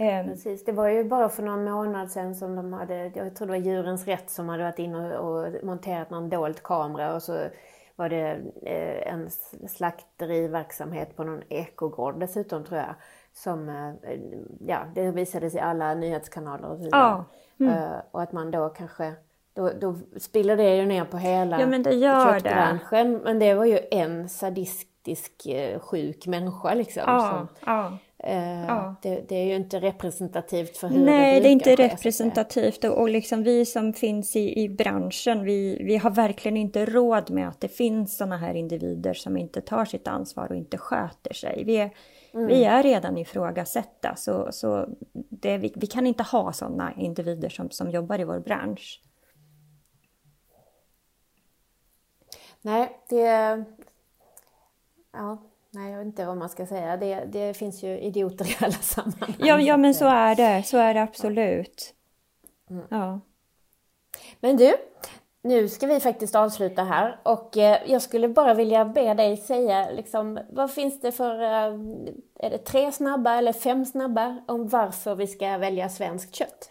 Um, 0.00 0.26
Precis, 0.28 0.64
det 0.64 0.72
var 0.72 0.88
ju 0.88 1.04
bara 1.04 1.28
för 1.28 1.42
någon 1.42 1.64
månad 1.64 2.10
sedan 2.10 2.34
som 2.34 2.56
de 2.56 2.72
hade, 2.72 3.12
jag 3.14 3.36
tror 3.36 3.46
det 3.46 3.52
var 3.52 3.56
Djurens 3.56 4.04
Rätt 4.04 4.30
som 4.30 4.48
hade 4.48 4.62
varit 4.62 4.78
inne 4.78 5.18
och, 5.18 5.46
och 5.46 5.64
monterat 5.64 6.10
någon 6.10 6.28
dold 6.28 6.62
kamera 6.62 7.14
och 7.14 7.22
så 7.22 7.48
var 7.96 8.08
det 8.08 8.40
eh, 8.62 9.12
en 9.12 9.30
slakteriverksamhet 9.68 11.16
på 11.16 11.24
någon 11.24 11.42
ekogård 11.48 12.20
dessutom 12.20 12.64
tror 12.64 12.78
jag. 12.78 12.94
Som, 13.32 13.68
eh, 13.68 14.18
ja, 14.60 14.78
det 14.94 15.10
visades 15.10 15.54
i 15.54 15.58
alla 15.58 15.94
nyhetskanaler 15.94 16.68
och 16.68 16.76
så 16.76 16.84
vidare. 16.84 17.00
Ja. 17.00 17.24
Mm. 17.60 17.74
Eh, 17.74 18.00
och 18.10 18.22
att 18.22 18.32
man 18.32 18.50
då 18.50 18.68
kanske, 18.68 19.14
då, 19.58 19.70
då 19.80 19.96
spiller 20.16 20.56
det 20.56 20.76
ju 20.76 20.86
ner 20.86 21.04
på 21.04 21.16
hela 21.16 21.60
ja, 21.60 21.66
men 21.66 21.82
det 21.82 21.94
gör 21.94 22.32
köttbranschen. 22.32 23.12
Det. 23.12 23.20
Men 23.24 23.38
det 23.38 23.54
var 23.54 23.64
ju 23.64 23.78
en 23.90 24.28
sadistisk 24.28 25.46
sjuk 25.80 26.26
människa 26.26 26.74
liksom. 26.74 27.02
Ja, 27.06 27.30
som, 27.30 27.48
ja. 27.66 27.98
Eh, 28.24 28.64
ja. 28.66 28.94
Det, 29.02 29.24
det, 29.28 29.34
är 29.34 29.44
ju 29.44 29.56
inte 29.56 29.80
representativt 29.80 30.76
för 30.76 30.88
hur 30.88 31.04
Nej, 31.04 31.34
det, 31.34 31.40
det 31.40 31.48
är 31.48 31.52
inte 31.52 31.74
representativt 31.74 32.84
och, 32.84 33.00
och 33.00 33.08
liksom 33.08 33.42
vi 33.42 33.64
som 33.64 33.92
finns 33.92 34.36
i, 34.36 34.62
i 34.62 34.68
branschen, 34.68 35.44
vi, 35.44 35.82
vi 35.84 35.96
har 35.96 36.10
verkligen 36.10 36.56
inte 36.56 36.86
råd 36.86 37.30
med 37.30 37.48
att 37.48 37.60
det 37.60 37.68
finns 37.68 38.16
sådana 38.16 38.36
här 38.36 38.54
individer 38.54 39.14
som 39.14 39.36
inte 39.36 39.60
tar 39.60 39.84
sitt 39.84 40.08
ansvar 40.08 40.48
och 40.50 40.56
inte 40.56 40.78
sköter 40.78 41.34
sig. 41.34 41.62
Vi 41.66 41.76
är, 41.76 41.90
mm. 42.34 42.46
vi 42.46 42.64
är 42.64 42.82
redan 42.82 43.18
ifrågasatta, 43.18 44.16
så, 44.16 44.48
så 44.50 44.88
det, 45.12 45.58
vi, 45.58 45.72
vi 45.76 45.86
kan 45.86 46.06
inte 46.06 46.22
ha 46.22 46.52
sådana 46.52 46.92
individer 46.96 47.48
som, 47.48 47.70
som 47.70 47.90
jobbar 47.90 48.20
i 48.20 48.24
vår 48.24 48.40
bransch. 48.40 49.00
Nej, 52.68 52.98
det... 53.08 53.64
Ja, 55.12 55.38
Nej, 55.70 55.90
jag 55.90 55.98
vet 55.98 56.06
inte 56.06 56.26
vad 56.26 56.36
man 56.36 56.48
ska 56.48 56.66
säga. 56.66 56.96
Det, 56.96 57.24
det 57.24 57.54
finns 57.56 57.82
ju 57.82 57.98
idioter 57.98 58.46
i 58.46 58.56
alla 58.60 58.72
sammanhang. 58.72 59.34
Ja, 59.38 59.60
ja 59.60 59.76
men 59.76 59.94
så 59.94 60.06
är 60.06 60.34
det. 60.34 60.62
Så 60.62 60.78
är 60.78 60.94
det 60.94 61.02
absolut. 61.02 61.94
Mm. 62.70 62.84
Ja. 62.88 63.20
Men 64.40 64.56
du, 64.56 64.76
nu 65.42 65.68
ska 65.68 65.86
vi 65.86 66.00
faktiskt 66.00 66.34
avsluta 66.34 66.84
här 66.84 67.20
och 67.22 67.56
eh, 67.56 67.78
jag 67.86 68.02
skulle 68.02 68.28
bara 68.28 68.54
vilja 68.54 68.84
be 68.84 69.14
dig 69.14 69.36
säga 69.36 69.90
liksom, 69.90 70.40
vad 70.50 70.72
finns 70.72 71.00
det 71.00 71.12
för, 71.12 71.42
eh, 71.42 71.78
är 72.38 72.50
det 72.50 72.58
tre 72.58 72.92
snabba 72.92 73.38
eller 73.38 73.52
fem 73.52 73.84
snabba 73.84 74.36
om 74.48 74.68
varför 74.68 75.14
vi 75.14 75.26
ska 75.26 75.58
välja 75.58 75.88
svenskt 75.88 76.34
kött? 76.34 76.70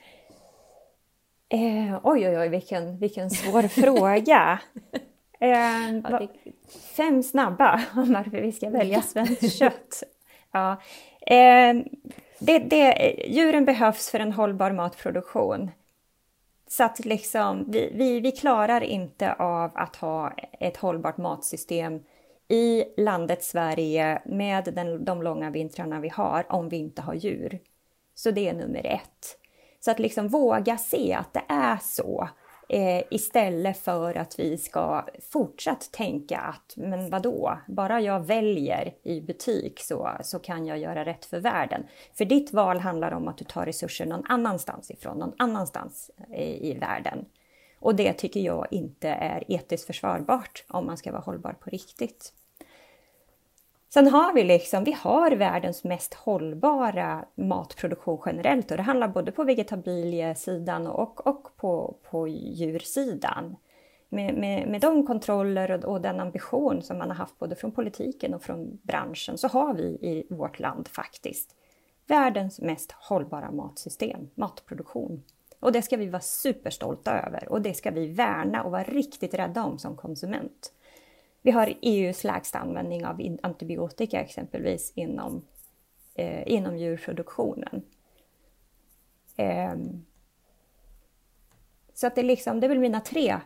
Eh, 1.50 2.00
oj, 2.04 2.28
oj, 2.30 2.38
oj, 2.38 2.50
vilken, 2.50 2.98
vilken 2.98 3.30
svår 3.30 3.62
fråga. 3.62 4.60
Eh, 5.40 6.20
det... 6.20 6.28
Fem 6.98 7.24
snabba 7.24 7.82
om 7.96 8.14
varför 8.14 8.42
vi 8.42 8.52
ska 8.52 8.70
välja 8.70 9.02
svenskt 9.02 9.54
kött. 9.54 10.04
Ja. 10.52 10.72
Eh, 11.22 11.76
det, 12.40 12.60
det, 12.60 13.16
djuren 13.28 13.66
behövs 13.66 14.10
för 14.10 14.20
en 14.20 14.32
hållbar 14.32 14.72
matproduktion. 14.72 15.72
Så 16.68 16.84
att 16.84 17.06
liksom, 17.06 17.66
vi, 17.72 17.92
vi, 17.94 18.20
vi 18.20 18.32
klarar 18.32 18.82
inte 18.82 19.34
av 19.34 19.72
att 19.76 19.96
ha 19.96 20.34
ett 20.60 20.78
hållbart 20.78 21.18
matsystem 21.18 22.04
i 22.48 22.84
landet 22.98 23.44
Sverige 23.44 24.22
med 24.26 24.74
den, 24.76 25.06
de 25.06 25.22
långa 25.22 25.50
vintrarna 25.50 26.00
vi 26.00 26.10
har 26.10 26.46
om 26.50 26.70
vi 26.70 26.78
inte 26.78 27.02
har 27.02 27.14
djur. 27.14 27.60
Så 28.16 28.32
det 28.32 28.50
är 28.50 28.54
nummer 28.54 28.86
ett. 28.86 29.38
Så 29.80 29.92
att 29.92 30.00
liksom 30.00 30.28
våga 30.28 30.78
se 30.78 31.14
att 31.14 31.34
det 31.34 31.44
är 31.48 31.78
så 31.82 32.30
eh, 32.70 33.04
istället 33.10 33.78
för 33.78 34.18
att 34.18 34.40
vi 34.40 34.58
ska 34.58 35.06
fortsatt 35.32 35.92
tänka 35.92 36.38
att 36.38 36.74
men 36.76 37.10
vadå, 37.10 37.58
bara 37.68 38.02
jag 38.02 38.20
väljer 38.20 38.94
i 39.04 39.22
butik 39.22 39.80
så, 39.80 40.12
så 40.22 40.40
kan 40.40 40.66
jag 40.66 40.78
göra 40.78 41.06
rätt 41.06 41.26
för 41.26 41.40
världen. 41.40 41.84
För 42.14 42.26
ditt 42.26 42.54
val 42.54 42.80
handlar 42.80 43.12
om 43.12 43.28
att 43.28 43.38
du 43.38 43.46
tar 43.46 43.66
resurser 43.66 44.06
någon 44.06 44.26
annanstans 44.30 44.92
ifrån, 44.92 45.18
någon 45.18 45.34
annanstans 45.38 46.12
i, 46.34 46.72
i 46.72 46.74
världen. 46.74 47.26
Och 47.80 47.96
det 47.96 48.14
tycker 48.14 48.40
jag 48.40 48.68
inte 48.72 49.10
är 49.10 49.44
etiskt 49.48 49.88
försvarbart 49.88 50.64
om 50.68 50.86
man 50.86 50.98
ska 50.98 51.12
vara 51.12 51.22
hållbar 51.22 51.54
på 51.54 51.70
riktigt. 51.70 52.34
Sen 53.90 54.08
har 54.08 54.34
vi 54.34 54.44
liksom, 54.44 54.84
vi 54.84 54.92
har 54.92 55.32
världens 55.32 55.84
mest 55.84 56.14
hållbara 56.14 57.26
matproduktion 57.36 58.22
generellt 58.26 58.72
och 58.72 58.78
det 58.78 58.84
handlar 58.84 59.08
både 59.08 59.32
på 59.32 59.44
vegetabiliesidan 59.44 60.88
och, 60.88 61.28
och 61.28 61.48
på, 61.58 61.98
på 62.10 62.28
djursidan. 62.28 63.56
Med, 64.10 64.34
med, 64.34 64.68
med 64.68 64.82
de 64.82 65.08
kontroller 65.08 65.72
och, 65.72 65.84
och, 65.84 66.02
den 66.02 66.20
ambition 66.20 66.82
som 66.82 66.98
man 66.98 67.10
har 67.10 67.16
haft 67.16 67.40
både 67.40 67.56
från 67.56 67.72
politiken 67.72 68.34
och 68.34 68.44
från 68.44 68.80
branschen 68.84 69.38
så 69.38 69.48
har 69.48 69.74
vi 69.74 69.84
i 69.84 70.28
vårt 70.30 70.60
land 70.60 70.88
faktiskt 70.88 71.56
världens 72.08 72.62
mest 72.62 72.92
hållbara 72.92 73.52
matsystem, 73.52 74.30
matproduktion. 74.36 75.24
Och 75.60 75.72
det 75.72 75.82
ska 75.82 75.98
vi 75.98 76.10
vara 76.10 76.22
superstolta 76.22 77.12
över 77.12 77.52
och 77.52 77.62
det 77.62 77.74
ska 77.74 77.92
vi 77.92 78.08
värna 78.08 78.64
och 78.64 78.72
vara 78.72 78.84
riktigt 78.84 79.34
rädda 79.34 79.64
om 79.64 79.80
som 79.80 79.96
konsument. 79.96 80.74
Vi 81.48 81.52
har 81.52 81.74
EUs 81.82 82.24
lägsta 82.24 82.60
användning 82.60 83.06
av 83.06 83.38
antibiotika 83.44 84.22
exempelvis 84.22 84.92
inom, 84.96 85.46
eh, 86.16 86.52
inom 86.52 86.78
djurproduktionen. 86.78 87.82
Eh, 89.38 89.76
så 91.94 92.08
att 92.08 92.16
det, 92.16 92.24
liksom, 92.24 92.60
det 92.60 92.68
är 92.68 92.70
väl 92.70 92.80
mina 92.80 93.00
tre 93.00 93.40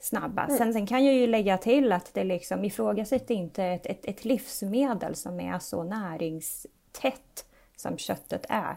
snabba. 0.00 0.44
Mm. 0.44 0.58
Sen, 0.58 0.72
sen, 0.72 0.86
kan 0.86 1.04
jag 1.04 1.14
ju 1.14 1.26
lägga 1.26 1.58
till 1.58 1.92
att 1.92 2.14
det 2.14 2.24
liksom 2.24 2.64
ifrågasätter 2.64 3.34
inte 3.34 3.64
ett, 3.64 3.86
ett, 3.86 4.04
ett 4.04 4.24
livsmedel 4.24 5.14
som 5.14 5.40
är 5.40 5.58
så 5.58 5.84
näringstätt 5.84 7.46
som 7.76 7.98
köttet 7.98 8.46
är. 8.48 8.76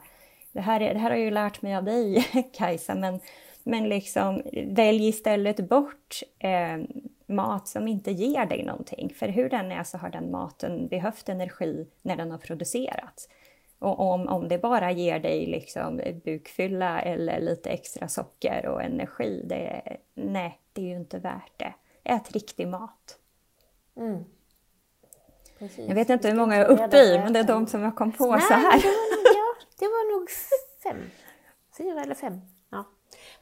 Det 0.52 0.62
här, 0.62 0.80
det 0.80 1.00
här 1.00 1.10
har 1.10 1.18
jag 1.18 1.26
ju 1.26 1.32
lärt 1.32 1.62
mig 1.62 1.76
av 1.76 1.84
dig 1.84 2.28
Kajsa, 2.54 2.96
men, 2.96 3.20
men 3.64 3.90
liksom 3.90 4.42
välj 4.68 5.08
istället 5.08 5.70
bort 5.70 6.24
eh, 6.40 6.78
mat 7.26 7.68
som 7.68 7.88
inte 7.88 8.12
ger 8.12 8.46
dig 8.46 8.64
någonting. 8.64 9.14
För 9.16 9.28
hur 9.28 9.50
den 9.50 9.72
är 9.72 9.84
så 9.84 9.98
har 9.98 10.10
den 10.10 10.32
maten 10.32 10.88
behövt 10.88 11.30
energi 11.30 11.88
när 12.02 12.16
den 12.16 12.32
har 12.32 12.38
producerats. 12.38 13.30
Och 13.80 14.00
om, 14.00 14.28
om 14.28 14.48
det 14.48 14.58
bara 14.58 14.92
ger 14.92 15.20
dig 15.20 15.46
liksom 15.46 16.02
bukfylla 16.26 17.02
eller 17.02 17.40
lite 17.40 17.70
extra 17.70 18.08
socker 18.08 18.66
och 18.66 18.84
energi, 18.84 19.46
det, 19.46 19.98
nej, 20.14 20.60
det 20.74 20.82
är 20.82 20.86
ju 20.86 20.96
inte 20.96 21.20
värt 21.20 21.60
det. 21.60 21.74
Ät 22.04 22.32
riktig 22.32 22.68
mat. 22.68 23.20
Mm. 23.98 24.24
Jag 25.76 25.96
vet 25.96 26.10
inte 26.10 26.28
hur 26.28 26.36
många 26.36 26.56
jag 26.56 26.72
är 26.72 26.86
uppe 26.86 26.98
i, 26.98 27.20
men 27.20 27.34
det 27.34 27.40
är 27.40 27.44
de 27.44 27.68
som 27.68 27.82
jag 27.82 27.96
kom 27.96 28.12
på 28.12 28.32
nej, 28.32 28.42
så 28.42 28.54
här. 28.54 28.82
Det 28.82 28.88
var, 28.88 28.94
ja, 29.24 29.56
det 29.80 29.86
var 29.86 30.20
nog 30.20 30.30
fem. 30.84 31.10
Fyra 31.78 32.02
eller 32.02 32.16
fem. 32.16 32.42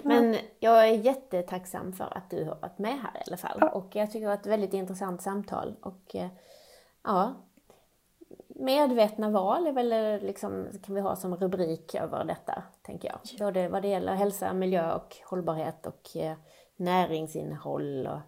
Men 0.04 0.36
jag 0.60 0.90
är 0.90 0.94
jättetacksam 0.94 1.94
för 1.94 2.18
att 2.18 2.30
du 2.30 2.46
har 2.46 2.56
varit 2.56 2.80
med 2.80 3.00
här 3.00 3.18
i 3.18 3.24
alla 3.28 3.38
fall. 3.38 3.58
Ja. 3.62 3.70
Och 3.70 3.96
jag 3.96 4.12
tycker 4.12 4.22
det 4.22 4.28
var 4.28 4.34
ett 4.34 4.46
väldigt 4.46 4.74
intressant 4.74 5.22
samtal. 5.22 5.76
Och 5.82 6.16
eh, 6.16 6.28
ja, 7.04 7.34
medvetna 8.48 9.30
val 9.30 9.68
är 9.68 9.72
väl 9.72 9.92
eh, 9.92 10.28
liksom, 10.28 10.68
kan 10.84 10.96
vi 10.96 11.02
ha 11.02 11.16
som 11.16 11.36
rubrik 11.36 11.96
över 11.96 12.24
detta, 12.24 12.64
tänker 12.82 13.08
jag. 13.08 13.20
Både 13.40 13.68
vad 13.68 13.82
det 13.82 13.88
gäller 13.88 14.16
hälsa, 14.16 14.54
miljö 14.54 14.94
och 14.94 15.18
hållbarhet 15.26 15.86
och 15.86 16.18
eh, 16.18 16.38
näringsinnehåll 16.76 18.08
och 18.08 18.20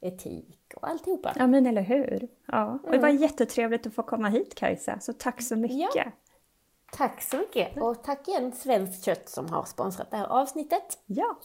etik 0.00 0.72
och 0.76 0.88
alltihopa. 0.88 1.32
Ja 1.36 1.46
men 1.46 1.66
eller 1.66 1.82
hur. 1.82 2.28
Ja. 2.46 2.78
Och 2.84 2.92
det 2.92 2.98
var 2.98 3.08
mm. 3.08 3.22
jättetrevligt 3.22 3.86
att 3.86 3.94
få 3.94 4.02
komma 4.02 4.28
hit 4.28 4.54
Kajsa, 4.54 5.00
så 5.00 5.12
tack 5.12 5.42
så 5.42 5.56
mycket. 5.56 5.94
Ja. 5.94 6.04
Tack 6.92 7.22
så 7.22 7.36
mycket 7.36 7.82
och 7.82 8.04
tack 8.04 8.28
igen 8.28 8.52
Svenskt 8.52 9.04
Kött 9.04 9.28
som 9.28 9.48
har 9.48 9.64
sponsrat 9.64 10.10
det 10.10 10.16
här 10.16 10.26
avsnittet. 10.26 10.98
Ja. 11.06 11.38